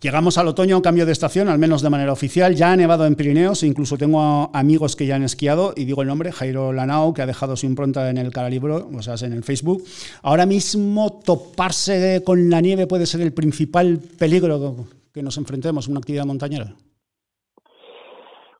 Llegamos 0.00 0.36
al 0.36 0.46
otoño, 0.46 0.82
cambio 0.82 1.06
de 1.06 1.12
estación, 1.12 1.48
al 1.48 1.58
menos 1.58 1.80
de 1.80 1.88
manera 1.88 2.12
oficial. 2.12 2.54
Ya 2.54 2.72
ha 2.72 2.76
nevado 2.76 3.06
en 3.06 3.14
Pirineos, 3.14 3.62
incluso 3.62 3.96
tengo 3.96 4.50
amigos 4.52 4.94
que 4.94 5.06
ya 5.06 5.16
han 5.16 5.22
esquiado, 5.22 5.72
y 5.74 5.86
digo 5.86 6.02
el 6.02 6.08
nombre, 6.08 6.32
Jairo 6.32 6.72
Lanao, 6.72 7.14
que 7.14 7.22
ha 7.22 7.26
dejado 7.26 7.56
su 7.56 7.64
impronta 7.64 8.10
en 8.10 8.18
el 8.18 8.30
Caralibro, 8.30 8.90
o 8.94 9.02
sea, 9.02 9.14
en 9.22 9.32
el 9.32 9.42
Facebook. 9.42 9.84
Ahora 10.22 10.44
mismo 10.44 11.20
toparse 11.24 12.22
con 12.24 12.50
la 12.50 12.60
nieve 12.60 12.86
puede 12.86 13.06
ser 13.06 13.22
el 13.22 13.32
principal 13.32 13.98
peligro 14.18 14.86
que 15.14 15.22
nos 15.22 15.38
enfrentemos 15.38 15.86
en 15.86 15.92
una 15.92 16.00
actividad 16.00 16.26
montañera. 16.26 16.74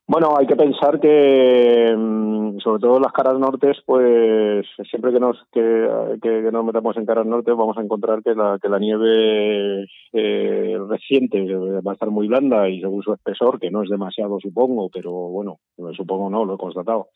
Bueno, 0.08 0.34
hay 0.38 0.46
que 0.46 0.54
pensar 0.54 1.00
que, 1.00 1.92
mm, 1.96 2.58
sobre 2.60 2.80
todo 2.80 3.00
las 3.00 3.12
caras 3.12 3.38
nortes, 3.40 3.78
pues 3.84 4.64
siempre 4.88 5.12
que 5.12 5.18
nos 5.18 5.36
que, 5.52 5.88
que, 6.22 6.42
nos 6.52 6.64
metamos 6.64 6.96
en 6.96 7.06
caras 7.06 7.26
norte 7.26 7.50
vamos 7.50 7.76
a 7.76 7.82
encontrar 7.82 8.22
que 8.22 8.34
la, 8.34 8.56
que 8.62 8.68
la 8.68 8.78
nieve 8.78 9.86
eh, 10.12 10.78
reciente 10.88 11.44
va 11.44 11.90
a 11.90 11.94
estar 11.94 12.10
muy 12.10 12.28
blanda 12.28 12.68
y 12.68 12.80
según 12.80 13.02
su 13.02 13.12
espesor, 13.14 13.58
que 13.58 13.70
no 13.72 13.82
es 13.82 13.90
demasiado 13.90 14.38
supongo, 14.38 14.88
pero 14.90 15.10
bueno, 15.10 15.58
supongo 15.96 16.30
no, 16.30 16.44
lo 16.44 16.54
he 16.54 16.58
constatado. 16.58 17.08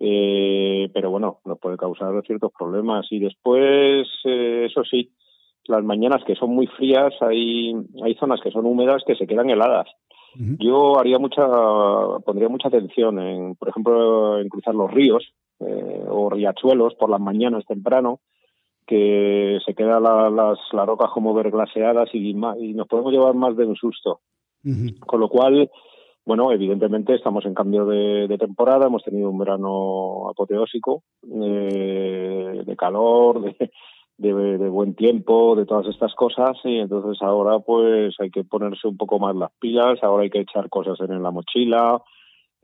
Eh, 0.00 0.90
pero 0.92 1.10
bueno, 1.10 1.38
nos 1.44 1.60
puede 1.60 1.76
causar 1.76 2.12
ciertos 2.26 2.50
problemas. 2.58 3.06
Y 3.10 3.20
después, 3.20 4.08
eh, 4.24 4.66
eso 4.68 4.82
sí, 4.82 5.12
las 5.66 5.84
mañanas 5.84 6.24
que 6.24 6.34
son 6.34 6.50
muy 6.50 6.66
frías, 6.66 7.14
hay, 7.20 7.72
hay 8.02 8.14
zonas 8.16 8.40
que 8.40 8.50
son 8.50 8.66
húmedas 8.66 9.04
que 9.06 9.14
se 9.14 9.28
quedan 9.28 9.50
heladas. 9.50 9.86
Yo 10.34 10.98
haría 10.98 11.18
mucha, 11.18 11.46
pondría 12.24 12.48
mucha 12.48 12.68
atención 12.68 13.18
en, 13.18 13.54
por 13.54 13.68
ejemplo, 13.68 14.40
en 14.40 14.48
cruzar 14.48 14.74
los 14.74 14.90
ríos 14.90 15.34
eh, 15.60 16.04
o 16.08 16.30
riachuelos 16.30 16.94
por 16.94 17.10
las 17.10 17.20
mañanas 17.20 17.66
temprano, 17.66 18.20
que 18.86 19.58
se 19.64 19.74
quedan 19.74 20.02
las, 20.02 20.58
las 20.72 20.86
rocas 20.86 21.10
como 21.12 21.34
verglaseadas 21.34 22.08
y, 22.14 22.30
y 22.30 22.74
nos 22.74 22.88
podemos 22.88 23.12
llevar 23.12 23.34
más 23.34 23.56
de 23.56 23.66
un 23.66 23.76
susto. 23.76 24.20
Con 25.06 25.20
lo 25.20 25.28
cual, 25.28 25.70
bueno, 26.24 26.52
evidentemente 26.52 27.14
estamos 27.14 27.44
en 27.46 27.54
cambio 27.54 27.84
de, 27.84 28.36
temporada, 28.38 28.86
hemos 28.86 29.02
tenido 29.02 29.28
un 29.28 29.38
verano 29.38 30.30
apoteósico, 30.30 31.02
eh, 31.22 32.62
de 32.64 32.76
calor, 32.76 33.42
de, 33.42 33.70
de, 34.22 34.68
buen 34.68 34.94
tiempo, 34.94 35.56
de 35.56 35.66
todas 35.66 35.86
estas 35.86 36.14
cosas 36.14 36.56
y 36.64 36.78
entonces 36.78 37.20
ahora 37.22 37.58
pues 37.58 38.14
hay 38.20 38.30
que 38.30 38.44
ponerse 38.44 38.88
un 38.88 38.96
poco 38.96 39.18
más 39.18 39.34
las 39.34 39.50
pilas, 39.58 39.98
ahora 40.02 40.24
hay 40.24 40.30
que 40.30 40.40
echar 40.40 40.68
cosas 40.68 40.98
en 41.00 41.22
la 41.22 41.30
mochila, 41.30 42.00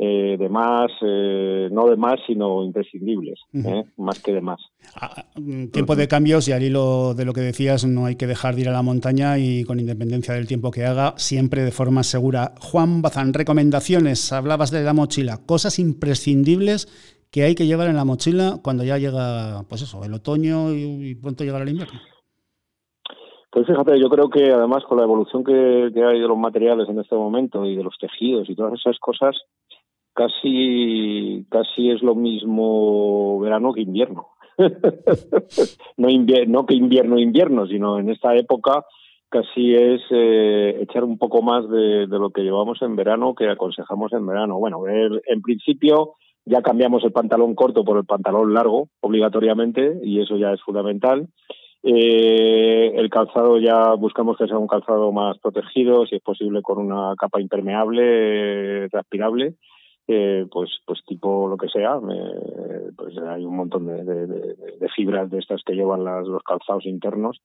eh, 0.01 0.37
de 0.38 0.49
más, 0.49 0.92
eh, 1.03 1.68
no 1.73 1.88
de 1.88 1.97
más, 1.97 2.21
sino 2.25 2.62
imprescindibles, 2.62 3.40
¿eh? 3.53 3.83
más 3.97 4.21
que 4.21 4.33
de 4.33 4.40
más. 4.40 4.61
Ah, 4.94 5.25
mm, 5.35 5.66
tiempo 5.68 5.97
de 5.97 6.07
cambios 6.07 6.47
y 6.47 6.53
al 6.53 6.62
hilo 6.62 7.14
de 7.14 7.25
lo 7.25 7.33
que 7.33 7.40
decías, 7.40 7.85
no 7.85 8.07
hay 8.07 8.14
que 8.14 8.29
dejar 8.29 8.55
de 8.55 8.61
ir 8.61 8.68
a 8.68 8.73
la 8.73 8.83
montaña 8.83 9.38
y 9.38 9.64
con 9.64 9.81
independencia 9.81 10.35
del 10.35 10.47
tiempo 10.47 10.71
que 10.71 10.85
haga, 10.85 11.14
siempre 11.16 11.64
de 11.64 11.73
forma 11.73 12.05
segura. 12.05 12.55
Juan 12.61 13.03
Bazán, 13.03 13.35
recomendaciones, 13.35 14.33
hablabas 14.33 14.71
de 14.71 14.85
la 14.85 14.92
mochila, 14.92 15.40
cosas 15.44 15.81
imprescindibles 15.81 16.87
que 17.31 17.43
hay 17.43 17.55
que 17.55 17.67
llevar 17.67 17.88
en 17.88 17.97
la 17.97 18.05
mochila 18.05 18.59
cuando 18.62 18.85
ya 18.85 18.99
llega, 18.99 19.62
pues 19.69 19.83
eso, 19.83 20.03
el 20.05 20.14
otoño 20.14 20.73
y, 20.73 21.14
pronto 21.17 21.45
llegará 21.45 21.64
el 21.64 21.71
invierno? 21.71 22.01
Pues 23.51 23.67
fíjate, 23.67 23.99
yo 24.01 24.09
creo 24.09 24.29
que 24.29 24.51
además 24.51 24.85
con 24.85 24.99
la 24.99 25.05
evolución 25.05 25.43
que, 25.45 25.53
hay 25.53 26.21
de 26.21 26.29
los 26.29 26.38
materiales 26.38 26.88
en 26.88 27.01
este 27.01 27.17
momento 27.17 27.64
y 27.64 27.77
de 27.77 27.83
los 27.83 27.97
tejidos 27.99 28.49
y 28.49 28.55
todas 28.55 28.75
esas 28.75 28.99
cosas, 28.99 29.37
casi, 30.14 31.47
casi 31.51 31.91
es 31.91 32.03
lo 32.03 32.14
mismo 32.14 33.41
verano 33.41 33.73
que 33.73 33.83
invierno. 33.83 34.29
no, 35.97 36.11
invierno, 36.11 36.67
que 36.67 36.75
invierno, 36.75 37.19
invierno, 37.19 37.67
sino 37.67 37.99
en 37.99 38.11
esta 38.11 38.35
época 38.37 38.85
casi 39.31 39.75
es 39.75 40.01
eh, 40.11 40.79
echar 40.81 41.05
un 41.05 41.19
poco 41.19 41.43
más 41.43 41.69
de, 41.69 42.07
de, 42.07 42.19
lo 42.19 42.31
que 42.31 42.43
llevamos 42.43 42.81
en 42.83 42.97
verano 42.97 43.35
que 43.35 43.49
aconsejamos 43.49 44.12
en 44.12 44.27
verano. 44.27 44.59
Bueno, 44.59 44.83
en 44.87 45.43
principio 45.43 46.14
ya 46.49 46.63
cambiamos 46.63 47.05
el 47.05 47.13
pantalón 47.13 47.55
corto 47.55 47.85
por 47.85 47.99
el 47.99 48.05
pantalón 48.05 48.55
largo, 48.55 48.89
obligatoriamente, 49.01 49.99
y 50.03 50.21
eso 50.21 50.37
ya 50.37 50.53
es 50.53 50.63
fundamental. 50.63 51.29
Eh, 51.83 52.93
el 52.97 53.09
calzado 53.11 53.59
ya 53.59 53.95
buscamos 53.95 54.37
que 54.37 54.47
sea 54.47 54.59
un 54.59 54.67
calzado 54.67 55.13
más 55.13 55.39
protegido, 55.39 56.07
si 56.07 56.17
es 56.17 56.23
posible 56.23 56.63
con 56.63 56.79
una 56.79 57.15
capa 57.17 57.41
impermeable, 57.41 58.89
transpirable, 58.89 59.55
eh, 60.09 60.47
pues, 60.51 60.71
pues 60.87 61.01
tipo 61.07 61.49
lo 61.49 61.57
que 61.57 61.69
sea. 61.69 62.01
pues 62.97 63.17
hay 63.19 63.45
un 63.45 63.57
montón 63.57 63.87
de, 63.87 64.89
fibras 64.97 65.31
de 65.31 65.39
estas 65.39 65.63
que 65.65 65.75
llevan 65.75 66.05
las, 66.05 66.27
los 66.27 66.43
calzados 66.43 66.87
internos 66.87 67.41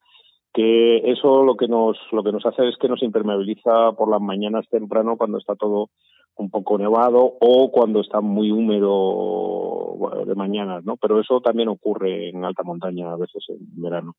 que 0.53 0.97
eso 1.11 1.43
lo 1.43 1.55
que 1.55 1.67
nos 1.67 1.97
lo 2.11 2.23
que 2.23 2.31
nos 2.31 2.45
hace 2.45 2.67
es 2.69 2.77
que 2.77 2.87
nos 2.87 3.01
impermeabiliza 3.01 3.93
por 3.97 4.07
las 4.07 4.21
mañanas 4.21 4.67
temprano 4.69 5.17
cuando 5.17 5.39
está 5.39 5.55
todo 5.55 5.89
un 6.35 6.49
poco 6.49 6.77
nevado 6.77 7.37
o 7.39 7.71
cuando 7.71 8.01
está 8.01 8.21
muy 8.21 8.51
húmedo 8.51 10.25
de 10.25 10.35
mañanas, 10.35 10.83
¿no? 10.83 10.97
Pero 10.97 11.19
eso 11.19 11.41
también 11.41 11.69
ocurre 11.69 12.29
en 12.29 12.43
alta 12.43 12.63
montaña 12.63 13.11
a 13.11 13.17
veces 13.17 13.43
en 13.49 13.81
verano. 13.81 14.15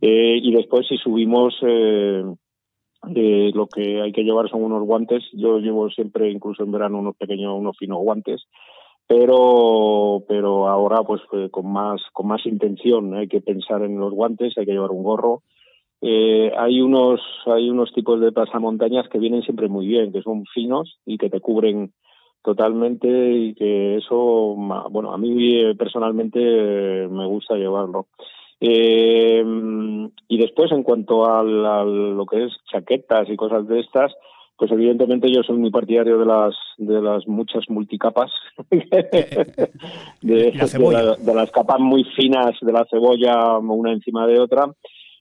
eh, 0.00 0.38
y 0.42 0.52
después 0.52 0.86
si 0.88 0.96
subimos 0.96 1.54
eh, 1.62 2.24
eh, 3.14 3.50
lo 3.54 3.66
que 3.66 4.02
hay 4.02 4.12
que 4.12 4.22
llevar 4.22 4.48
son 4.48 4.62
unos 4.62 4.84
guantes. 4.84 5.24
Yo 5.32 5.58
llevo 5.58 5.90
siempre, 5.90 6.30
incluso 6.30 6.62
en 6.62 6.72
verano, 6.72 6.98
unos 6.98 7.16
pequeños, 7.16 7.54
unos 7.58 7.76
finos 7.76 7.98
guantes 7.98 8.46
pero 9.06 10.24
pero 10.28 10.68
ahora 10.68 11.02
pues 11.02 11.22
eh, 11.32 11.48
con 11.50 11.72
más 11.72 12.00
con 12.12 12.26
más 12.26 12.44
intención 12.44 13.14
hay 13.14 13.28
que 13.28 13.40
pensar 13.40 13.82
en 13.82 13.98
los 13.98 14.12
guantes 14.12 14.56
hay 14.58 14.66
que 14.66 14.72
llevar 14.72 14.90
un 14.90 15.04
gorro 15.04 15.42
eh, 16.02 16.52
hay 16.58 16.80
unos 16.80 17.20
hay 17.46 17.70
unos 17.70 17.92
tipos 17.92 18.20
de 18.20 18.32
pasamontañas 18.32 19.08
que 19.08 19.18
vienen 19.18 19.42
siempre 19.42 19.68
muy 19.68 19.86
bien, 19.86 20.12
que 20.12 20.22
son 20.22 20.44
finos 20.46 20.98
y 21.06 21.18
que 21.18 21.30
te 21.30 21.40
cubren 21.40 21.92
totalmente 22.46 23.08
y 23.08 23.54
que 23.54 23.96
eso, 23.96 24.54
bueno, 24.90 25.12
a 25.12 25.18
mí 25.18 25.56
eh, 25.56 25.74
personalmente 25.74 26.38
eh, 26.40 27.08
me 27.08 27.26
gusta 27.26 27.56
llevarlo. 27.56 28.06
Eh, 28.60 29.44
y 30.28 30.38
después, 30.38 30.70
en 30.70 30.84
cuanto 30.84 31.26
a, 31.26 31.42
lo 31.42 32.24
que 32.24 32.44
es 32.44 32.52
chaquetas 32.70 33.28
y 33.28 33.36
cosas 33.36 33.66
de 33.66 33.80
estas, 33.80 34.14
pues 34.56 34.70
evidentemente 34.70 35.30
yo 35.30 35.42
soy 35.42 35.58
muy 35.58 35.70
partidario 35.70 36.18
de 36.18 36.24
las 36.24 36.54
de 36.78 37.02
las 37.02 37.26
muchas 37.26 37.68
multicapas. 37.68 38.30
De, 38.70 40.52
de, 41.22 41.34
las 41.34 41.50
capas 41.50 41.80
muy 41.80 42.04
finas 42.16 42.54
de 42.60 42.72
la 42.72 42.86
cebolla 42.88 43.58
una 43.58 43.92
encima 43.92 44.26
de 44.26 44.40
otra 44.40 44.72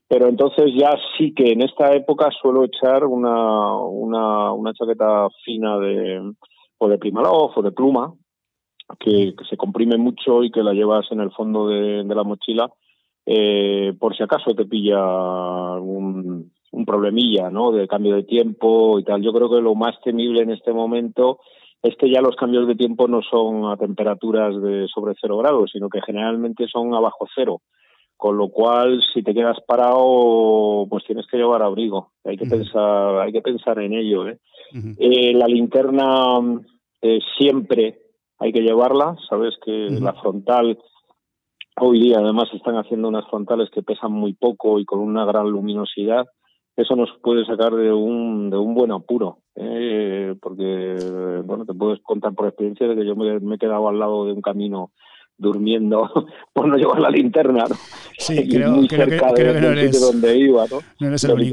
pero 0.07 0.27
entonces 0.27 0.71
ya 0.75 0.95
sí 1.17 1.33
que 1.33 1.51
en 1.51 1.61
esta 1.61 1.93
época 1.93 2.29
suelo 2.41 2.63
echar 2.63 3.05
una, 3.05 3.75
una, 3.77 4.51
una 4.53 4.73
chaqueta 4.73 5.27
fina 5.43 5.77
de 5.79 6.33
o 6.77 6.87
de 6.87 6.97
primalof 6.97 7.57
o 7.57 7.61
de 7.61 7.71
pluma 7.71 8.13
que, 8.99 9.33
se 9.49 9.57
comprime 9.57 9.97
mucho 9.97 10.43
y 10.43 10.51
que 10.51 10.63
la 10.63 10.73
llevas 10.73 11.05
en 11.11 11.21
el 11.21 11.31
fondo 11.31 11.67
de, 11.67 12.03
la 12.03 12.23
mochila 12.23 12.69
eh, 13.25 13.93
por 13.99 14.15
si 14.15 14.21
acaso 14.21 14.53
te 14.53 14.65
pilla 14.65 14.99
un, 14.99 16.51
un 16.71 16.85
problemilla 16.85 17.49
¿no? 17.49 17.71
de 17.71 17.87
cambio 17.87 18.15
de 18.15 18.23
tiempo 18.23 18.99
y 18.99 19.03
tal. 19.03 19.21
Yo 19.23 19.33
creo 19.33 19.49
que 19.49 19.61
lo 19.61 19.73
más 19.73 19.95
temible 20.03 20.41
en 20.41 20.51
este 20.51 20.73
momento 20.73 21.39
es 21.81 21.95
que 21.95 22.11
ya 22.11 22.21
los 22.21 22.35
cambios 22.35 22.67
de 22.67 22.75
tiempo 22.75 23.07
no 23.07 23.21
son 23.21 23.71
a 23.71 23.77
temperaturas 23.77 24.59
de 24.61 24.87
sobre 24.93 25.13
cero 25.19 25.37
grados, 25.37 25.71
sino 25.71 25.89
que 25.89 26.01
generalmente 26.01 26.67
son 26.67 26.93
a 26.93 26.99
bajo 26.99 27.27
cero. 27.33 27.61
Con 28.17 28.38
lo 28.38 28.49
cual, 28.49 29.04
si 29.13 29.21
te 29.23 29.34
quedas 29.34 29.58
parado, 29.67 30.88
pues 30.89 31.04
tienes 31.06 31.28
que 31.28 31.38
llevar 31.38 31.62
abrigo. 31.62 32.12
Hay 32.23 32.38
que 32.38 32.45
pensar, 32.45 33.19
hay 33.19 33.32
que 33.34 33.41
pensar 33.41 33.80
en 33.80 33.93
ello. 33.93 34.28
¿eh? 34.28 34.39
eh 34.97 35.34
la 35.34 35.47
linterna 35.47 36.39
eh, 37.01 37.19
siempre 37.38 37.99
hay 38.39 38.54
que 38.54 38.62
llevarla. 38.62 39.17
Sabes 39.30 39.56
que 39.63 39.89
la 39.89 40.13
frontal 40.13 40.78
hoy 41.78 41.99
día, 41.99 42.19
además, 42.19 42.49
están 42.54 42.75
haciendo 42.75 43.10
unas 43.10 43.28
frontales 43.30 43.69
que 43.69 43.84
pesan 43.84 44.13
muy 44.13 44.34
poco 44.34 44.80
y 44.80 44.86
con 44.86 44.99
una 44.99 45.25
gran 45.25 45.49
luminosidad. 45.49 46.25
Eso 46.78 46.95
nos 46.95 47.10
puede 47.21 47.45
sacar 47.45 47.73
de 47.73 47.91
un 47.91 48.49
de 48.49 48.58
un 48.58 48.73
buen 48.75 48.91
apuro, 48.91 49.39
¿eh? 49.56 50.36
porque 50.41 50.97
bueno, 51.45 51.65
te 51.65 51.73
puedes 51.73 52.01
contar 52.01 52.34
por 52.34 52.47
experiencia 52.47 52.86
de 52.88 52.95
que 52.95 53.06
yo 53.06 53.15
me, 53.15 53.39
me 53.39 53.56
he 53.56 53.58
quedado 53.58 53.88
al 53.88 53.97
lado 53.97 54.25
de 54.25 54.34
un 54.34 54.41
camino 54.41 54.91
durmiendo 55.37 56.09
por 56.53 56.67
no 56.67 56.77
llevar 56.77 56.99
la 56.99 57.09
linterna, 57.09 57.65
¿no? 57.67 57.75
Sí, 58.17 58.47
creo, 58.47 58.71
muy 58.71 58.87
cerca 58.87 59.33
que, 59.33 59.43
de, 59.43 59.53
del 59.53 59.91
sitio 59.91 60.07
donde 60.07 60.37
iba, 60.37 60.65
¿no? 60.67 60.79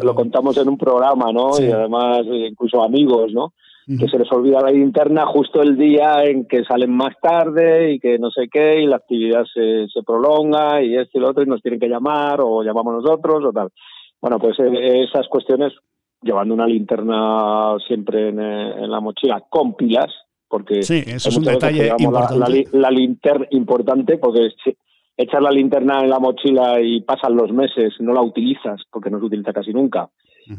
lo, 0.03 0.15
contamos 0.15 0.57
en 0.59 0.69
un 0.69 0.79
programa, 0.79 1.33
¿no? 1.33 1.51
Y 1.59 1.71
además 1.71 2.21
eh, 2.27 2.49
incluso 2.51 2.83
amigos, 2.83 3.33
¿no? 3.33 3.53
Que 3.85 4.07
se 4.07 4.17
les 4.17 4.31
olvida 4.31 4.61
la 4.61 4.71
linterna 4.71 5.27
justo 5.27 5.61
el 5.61 5.77
día 5.77 6.23
en 6.23 6.47
que 6.47 6.63
salen 6.63 6.93
más 6.93 7.17
tarde 7.21 7.95
y 7.95 7.99
que 7.99 8.17
no 8.17 8.31
sé 8.31 8.49
qué, 8.49 8.81
y 8.81 8.87
la 8.87 8.97
actividad 8.97 9.45
se, 9.53 9.89
se 9.93 10.05
prolonga 10.05 10.81
y 10.81 10.97
esto 10.97 11.19
y 11.19 11.21
lo 11.21 11.31
otro, 11.31 11.43
y 11.43 11.47
nos 11.47 11.61
tienen 11.61 11.81
que 11.81 11.89
llamar 11.89 12.41
o 12.41 12.63
llamamos 12.63 13.03
nosotros 13.03 13.45
o 13.45 13.53
tal. 13.53 13.71
Bueno, 14.21 14.39
pues 14.39 14.57
eh, 14.61 15.03
esas 15.03 15.27
cuestiones, 15.27 15.73
llevando 16.23 16.55
una 16.55 16.69
linterna 16.69 17.75
siempre 17.85 18.29
en, 18.29 18.39
en 18.39 18.89
la 18.89 19.01
mochila 19.01 19.43
con 19.51 19.75
pilas, 19.75 20.13
porque 20.53 20.83
sí, 20.83 21.03
eso 21.07 21.31
es 21.31 21.37
un 21.39 21.45
detalle 21.45 21.95
importante. 21.99 22.69
La, 22.73 22.91
linterna 22.91 23.47
importante, 23.53 24.19
porque 24.19 24.51
echar 25.17 25.41
la 25.41 25.51
linterna 25.51 26.01
en 26.01 26.11
la 26.11 26.19
mochila 26.19 26.79
y 26.79 27.01
pasan 27.01 27.35
los 27.35 27.51
meses, 27.51 27.95
no 28.01 28.13
la 28.13 28.21
utilizas, 28.21 28.83
porque 28.91 29.09
no 29.09 29.19
se 29.19 29.25
utiliza 29.25 29.55
casi 29.55 29.73
nunca. 29.73 30.11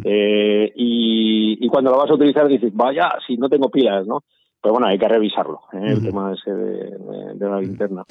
eh, 0.03 0.71
y, 0.75 1.63
y, 1.63 1.67
cuando 1.67 1.91
la 1.91 1.97
vas 1.97 2.10
a 2.10 2.15
utilizar 2.15 2.47
dices, 2.47 2.73
vaya, 2.73 3.08
si 3.27 3.38
no 3.38 3.47
tengo 3.49 3.69
pilas, 3.69 4.08
¿no? 4.08 4.23
Pero 4.60 4.73
bueno, 4.73 4.88
hay 4.88 4.97
que 4.97 5.08
revisarlo, 5.08 5.60
¿eh? 5.73 5.91
el 5.91 6.01
tema 6.01 6.34
ese 6.34 6.51
de, 6.51 7.36
de, 7.36 7.49
la 7.49 7.59
linterna. 7.59 8.03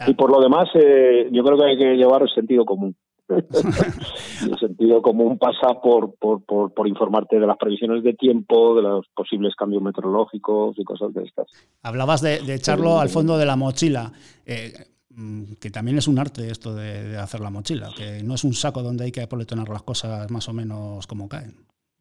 Ah. 0.00 0.06
Y 0.08 0.14
por 0.14 0.32
lo 0.32 0.40
demás, 0.40 0.68
eh, 0.74 1.28
yo 1.30 1.44
creo 1.44 1.56
que 1.56 1.64
hay 1.64 1.78
que 1.78 1.94
llevar 1.94 2.22
el 2.22 2.30
sentido 2.30 2.64
común. 2.64 2.96
el 3.28 4.58
sentido 4.58 5.00
común 5.00 5.38
pasa 5.38 5.80
por, 5.82 6.14
por, 6.16 6.42
por, 6.44 6.88
informarte 6.88 7.40
de 7.40 7.46
las 7.46 7.56
previsiones 7.56 8.02
de 8.04 8.12
tiempo, 8.14 8.74
de 8.74 8.82
los 8.82 9.06
posibles 9.14 9.54
cambios 9.54 9.82
meteorológicos 9.82 10.78
y 10.78 10.84
cosas 10.84 11.14
de 11.14 11.24
estas. 11.24 11.46
Hablabas 11.82 12.20
de, 12.20 12.54
echarlo 12.54 12.98
al 12.98 13.08
fondo 13.08 13.38
de 13.38 13.46
la 13.46 13.56
mochila. 13.56 14.12
Eh, 14.44 14.72
mm, 15.10 15.54
que 15.60 15.70
también 15.70 15.96
es 15.96 16.06
un 16.06 16.18
arte 16.18 16.50
esto 16.50 16.74
de, 16.74 17.16
hacer 17.16 17.40
la 17.40 17.50
mochila, 17.50 17.88
que 17.96 18.22
no 18.22 18.34
es 18.34 18.44
un 18.44 18.52
saco 18.52 18.82
donde 18.82 19.04
hay 19.04 19.12
que 19.12 19.22
apolitonar 19.22 19.68
las 19.68 19.82
cosas 19.82 20.30
más 20.30 20.48
o 20.48 20.52
menos 20.52 21.06
como 21.06 21.28
caen. 21.28 21.54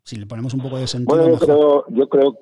Si 0.04 0.18
le 0.18 0.26
ponemos 0.26 0.54
un 0.54 0.62
poco 0.62 0.78
de 0.78 0.88
sentido. 0.88 1.18
Bueno, 1.18 1.40
yo 1.40 1.40
creo, 1.40 1.86
yo 1.90 2.10
creo 2.10 2.38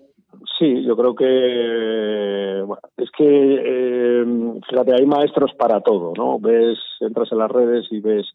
Sí, 0.57 0.83
yo 0.83 0.95
creo 0.95 1.13
que 1.13 2.63
bueno, 2.65 2.81
es 2.97 3.09
que 3.17 3.25
eh, 3.25 4.25
fíjate 4.69 4.93
hay 4.93 5.05
maestros 5.05 5.51
para 5.57 5.81
todo, 5.81 6.13
¿no? 6.15 6.39
Ves, 6.39 6.79
entras 6.99 7.31
en 7.31 7.39
las 7.39 7.51
redes 7.51 7.85
y 7.91 7.99
ves 7.99 8.27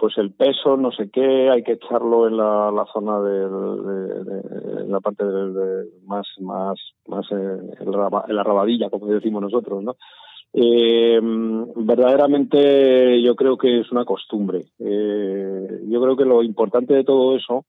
pues 0.00 0.16
el 0.16 0.32
peso, 0.32 0.76
no 0.76 0.90
sé 0.92 1.10
qué, 1.10 1.50
hay 1.50 1.62
que 1.62 1.72
echarlo 1.72 2.26
en 2.26 2.36
la, 2.36 2.70
la 2.70 2.86
zona 2.92 3.20
de, 3.20 3.48
de, 3.48 4.88
la 4.88 5.00
parte 5.00 5.24
de, 5.24 5.88
más 6.06 6.26
más 6.40 6.78
más 7.06 7.26
eh, 7.30 7.58
en, 7.80 7.90
la, 7.90 8.42
rabadilla, 8.42 8.88
como 8.88 9.06
decimos 9.06 9.42
nosotros, 9.42 9.82
¿no? 9.82 9.96
Eh, 10.52 11.20
verdaderamente 11.76 13.22
yo 13.22 13.36
creo 13.36 13.58
que 13.58 13.80
es 13.80 13.92
una 13.92 14.04
costumbre. 14.04 14.64
Eh, 14.78 15.80
yo 15.86 16.00
creo 16.02 16.16
que 16.16 16.24
lo 16.24 16.42
importante 16.42 16.94
de 16.94 17.04
todo 17.04 17.36
eso, 17.36 17.66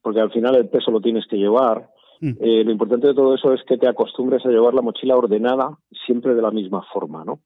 porque 0.00 0.20
al 0.20 0.30
final 0.30 0.54
el 0.54 0.68
peso 0.68 0.92
lo 0.92 1.00
tienes 1.00 1.26
que 1.26 1.36
llevar, 1.36 1.90
Mm. 2.20 2.32
Eh, 2.40 2.64
lo 2.64 2.70
importante 2.70 3.08
de 3.08 3.14
todo 3.14 3.34
eso 3.34 3.52
es 3.52 3.62
que 3.64 3.76
te 3.76 3.88
acostumbres 3.88 4.44
a 4.46 4.48
llevar 4.48 4.72
la 4.72 4.80
mochila 4.80 5.16
ordenada 5.16 5.76
siempre 6.06 6.34
de 6.34 6.40
la 6.40 6.50
misma 6.50 6.82
forma, 6.92 7.24
¿no? 7.24 7.40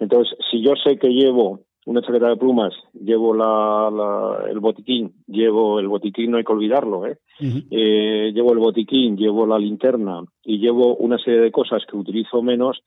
Entonces, 0.00 0.36
si 0.50 0.60
yo 0.62 0.74
sé 0.76 0.98
que 0.98 1.08
llevo 1.08 1.60
una 1.88 2.02
chaqueta 2.02 2.28
de 2.28 2.36
plumas, 2.36 2.74
llevo 2.92 3.32
la, 3.32 4.44
el 4.50 4.60
botiquín, 4.60 5.14
llevo 5.26 5.80
el 5.80 5.88
botiquín, 5.88 6.30
no 6.30 6.36
hay 6.36 6.44
que 6.44 6.52
olvidarlo, 6.52 7.06
¿eh? 7.06 7.16
¿eh? 7.40 8.30
Llevo 8.34 8.52
el 8.52 8.58
botiquín, 8.58 9.16
llevo 9.16 9.46
la 9.46 9.58
linterna 9.58 10.22
y 10.44 10.58
llevo 10.58 10.96
una 10.96 11.16
serie 11.16 11.40
de 11.40 11.50
cosas 11.50 11.82
que 11.90 11.96
utilizo 11.96 12.42
menos, 12.42 12.82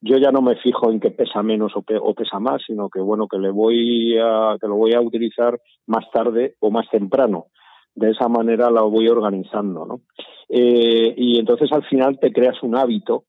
yo 0.00 0.16
ya 0.16 0.32
no 0.32 0.40
me 0.40 0.56
fijo 0.56 0.90
en 0.90 1.00
que 1.00 1.10
pesa 1.10 1.42
menos 1.42 1.72
o, 1.76 1.84
o, 2.00 2.14
pesa 2.14 2.38
más, 2.38 2.62
sino 2.66 2.88
que 2.88 3.00
bueno 3.00 3.28
que 3.28 3.38
le 3.38 3.50
voy 3.50 4.16
a 4.16 4.56
que 4.58 4.68
lo 4.68 4.76
voy 4.76 4.94
a 4.94 5.02
utilizar 5.02 5.60
más 5.86 6.10
tarde 6.10 6.54
o 6.60 6.70
más 6.70 6.88
temprano 6.88 7.48
de 7.94 8.10
esa 8.10 8.28
manera 8.28 8.70
la 8.70 8.82
voy 8.82 9.08
organizando, 9.08 9.84
¿no? 9.84 10.00
Eh, 10.48 11.14
y 11.16 11.38
entonces 11.38 11.70
al 11.72 11.84
final 11.84 12.18
te 12.20 12.32
creas 12.32 12.62
un 12.62 12.76
hábito 12.76 13.24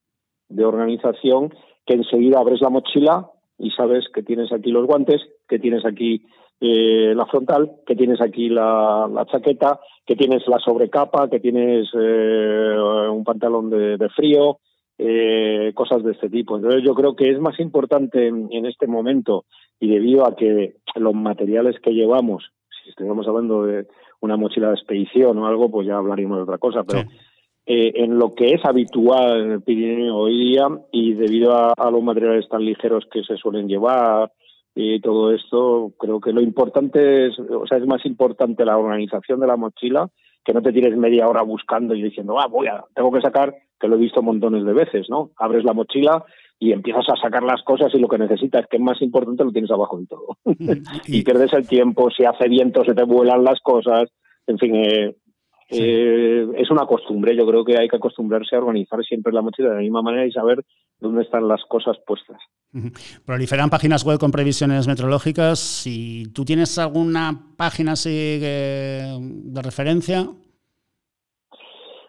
de 0.47 0.63
organización 0.63 1.53
que 1.85 1.95
enseguida 1.95 2.39
abres 2.39 2.61
la 2.61 2.69
mochila 2.69 3.29
y 3.57 3.71
sabes 3.71 4.05
que 4.13 4.23
tienes 4.23 4.51
aquí 4.51 4.71
los 4.71 4.85
guantes, 4.85 5.21
que 5.47 5.59
tienes 5.59 5.85
aquí 5.85 6.23
eh, 6.59 7.13
la 7.15 7.25
frontal, 7.25 7.71
que 7.85 7.95
tienes 7.95 8.21
aquí 8.21 8.49
la, 8.49 9.25
chaqueta, 9.31 9.79
que 10.05 10.15
tienes 10.15 10.47
la 10.47 10.59
sobrecapa, 10.59 11.29
que 11.29 11.39
tienes 11.39 11.87
eh, 11.93 12.75
un 13.11 13.23
pantalón 13.23 13.69
de, 13.69 14.09
frío, 14.15 14.59
cosas 15.73 16.03
de 16.03 16.11
este 16.11 16.29
tipo. 16.29 16.57
Entonces 16.57 16.83
yo 16.83 16.95
creo 16.95 17.15
que 17.15 17.29
es 17.29 17.39
más 17.39 17.59
importante 17.59 18.27
en, 18.27 18.65
este 18.65 18.87
momento 18.87 19.45
y 19.79 19.89
debido 19.89 20.25
a 20.25 20.35
que 20.35 20.75
los 20.95 21.13
materiales 21.13 21.79
que 21.81 21.93
llevamos, 21.93 22.51
si 22.83 22.89
estamos 22.89 23.27
hablando 23.27 23.63
de, 23.63 23.85
una 24.19 24.37
mochila 24.37 24.69
de 24.69 24.75
expedición 24.75 25.37
o 25.37 25.47
algo, 25.47 25.69
pues 25.69 25.87
ya 25.87 25.97
hablaríamos 25.97 26.37
de 26.37 26.43
otra 26.43 26.57
cosa, 26.57 26.83
pero 26.83 27.03
eh, 27.69 27.91
en 27.95 28.17
lo 28.17 28.33
que 28.33 28.53
es 28.53 28.63
habitual 28.63 29.41
en 29.41 29.51
el 29.51 29.61
Pirineo 29.61 30.15
hoy 30.15 30.37
día 30.37 30.69
y 30.89 31.15
debido 31.15 31.53
a, 31.53 31.91
los 31.91 32.01
materiales 32.01 32.47
tan 32.47 32.63
ligeros 32.63 33.05
que 33.11 33.23
se 33.23 33.35
suelen 33.35 33.67
llevar 33.67 34.31
y 34.73 35.01
todo 35.01 35.33
esto, 35.33 35.91
creo 35.99 36.21
que 36.21 36.31
lo 36.31 36.39
importante 36.39 37.27
es, 37.27 37.37
o 37.37 37.67
sea, 37.67 37.77
es 37.77 37.85
más 37.85 38.05
importante 38.05 38.63
la 38.63 38.77
organización 38.77 39.41
de 39.41 39.47
la 39.47 39.57
mochila 39.57 40.09
que 40.45 40.53
no 40.53 40.61
te 40.61 40.71
tires 40.71 40.95
media 40.95 41.27
hora 41.27 41.41
buscando 41.41 41.93
y 41.93 42.01
diciendo, 42.01 42.39
ah, 42.39 42.47
voy 42.47 42.67
a, 42.67 42.85
tengo 42.95 43.11
que 43.11 43.19
sacar, 43.19 43.53
que 43.77 43.89
lo 43.89 43.97
he 43.97 43.99
visto 43.99 44.21
montones 44.21 44.63
de 44.63 44.71
veces, 44.71 45.07
¿no? 45.09 45.31
Abres 45.35 45.65
la 45.65 45.73
mochila 45.73 46.23
y 46.57 46.71
empiezas 46.71 47.03
a 47.09 47.21
sacar 47.21 47.43
las 47.43 47.63
cosas 47.63 47.93
y 47.93 47.99
lo 47.99 48.07
que 48.07 48.17
necesitas, 48.17 48.65
que 48.67 48.77
es 48.77 48.81
más 48.81 49.01
importante, 49.01 49.43
lo 49.43 49.51
tienes 49.51 49.71
abajo 49.71 49.99
de 49.99 50.05
todo. 50.07 50.37
y, 51.05 51.21
pierdes 51.21 51.51
el 51.51 51.67
tiempo, 51.67 52.09
si 52.11 52.23
hace 52.23 52.47
viento 52.47 52.85
se 52.85 52.93
te 52.95 53.03
vuelan 53.03 53.43
las 53.43 53.59
cosas, 53.59 54.09
en 54.47 54.57
fin, 54.57 54.75
eh, 54.75 55.15
eh, 55.69 56.47
es 56.57 56.71
una 56.71 56.85
costumbre, 56.85 57.35
yo 57.35 57.45
creo 57.45 57.65
que 57.65 57.77
hay 57.77 57.87
que 57.87 57.97
acostumbrarse 57.97 58.55
a 58.55 58.59
organizar 58.59 59.03
siempre 59.03 59.33
la 59.33 59.41
mochila 59.41 59.69
de 59.69 59.75
la 59.75 59.81
misma 59.81 60.01
manera 60.01 60.25
y 60.25 60.31
saber 60.31 60.63
dónde 60.99 61.23
están 61.23 61.47
las 61.47 61.63
cosas 61.65 61.97
puestas. 62.05 62.37
Proliferan 63.25 63.69
páginas 63.69 64.03
web 64.03 64.19
con 64.19 64.31
previsiones 64.31 64.87
meteorológicas. 64.87 65.59
Si 65.59 66.31
tú 66.33 66.45
tienes 66.45 66.77
alguna 66.77 67.53
página 67.57 67.93
así 67.93 68.39
de 68.39 69.61
referencia. 69.61 70.27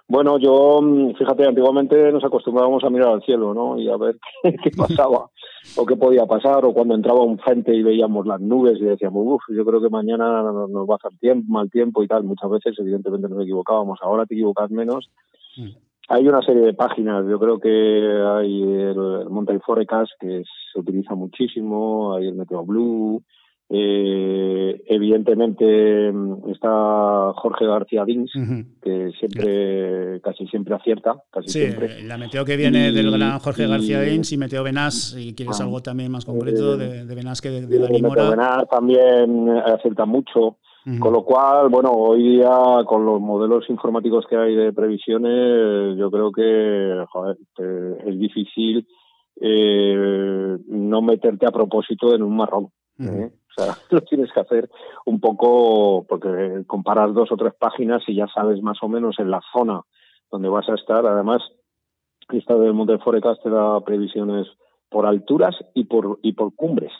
Bueno, 0.08 0.38
yo, 0.38 0.80
mm, 0.80 1.16
fíjate, 1.16 1.46
antiguamente 1.46 2.10
nos 2.10 2.24
acostumbrábamos 2.24 2.82
a 2.82 2.88
mirar 2.88 3.10
al 3.10 3.22
cielo, 3.22 3.52
¿no? 3.52 3.78
Y 3.78 3.90
a 3.90 3.96
ver 3.98 4.18
qué, 4.62 4.70
pasaba, 4.74 5.30
o 5.76 5.86
qué 5.86 5.96
podía 5.96 6.26
pasar, 6.26 6.64
o 6.64 6.72
cuando 6.72 6.94
entraba 6.94 7.22
un 7.22 7.38
frente 7.38 7.74
y 7.74 7.82
veíamos 7.82 8.26
las 8.26 8.40
nubes 8.40 8.78
y 8.80 8.84
decíamos, 8.84 9.22
uff, 9.26 9.42
yo 9.54 9.64
creo 9.64 9.80
que 9.80 9.88
mañana 9.88 10.42
nos 10.42 10.88
va 10.88 10.94
a 10.94 10.96
hacer 10.96 11.18
tiempo, 11.18 11.52
mal 11.52 11.70
tiempo 11.70 12.02
y 12.02 12.08
tal. 12.08 12.24
Muchas 12.24 12.50
veces, 12.50 12.78
evidentemente, 12.78 13.28
nos 13.28 13.42
equivocábamos. 13.42 13.98
Ahora 14.02 14.26
te 14.26 14.34
equivocas 14.34 14.70
menos. 14.70 15.10
Mm. 15.56 15.68
Hay 16.10 16.26
una 16.26 16.40
serie 16.40 16.62
de 16.62 16.72
páginas, 16.72 17.26
yo 17.28 17.38
creo 17.38 17.58
que 17.58 17.68
hay 17.70 18.62
el, 18.62 19.20
el 19.22 19.28
Monte 19.28 19.58
Forecast, 19.60 20.10
que 20.18 20.42
se 20.72 20.80
utiliza 20.80 21.14
muchísimo, 21.14 22.14
hay 22.14 22.28
el 22.28 22.34
Meteo 22.34 22.64
Blue, 22.64 23.22
eh, 23.70 24.82
evidentemente 24.86 26.10
mm, 26.10 26.50
está 26.50 27.32
Jorge 27.34 27.66
García 27.66 28.04
Dins, 28.04 28.32
que 28.82 29.10
siempre, 29.18 30.20
casi 30.22 30.46
siempre 30.46 30.74
acierta. 30.74 31.22
Casi 31.30 31.48
sí, 31.48 32.04
la 32.04 32.16
meteo 32.16 32.44
que 32.44 32.56
viene 32.56 32.92
del 32.92 33.10
gran 33.10 33.38
Jorge 33.38 33.66
García 33.66 34.00
Dins 34.00 34.32
y 34.32 34.38
Meteo 34.38 34.62
Benás, 34.62 35.10
si 35.10 35.34
quieres 35.34 35.60
ah, 35.60 35.64
algo 35.64 35.80
también 35.80 36.10
más 36.10 36.24
concreto 36.24 36.74
eh, 36.74 36.78
de, 36.78 37.04
de 37.04 37.14
Benás 37.14 37.40
que 37.40 37.50
de, 37.50 37.66
de 37.66 37.78
Dani 37.78 38.02
Mora. 38.02 38.30
Benás 38.30 38.68
también 38.70 39.50
acierta 39.50 40.04
mucho. 40.04 40.58
Con 41.00 41.12
lo 41.12 41.22
cual, 41.22 41.68
bueno, 41.68 41.90
hoy 41.90 42.22
día 42.22 42.48
con 42.86 43.04
los 43.04 43.20
modelos 43.20 43.68
informáticos 43.68 44.24
que 44.26 44.36
hay 44.38 44.54
de 44.54 44.72
previsiones, 44.72 45.98
yo 45.98 46.10
creo 46.10 46.32
que 46.32 47.04
joder, 47.10 47.36
es 48.06 48.18
difícil 48.18 48.86
eh, 49.38 50.56
no 50.66 51.02
meterte 51.02 51.46
a 51.46 51.50
propósito 51.50 52.14
en 52.14 52.22
un 52.22 52.36
marrón. 52.36 52.70
¿eh? 53.00 53.30
O 53.58 53.64
sea, 53.64 53.76
lo 53.90 54.00
tienes 54.02 54.32
que 54.32 54.40
hacer 54.40 54.70
un 55.04 55.20
poco 55.20 56.04
porque 56.08 56.64
comparas 56.66 57.12
dos 57.14 57.30
o 57.32 57.36
tres 57.36 57.54
páginas 57.58 58.02
y 58.06 58.14
ya 58.14 58.26
sabes 58.28 58.62
más 58.62 58.78
o 58.82 58.88
menos 58.88 59.18
en 59.18 59.30
la 59.30 59.40
zona 59.52 59.82
donde 60.30 60.48
vas 60.48 60.68
a 60.68 60.74
estar. 60.74 61.06
Además, 61.06 61.42
esta 62.30 62.56
del 62.56 62.74
Monte 62.74 62.98
Forecast 62.98 63.42
te 63.42 63.50
da 63.50 63.80
previsiones 63.80 64.46
por 64.88 65.06
alturas 65.06 65.56
y 65.74 65.84
por 65.84 66.18
y 66.22 66.32
por 66.32 66.54
cumbres. 66.54 66.92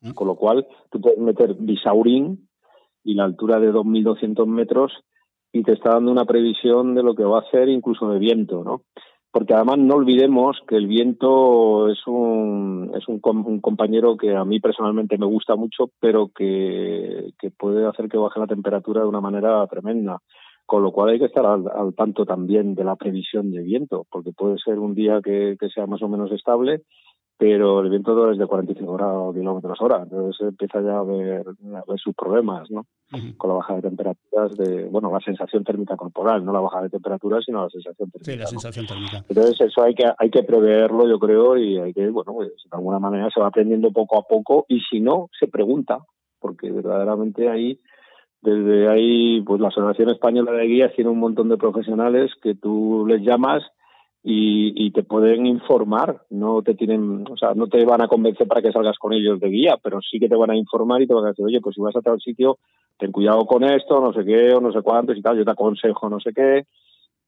Mm. 0.00 0.12
Con 0.12 0.28
lo 0.28 0.36
cual, 0.36 0.66
tú 0.90 1.00
puedes 1.00 1.18
meter 1.18 1.54
Bisaurín 1.54 2.48
y 3.04 3.14
la 3.14 3.24
altura 3.24 3.60
de 3.60 3.72
2.200 3.72 4.46
metros 4.46 4.92
y 5.52 5.62
te 5.62 5.72
está 5.72 5.90
dando 5.90 6.10
una 6.10 6.24
previsión 6.24 6.94
de 6.94 7.02
lo 7.02 7.14
que 7.14 7.24
va 7.24 7.38
a 7.38 7.42
hacer 7.42 7.68
incluso 7.68 8.08
de 8.10 8.18
viento, 8.18 8.64
¿no? 8.64 8.82
Porque 9.36 9.52
además 9.52 9.76
no 9.76 9.96
olvidemos 9.96 10.56
que 10.66 10.76
el 10.76 10.86
viento 10.86 11.90
es 11.90 11.98
un, 12.06 12.90
es 12.96 13.06
un, 13.06 13.20
compañero 13.20 14.16
que 14.16 14.34
a 14.34 14.46
mí 14.46 14.60
personalmente 14.60 15.18
me 15.18 15.26
gusta 15.26 15.56
mucho, 15.56 15.90
pero 16.00 16.30
que, 16.34 17.34
puede 17.58 17.86
hacer 17.86 18.08
que 18.08 18.16
baje 18.16 18.40
la 18.40 18.46
temperatura 18.46 19.02
de 19.02 19.08
una 19.08 19.20
manera 19.20 19.66
tremenda. 19.66 20.22
Con 20.64 20.82
lo 20.82 20.90
cual 20.90 21.10
hay 21.10 21.18
que 21.18 21.26
estar 21.26 21.44
al, 21.44 21.94
tanto 21.94 22.24
también 22.24 22.74
de 22.74 22.84
la 22.84 22.96
previsión 22.96 23.52
de 23.52 23.60
viento, 23.60 24.06
porque 24.10 24.32
puede 24.32 24.56
ser 24.56 24.78
un 24.78 24.94
día 24.94 25.20
que 25.22 25.58
sea 25.74 25.86
más 25.86 26.00
o 26.00 26.08
menos 26.08 26.32
estable 26.32 26.80
pero 27.38 27.80
el 27.80 27.90
viento 27.90 28.30
es 28.30 28.38
de 28.38 28.46
45 28.46 28.92
grados 28.94 29.34
kilómetros 29.34 29.80
hora, 29.80 30.02
entonces 30.02 30.48
empieza 30.48 30.80
ya 30.80 30.98
a 30.98 31.02
ver, 31.02 31.44
sus 31.96 32.14
problemas, 32.14 32.70
¿no? 32.70 32.86
Con 33.36 33.50
la 33.50 33.56
baja 33.56 33.74
de 33.74 33.82
temperaturas, 33.82 34.56
de, 34.56 34.86
bueno, 34.86 35.12
la 35.12 35.20
sensación 35.20 35.62
térmica 35.62 35.96
corporal, 35.96 36.44
no 36.44 36.52
la 36.52 36.60
baja 36.60 36.82
de 36.82 36.88
temperaturas, 36.88 37.44
sino 37.44 37.62
la 37.62 37.68
sensación 37.68 38.10
térmica. 38.10 38.32
Sí, 38.32 38.38
la 38.38 38.46
sensación 38.46 38.86
térmica. 38.86 39.24
Entonces 39.28 39.60
eso 39.60 39.82
hay 39.82 39.94
que 39.94 40.04
hay 40.18 40.30
que 40.30 40.42
preverlo, 40.44 41.06
yo 41.06 41.18
creo, 41.18 41.56
y 41.58 41.78
hay 41.78 41.92
que, 41.92 42.08
bueno, 42.08 42.32
pues, 42.32 42.48
de 42.48 42.76
alguna 42.76 42.98
manera 42.98 43.28
se 43.32 43.40
va 43.40 43.48
aprendiendo 43.48 43.92
poco 43.92 44.18
a 44.18 44.22
poco, 44.22 44.64
y 44.68 44.80
si 44.80 45.00
no, 45.00 45.28
se 45.38 45.46
pregunta, 45.46 45.98
porque 46.40 46.70
verdaderamente 46.70 47.48
ahí 47.48 47.78
desde 48.42 48.88
ahí, 48.88 49.40
pues 49.40 49.60
la 49.60 49.68
Asociación 49.68 50.10
Española 50.10 50.52
de 50.52 50.66
Guías 50.66 50.92
tiene 50.94 51.10
un 51.10 51.18
montón 51.18 51.48
de 51.48 51.56
profesionales 51.56 52.30
que 52.40 52.54
tú 52.54 53.04
les 53.06 53.22
llamas 53.22 53.62
y, 54.28 54.90
te 54.90 55.04
pueden 55.04 55.46
informar, 55.46 56.22
no 56.30 56.60
te 56.62 56.74
tienen, 56.74 57.24
o 57.30 57.36
sea, 57.36 57.54
no 57.54 57.68
te 57.68 57.84
van 57.84 58.02
a 58.02 58.08
convencer 58.08 58.48
para 58.48 58.60
que 58.60 58.72
salgas 58.72 58.98
con 58.98 59.12
ellos 59.12 59.38
de 59.38 59.48
guía, 59.48 59.78
pero 59.80 60.00
sí 60.00 60.18
que 60.18 60.28
te 60.28 60.34
van 60.34 60.50
a 60.50 60.56
informar 60.56 61.00
y 61.00 61.06
te 61.06 61.14
van 61.14 61.26
a 61.26 61.28
decir, 61.28 61.44
oye, 61.44 61.60
pues 61.60 61.76
si 61.76 61.80
vas 61.80 61.94
a 61.94 62.00
tal 62.00 62.20
sitio, 62.20 62.58
ten 62.98 63.12
cuidado 63.12 63.46
con 63.46 63.62
esto, 63.62 64.00
no 64.00 64.12
sé 64.12 64.24
qué, 64.24 64.52
o 64.52 64.60
no 64.60 64.72
sé 64.72 64.82
cuántos 64.82 65.16
y 65.16 65.22
tal, 65.22 65.38
yo 65.38 65.44
te 65.44 65.52
aconsejo 65.52 66.08
no 66.08 66.18
sé 66.18 66.32
qué, 66.34 66.66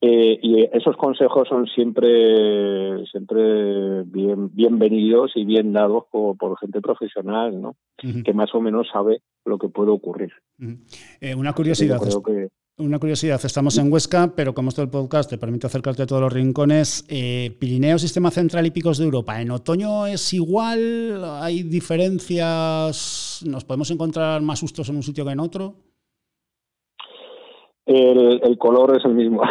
Eh, 0.00 0.38
y 0.42 0.62
esos 0.72 0.96
consejos 0.96 1.48
son 1.48 1.66
siempre 1.66 3.04
siempre 3.10 4.04
bien 4.04 4.48
bienvenidos 4.54 5.32
y 5.34 5.44
bien 5.44 5.72
dados 5.72 6.04
por, 6.10 6.56
gente 6.60 6.80
profesional, 6.80 7.60
¿no? 7.60 7.74
Que 8.24 8.32
más 8.32 8.54
o 8.54 8.60
menos 8.60 8.86
sabe 8.92 9.22
lo 9.44 9.58
que 9.58 9.68
puede 9.68 9.90
ocurrir. 9.90 10.32
Eh, 11.20 11.34
una 11.34 11.52
curiosidad. 11.52 11.98
Una 12.80 13.00
curiosidad, 13.00 13.40
estamos 13.44 13.76
en 13.78 13.92
Huesca, 13.92 14.32
pero 14.36 14.54
como 14.54 14.68
esto 14.68 14.82
el 14.82 14.88
podcast 14.88 15.28
te 15.28 15.36
permite 15.36 15.66
acercarte 15.66 16.04
a 16.04 16.06
todos 16.06 16.22
los 16.22 16.32
rincones, 16.32 17.04
eh, 17.08 17.50
Pirineo, 17.58 17.98
Sistema 17.98 18.30
Central 18.30 18.66
y 18.66 18.70
Picos 18.70 18.98
de 18.98 19.04
Europa, 19.04 19.42
¿en 19.42 19.50
otoño 19.50 20.06
es 20.06 20.32
igual? 20.32 21.24
¿Hay 21.42 21.64
diferencias? 21.64 23.42
¿Nos 23.44 23.64
podemos 23.64 23.90
encontrar 23.90 24.42
más 24.42 24.60
sustos 24.60 24.88
en 24.90 24.94
un 24.94 25.02
sitio 25.02 25.24
que 25.24 25.32
en 25.32 25.40
otro? 25.40 25.74
El, 27.84 28.56
color 28.58 28.96
es 28.96 29.04
el 29.04 29.14
mismo. 29.14 29.42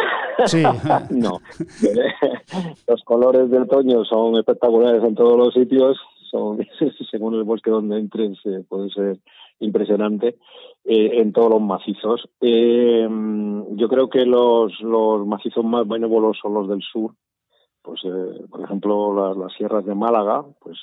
Sí. 0.46 0.62
no. 1.10 1.40
los 2.88 3.04
colores 3.04 3.50
del 3.50 3.64
otoño 3.64 4.06
son 4.06 4.36
espectaculares 4.36 5.04
en 5.04 5.14
todos 5.14 5.36
los 5.36 5.52
sitios. 5.52 5.98
Son, 6.30 6.66
según 7.10 7.34
el 7.34 7.44
bosque 7.44 7.70
donde 7.70 7.98
entres, 7.98 8.38
eh, 8.46 8.64
puede 8.66 8.88
ser 8.88 9.18
impresionante 9.60 10.36
eh, 10.84 11.20
en 11.20 11.32
todos 11.32 11.50
los 11.50 11.60
macizos. 11.60 12.28
Eh, 12.40 13.08
yo 13.72 13.88
creo 13.88 14.08
que 14.08 14.24
los, 14.24 14.80
los 14.80 15.26
macizos 15.26 15.64
más 15.64 15.86
benévolos 15.86 16.38
son 16.40 16.54
los 16.54 16.68
del 16.68 16.82
sur. 16.82 17.12
Pues, 17.82 18.02
por 18.50 18.62
ejemplo, 18.62 19.14
las, 19.14 19.36
las 19.36 19.52
sierras 19.54 19.84
de 19.84 19.94
Málaga, 19.94 20.44
pues 20.60 20.76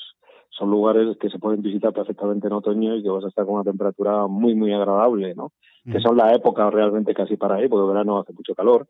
son 0.58 0.72
lugares 0.72 1.18
que 1.18 1.30
se 1.30 1.40
pueden 1.40 1.62
visitar 1.62 1.94
perfectamente 1.94 2.48
en 2.48 2.54
otoño 2.54 2.96
y 2.96 3.04
que 3.04 3.10
vas 3.10 3.26
a 3.26 3.28
estar 3.28 3.46
con 3.46 3.56
una 3.56 3.64
temperatura 3.64 4.28
muy, 4.28 4.56
muy 4.56 4.74
agradable, 4.74 5.36
¿no? 5.36 5.52
Que 5.84 6.00
son 6.00 6.18
la 6.18 6.34
época 6.34 6.70
realmente 6.72 7.14
casi 7.14 7.38
para 7.38 7.56
ahí, 7.56 7.68
porque 7.68 7.84
el 7.84 7.94
verano 7.94 8.20
hace 8.20 8.34
mucho 8.34 8.56
calor. 8.56 8.88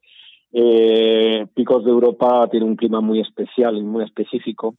Eh, 0.53 1.45
Picos 1.53 1.83
de 1.83 1.91
Europa 1.91 2.47
tiene 2.49 2.65
un 2.65 2.77
clima 2.77 3.01
muy 3.01 3.19
especial 3.19 3.75
y 3.77 3.83
muy 3.83 4.03
específico. 4.03 4.75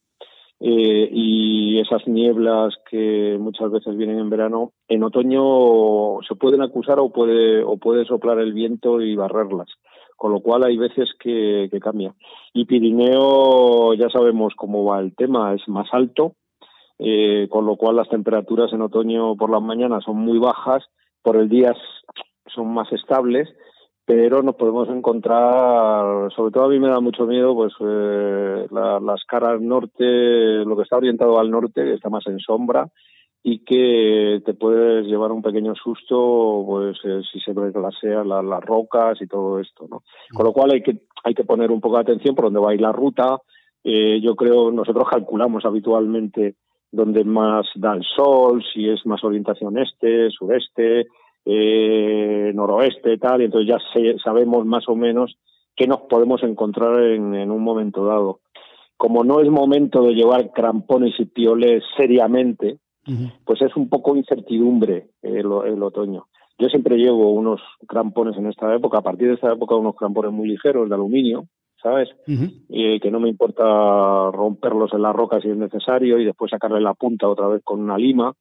Eh, 0.58 1.08
y 1.12 1.78
esas 1.80 2.06
nieblas 2.06 2.74
que 2.90 3.36
muchas 3.38 3.70
veces 3.70 3.96
vienen 3.96 4.18
en 4.18 4.30
verano, 4.30 4.72
en 4.88 5.02
otoño 5.02 6.22
se 6.26 6.34
pueden 6.34 6.62
acusar 6.62 6.98
o 6.98 7.10
puede, 7.10 7.62
o 7.62 7.76
puede 7.76 8.06
soplar 8.06 8.38
el 8.38 8.54
viento 8.54 9.00
y 9.00 9.14
barrerlas 9.16 9.68
con 10.16 10.32
lo 10.32 10.40
cual 10.40 10.64
hay 10.64 10.78
veces 10.78 11.10
que, 11.20 11.68
que, 11.70 11.78
cambia. 11.78 12.14
Y 12.54 12.64
Pirineo, 12.64 13.92
ya 13.92 14.08
sabemos 14.08 14.54
cómo 14.56 14.82
va 14.82 14.98
el 14.98 15.14
tema, 15.14 15.52
es 15.52 15.68
más 15.68 15.88
alto, 15.92 16.36
eh, 16.98 17.48
con 17.50 17.66
lo 17.66 17.76
cual 17.76 17.96
las 17.96 18.08
temperaturas 18.08 18.72
en 18.72 18.80
otoño 18.80 19.36
por 19.36 19.50
las 19.50 19.62
mañanas 19.62 20.04
son 20.04 20.16
muy 20.16 20.38
bajas, 20.38 20.84
por 21.22 21.36
el 21.36 21.48
día 21.48 21.74
son 22.46 22.72
más 22.72 22.90
estables, 22.92 23.48
pero 24.06 24.42
nos 24.42 24.54
podemos 24.54 24.88
encontrar, 24.88 26.32
sobre 26.32 26.52
todo 26.52 26.64
a 26.64 26.68
mí 26.68 26.78
me 26.78 26.88
da 26.88 27.00
mucho 27.00 27.26
miedo, 27.26 27.54
pues 27.54 27.74
eh, 27.80 28.66
las 28.70 29.24
caras 29.24 29.60
norte, 29.60 30.04
lo 30.64 30.76
que 30.76 30.84
está 30.84 30.96
orientado 30.96 31.38
al 31.38 31.50
norte, 31.50 31.84
que 31.84 31.94
está 31.94 32.08
más 32.08 32.26
en 32.26 32.38
sombra, 32.38 32.88
y 33.42 33.64
que 33.64 34.40
te 34.44 34.54
puedes 34.54 35.06
llevar 35.06 35.30
un 35.30 35.42
pequeño 35.42 35.74
susto 35.76 36.64
pues 36.66 36.96
eh, 37.04 37.20
si 37.30 37.38
se 37.38 37.52
glasean 37.52 38.28
las 38.28 38.64
rocas 38.64 39.22
y 39.22 39.28
todo 39.28 39.60
esto 39.60 39.86
no 39.88 40.02
con 40.34 40.46
lo 40.46 40.52
cual 40.52 40.72
hay 40.72 40.82
que 40.82 40.98
hay 41.26 41.34
que 41.34 41.44
poner 41.44 41.72
un 41.72 41.80
poco 41.80 41.96
de 41.96 42.02
atención 42.02 42.36
por 42.36 42.46
dónde 42.46 42.60
va 42.60 42.70
a 42.70 42.74
ir 42.74 42.80
la 42.80 42.92
ruta. 42.92 43.38
Eh, 43.82 44.20
yo 44.22 44.36
creo 44.36 44.70
nosotros 44.70 45.08
calculamos 45.10 45.64
habitualmente 45.64 46.54
donde 46.92 47.24
más 47.24 47.66
da 47.74 47.94
el 47.94 48.04
sol, 48.04 48.62
si 48.72 48.88
es 48.88 49.04
más 49.06 49.24
orientación 49.24 49.76
este, 49.76 50.30
sureste, 50.30 51.06
eh, 51.46 52.52
noroeste, 52.54 53.16
tal, 53.18 53.40
y 53.40 53.44
entonces 53.46 53.68
ya 53.68 54.18
sabemos 54.22 54.66
más 54.66 54.88
o 54.88 54.96
menos 54.96 55.38
qué 55.74 55.86
nos 55.86 56.02
podemos 56.02 56.42
encontrar 56.42 57.00
en, 57.02 57.50
un 57.50 57.62
momento 57.62 58.04
dado. 58.04 58.40
Como 58.96 59.24
no 59.24 59.40
es 59.40 59.48
momento 59.48 60.02
de 60.02 60.14
llevar 60.14 60.52
crampones 60.52 61.14
y 61.18 61.26
pioles 61.26 61.82
seriamente, 61.96 62.78
pues 63.44 63.62
es 63.62 63.76
un 63.76 63.88
poco 63.88 64.16
incertidumbre 64.16 65.10
el, 65.22 65.46
el 65.66 65.82
otoño. 65.82 66.26
Yo 66.58 66.68
siempre 66.68 66.96
llevo 66.96 67.32
unos 67.32 67.60
crampones 67.86 68.36
en 68.36 68.46
esta 68.46 68.74
época, 68.74 68.98
a 68.98 69.02
partir 69.02 69.28
de 69.28 69.34
esta 69.34 69.52
época 69.52 69.76
unos 69.76 69.94
crampones 69.94 70.32
muy 70.32 70.48
ligeros 70.48 70.88
de 70.88 70.94
aluminio, 70.94 71.44
¿sabes? 71.82 72.08
y 72.68 72.98
que 72.98 73.10
no 73.10 73.20
me 73.20 73.28
importa 73.28 74.30
romperlos 74.32 74.92
en 74.92 75.02
la 75.02 75.12
roca 75.12 75.40
si 75.40 75.48
es 75.48 75.56
necesario 75.56 76.18
y 76.18 76.24
después 76.24 76.50
sacarle 76.50 76.80
la 76.80 76.94
punta 76.94 77.28
otra 77.28 77.48
vez 77.48 77.62
con 77.62 77.80
una 77.80 77.98
lima. 77.98 78.32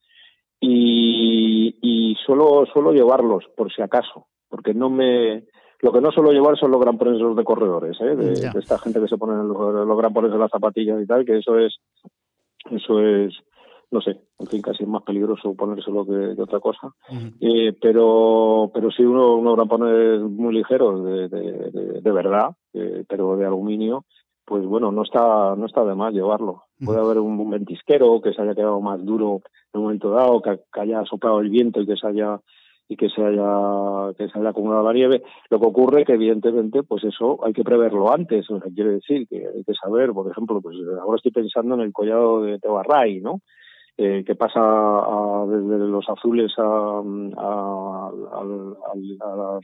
Y, 0.68 1.78
y 1.82 2.16
solo, 2.26 2.66
suelo 2.74 2.92
llevarlos, 2.92 3.46
por 3.56 3.72
si 3.72 3.82
acaso, 3.82 4.28
porque 4.50 4.74
no 4.74 4.90
me... 4.90 5.44
Lo 5.82 5.92
que 5.92 6.02
no 6.02 6.12
suelo 6.12 6.32
llevar 6.32 6.58
son 6.58 6.72
los 6.72 6.82
grampones 6.82 7.20
de 7.36 7.44
corredores, 7.44 8.00
¿eh? 8.02 8.16
de, 8.16 8.34
esta 8.58 8.80
gente 8.80 9.00
que 9.00 9.08
se 9.08 9.18
pone 9.18 9.36
los, 9.44 9.86
los 9.86 9.98
grampones 9.98 10.32
de 10.32 10.38
las 10.40 10.50
zapatillas 10.50 11.02
y 11.02 11.06
tal, 11.06 11.26
que 11.26 11.38
eso 11.38 11.60
es... 11.60 11.76
Eso 12.72 13.00
es 13.00 13.34
no 13.92 14.02
sé, 14.02 14.20
en 14.40 14.48
fin, 14.48 14.62
casi 14.62 14.84
es 14.84 14.90
más 14.90 15.04
peligroso 15.04 15.56
ponérselo 15.56 16.06
que, 16.06 16.36
que 16.36 16.42
otra 16.42 16.60
cosa. 16.60 16.94
eh, 17.40 17.74
pero 17.80 18.70
pero 18.74 18.92
sí 18.92 19.04
uno, 19.04 19.36
unos 19.36 19.56
grampones 19.56 20.22
muy 20.22 20.54
ligeros 20.54 21.04
de, 21.06 21.30
de, 21.30 22.02
de, 22.02 22.12
verdad, 22.12 22.56
eh, 22.74 23.06
pero 23.08 23.38
de 23.38 23.46
aluminio, 23.46 24.04
pues 24.44 24.66
bueno, 24.66 24.92
no 24.92 25.04
está 25.04 25.56
no 25.56 25.66
está 25.66 25.86
de 25.86 25.96
más 25.96 26.14
llevarlo. 26.14 26.64
Puede 26.84 27.00
haber 27.00 27.20
un, 27.20 27.50
ventisquero 27.50 28.22
que 28.22 28.34
se 28.34 28.42
haya 28.42 28.56
quedado 28.56 28.82
más 28.82 29.04
duro 29.04 29.42
en 29.74 29.80
un 29.80 29.84
momento 29.84 30.10
dado, 30.12 30.42
que, 30.42 30.60
haya 30.80 31.04
soplado 31.06 31.40
el 31.40 31.50
viento 31.50 31.82
y 31.82 31.86
que 31.86 31.96
se 31.96 32.08
haya 32.08 32.40
y 32.88 32.98
que 32.98 33.10
se 33.10 33.24
haya 33.24 34.14
que 34.16 34.28
se 34.28 34.38
haya 34.38 34.50
acumulado 34.50 34.84
la 34.84 34.94
nieve. 34.94 35.24
Lo 35.50 35.60
que 35.60 35.68
ocurre 35.68 36.06
que 36.06 36.14
evidentemente 36.14 36.84
pues 36.84 37.04
eso 37.04 37.40
hay 37.44 37.54
que 37.54 37.64
preverlo 37.64 38.14
antes. 38.14 38.50
O 38.52 38.60
sea, 38.60 38.72
quiere 38.74 38.92
decir 38.92 39.28
que 39.28 39.38
hay 39.38 39.64
que 39.64 39.74
saber 39.74 40.12
por 40.12 40.30
ejemplo 40.30 40.62
pues 40.62 40.76
ahora 41.02 41.18
estoy 41.18 41.32
pensando 41.32 41.76
en 41.76 41.82
el 41.82 41.94
collado 41.94 42.44
de 42.44 42.60
Tebarray 42.60 43.22
no 43.22 43.42
eh, 43.98 44.26
que 44.28 44.36
pasa 44.36 44.60
desde 45.48 45.78
los 45.88 46.04
azules 46.10 46.52
a, 46.58 47.00
al, 47.00 48.76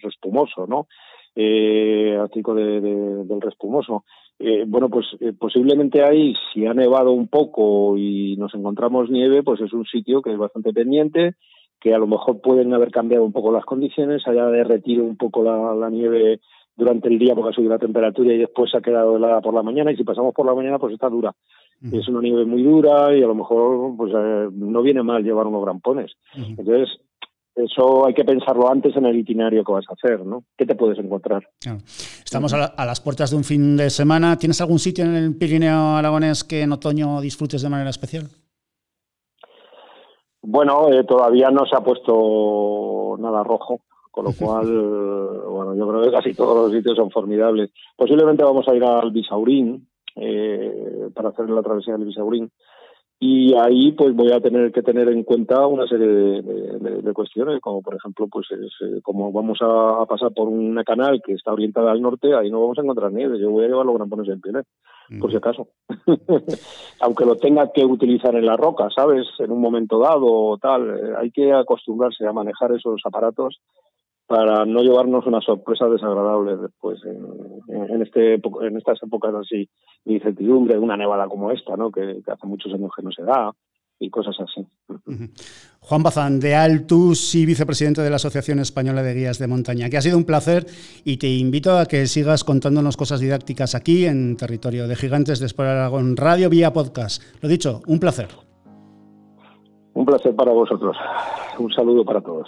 respumoso, 0.01 0.65
¿no? 0.67 0.87
Eh, 1.33 2.17
artículo 2.19 2.59
de, 2.59 2.81
del 2.81 3.41
respumoso. 3.41 4.03
Eh, 4.37 4.65
bueno, 4.67 4.89
pues 4.89 5.05
eh, 5.21 5.31
posiblemente 5.37 6.03
ahí, 6.03 6.33
si 6.53 6.65
ha 6.65 6.73
nevado 6.73 7.11
un 7.11 7.27
poco 7.27 7.95
y 7.97 8.35
nos 8.37 8.53
encontramos 8.53 9.09
nieve, 9.09 9.41
pues 9.41 9.61
es 9.61 9.71
un 9.71 9.85
sitio 9.85 10.21
que 10.21 10.33
es 10.33 10.37
bastante 10.37 10.73
pendiente, 10.73 11.35
que 11.79 11.93
a 11.93 11.97
lo 11.99 12.07
mejor 12.07 12.41
pueden 12.41 12.73
haber 12.73 12.91
cambiado 12.91 13.23
un 13.23 13.31
poco 13.31 13.51
las 13.51 13.63
condiciones, 13.63 14.27
haya 14.27 14.47
derretido 14.47 15.05
un 15.05 15.15
poco 15.15 15.41
la, 15.41 15.73
la 15.73 15.89
nieve 15.89 16.41
durante 16.75 17.07
el 17.07 17.19
día 17.19 17.35
porque 17.35 17.51
ha 17.51 17.53
subido 17.53 17.73
la 17.73 17.79
temperatura 17.79 18.33
y 18.33 18.37
después 18.37 18.71
se 18.71 18.77
ha 18.77 18.81
quedado 18.81 19.15
helada 19.15 19.39
por 19.41 19.53
la 19.53 19.63
mañana 19.63 19.91
y 19.91 19.97
si 19.97 20.03
pasamos 20.03 20.33
por 20.33 20.45
la 20.45 20.55
mañana 20.55 20.79
pues 20.79 20.93
está 20.93 21.09
dura. 21.09 21.33
Es 21.91 22.07
una 22.07 22.21
nieve 22.21 22.45
muy 22.45 22.61
dura 22.61 23.15
y 23.15 23.23
a 23.23 23.27
lo 23.27 23.33
mejor 23.33 23.95
pues 23.97 24.13
eh, 24.15 24.49
no 24.51 24.81
viene 24.83 25.01
mal 25.01 25.23
llevar 25.23 25.47
unos 25.47 25.63
grampones. 25.63 26.11
Entonces, 26.35 26.89
eso 27.55 28.05
hay 28.05 28.13
que 28.13 28.23
pensarlo 28.23 28.69
antes 28.69 28.95
en 28.95 29.05
el 29.05 29.17
itinerario 29.17 29.63
que 29.63 29.71
vas 29.71 29.85
a 29.89 29.93
hacer, 29.93 30.25
¿no? 30.25 30.43
¿Qué 30.57 30.65
te 30.65 30.75
puedes 30.75 30.97
encontrar? 30.99 31.47
Estamos 32.23 32.53
a, 32.53 32.85
las 32.85 33.01
puertas 33.01 33.31
de 33.31 33.37
un 33.37 33.43
fin 33.43 33.75
de 33.75 33.89
semana. 33.89 34.37
¿Tienes 34.37 34.61
algún 34.61 34.79
sitio 34.79 35.03
en 35.03 35.15
el 35.15 35.37
Pirineo 35.37 35.95
Aragonés 35.95 36.43
que 36.43 36.61
en 36.61 36.71
otoño 36.71 37.19
disfrutes 37.19 37.61
de 37.61 37.69
manera 37.69 37.89
especial? 37.89 38.27
Bueno, 40.41 40.91
eh, 40.91 41.03
todavía 41.03 41.51
no 41.51 41.65
se 41.65 41.75
ha 41.75 41.83
puesto 41.83 43.17
nada 43.19 43.43
rojo, 43.43 43.81
con 44.09 44.25
lo 44.25 44.31
cual, 44.39 44.67
bueno, 45.49 45.75
yo 45.75 45.87
creo 45.87 46.03
que 46.03 46.11
casi 46.11 46.33
todos 46.33 46.55
los 46.55 46.71
sitios 46.71 46.95
son 46.95 47.11
formidables. 47.11 47.71
Posiblemente 47.97 48.43
vamos 48.43 48.67
a 48.67 48.75
ir 48.75 48.83
al 48.83 49.11
Bisaurín, 49.11 49.87
eh, 50.15 51.09
para 51.13 51.29
hacer 51.29 51.49
la 51.49 51.61
travesía 51.61 51.93
del 51.93 52.05
Bisaurín. 52.05 52.51
Y 53.23 53.53
ahí 53.53 53.91
pues 53.91 54.15
voy 54.15 54.31
a 54.31 54.41
tener 54.41 54.71
que 54.71 54.81
tener 54.81 55.07
en 55.07 55.23
cuenta 55.23 55.67
una 55.67 55.85
serie 55.85 56.07
de, 56.07 57.13
cuestiones, 57.13 57.61
como 57.61 57.83
por 57.83 57.93
ejemplo, 57.93 58.27
pues 58.27 58.47
eh, 58.49 58.99
como 59.03 59.31
vamos 59.31 59.59
a, 59.61 60.07
pasar 60.07 60.33
por 60.33 60.47
una 60.47 60.83
canal 60.83 61.21
que 61.23 61.33
está 61.33 61.53
orientada 61.53 61.91
al 61.91 62.01
norte, 62.01 62.33
ahí 62.33 62.49
no 62.49 62.61
vamos 62.61 62.79
a 62.79 62.81
encontrar 62.81 63.11
nieve. 63.11 63.39
Yo 63.39 63.51
voy 63.51 63.65
a 63.65 63.67
llevar 63.67 63.85
los 63.85 63.93
grampones 63.93 64.27
en 64.27 64.41
pie, 64.41 64.53
por 65.19 65.29
si 65.29 65.37
acaso. 65.37 65.67
Aunque 67.01 67.25
lo 67.25 67.35
tenga 67.35 67.71
que 67.71 67.85
utilizar 67.85 68.35
en 68.35 68.47
la 68.47 68.57
roca, 68.57 68.89
¿sabes? 68.89 69.27
En 69.37 69.51
un 69.51 69.61
momento 69.61 69.99
dado 69.99 70.25
o 70.25 70.57
tal, 70.57 70.89
eh, 70.89 71.13
hay 71.19 71.29
que 71.29 71.53
acostumbrarse 71.53 72.25
a 72.25 72.33
manejar 72.33 72.71
esos 72.71 73.01
aparatos 73.05 73.61
para 74.31 74.65
no 74.65 74.81
llevarnos 74.81 75.25
una 75.27 75.41
sorpresa 75.41 75.89
desagradable 75.89 76.55
después 76.55 76.97
en, 77.03 78.01
este 78.01 78.35
en 78.35 78.77
estas 78.77 79.03
épocas 79.03 79.35
así 79.35 79.67
de 80.05 80.13
incertidumbre, 80.13 80.79
una 80.79 80.95
nevada 80.95 81.27
como 81.27 81.51
esta, 81.51 81.75
¿no? 81.75 81.91
Que, 81.91 82.21
hace 82.25 82.47
muchos 82.47 82.73
años 82.73 82.91
que 82.95 83.03
no 83.03 83.11
se 83.11 83.23
da 83.23 83.51
y 83.99 84.09
cosas 84.09 84.37
así. 84.39 84.65
Juan 85.81 86.01
Bazán, 86.01 86.39
de 86.39 86.55
Altus 86.55 87.35
y 87.35 87.45
vicepresidente 87.45 88.01
de 88.01 88.09
la 88.09 88.15
Asociación 88.15 88.59
Española 88.59 89.03
de 89.03 89.15
Guías 89.15 89.37
de 89.37 89.47
Montaña, 89.47 89.89
que 89.89 89.97
ha 89.97 90.01
sido 90.01 90.17
un 90.17 90.23
placer 90.23 90.65
y 91.03 91.17
te 91.17 91.27
invito 91.27 91.77
a 91.77 91.85
que 91.85 92.07
sigas 92.07 92.45
contándonos 92.45 92.95
cosas 92.95 93.19
didácticas 93.19 93.75
aquí 93.75 94.05
en 94.05 94.37
Territorio 94.37 94.87
de 94.87 94.95
Gigantes 94.95 95.41
de 95.41 95.47
Espora 95.47 95.73
Aragón 95.73 96.15
Radio 96.15 96.49
vía 96.49 96.71
podcast. 96.71 97.21
Lo 97.41 97.49
dicho, 97.49 97.81
un 97.85 97.99
placer. 97.99 98.29
Un 99.93 100.05
placer 100.05 100.33
para 100.33 100.53
vosotros. 100.53 100.95
Un 101.59 101.69
saludo 101.73 102.05
para 102.05 102.21
todos. 102.21 102.47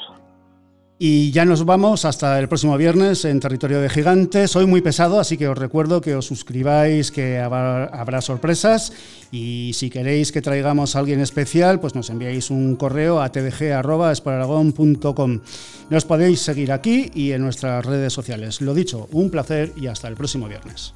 Y 1.05 1.31
ya 1.31 1.43
nos 1.43 1.65
vamos 1.65 2.05
hasta 2.05 2.39
el 2.39 2.47
próximo 2.47 2.77
viernes 2.77 3.25
en 3.25 3.41
Territorio 3.41 3.81
de 3.81 3.89
Gigantes. 3.89 4.51
Soy 4.51 4.65
muy 4.65 4.79
pesado, 4.79 5.19
así 5.19 5.35
que 5.35 5.49
os 5.49 5.57
recuerdo 5.57 5.99
que 5.99 6.15
os 6.15 6.25
suscribáis, 6.25 7.11
que 7.11 7.39
habrá, 7.39 8.21
sorpresas. 8.21 8.93
Y 9.29 9.71
si 9.73 9.89
queréis 9.89 10.31
que 10.31 10.41
traigamos 10.41 10.95
a 10.95 10.99
alguien 10.99 11.19
especial, 11.19 11.81
pues 11.81 11.93
nos 11.93 12.09
enviáis 12.09 12.49
un 12.51 12.77
correo 12.77 13.21
a 13.21 13.33
tdg.esporaragón.com. 13.33 15.41
Nos 15.89 16.05
podéis 16.05 16.39
seguir 16.39 16.71
aquí 16.71 17.11
y 17.13 17.33
en 17.33 17.41
nuestras 17.41 17.85
redes 17.85 18.13
sociales. 18.13 18.61
Lo 18.61 18.73
dicho, 18.73 19.09
un 19.11 19.29
placer 19.29 19.73
y 19.75 19.87
hasta 19.87 20.07
el 20.07 20.15
próximo 20.15 20.47
viernes. 20.47 20.93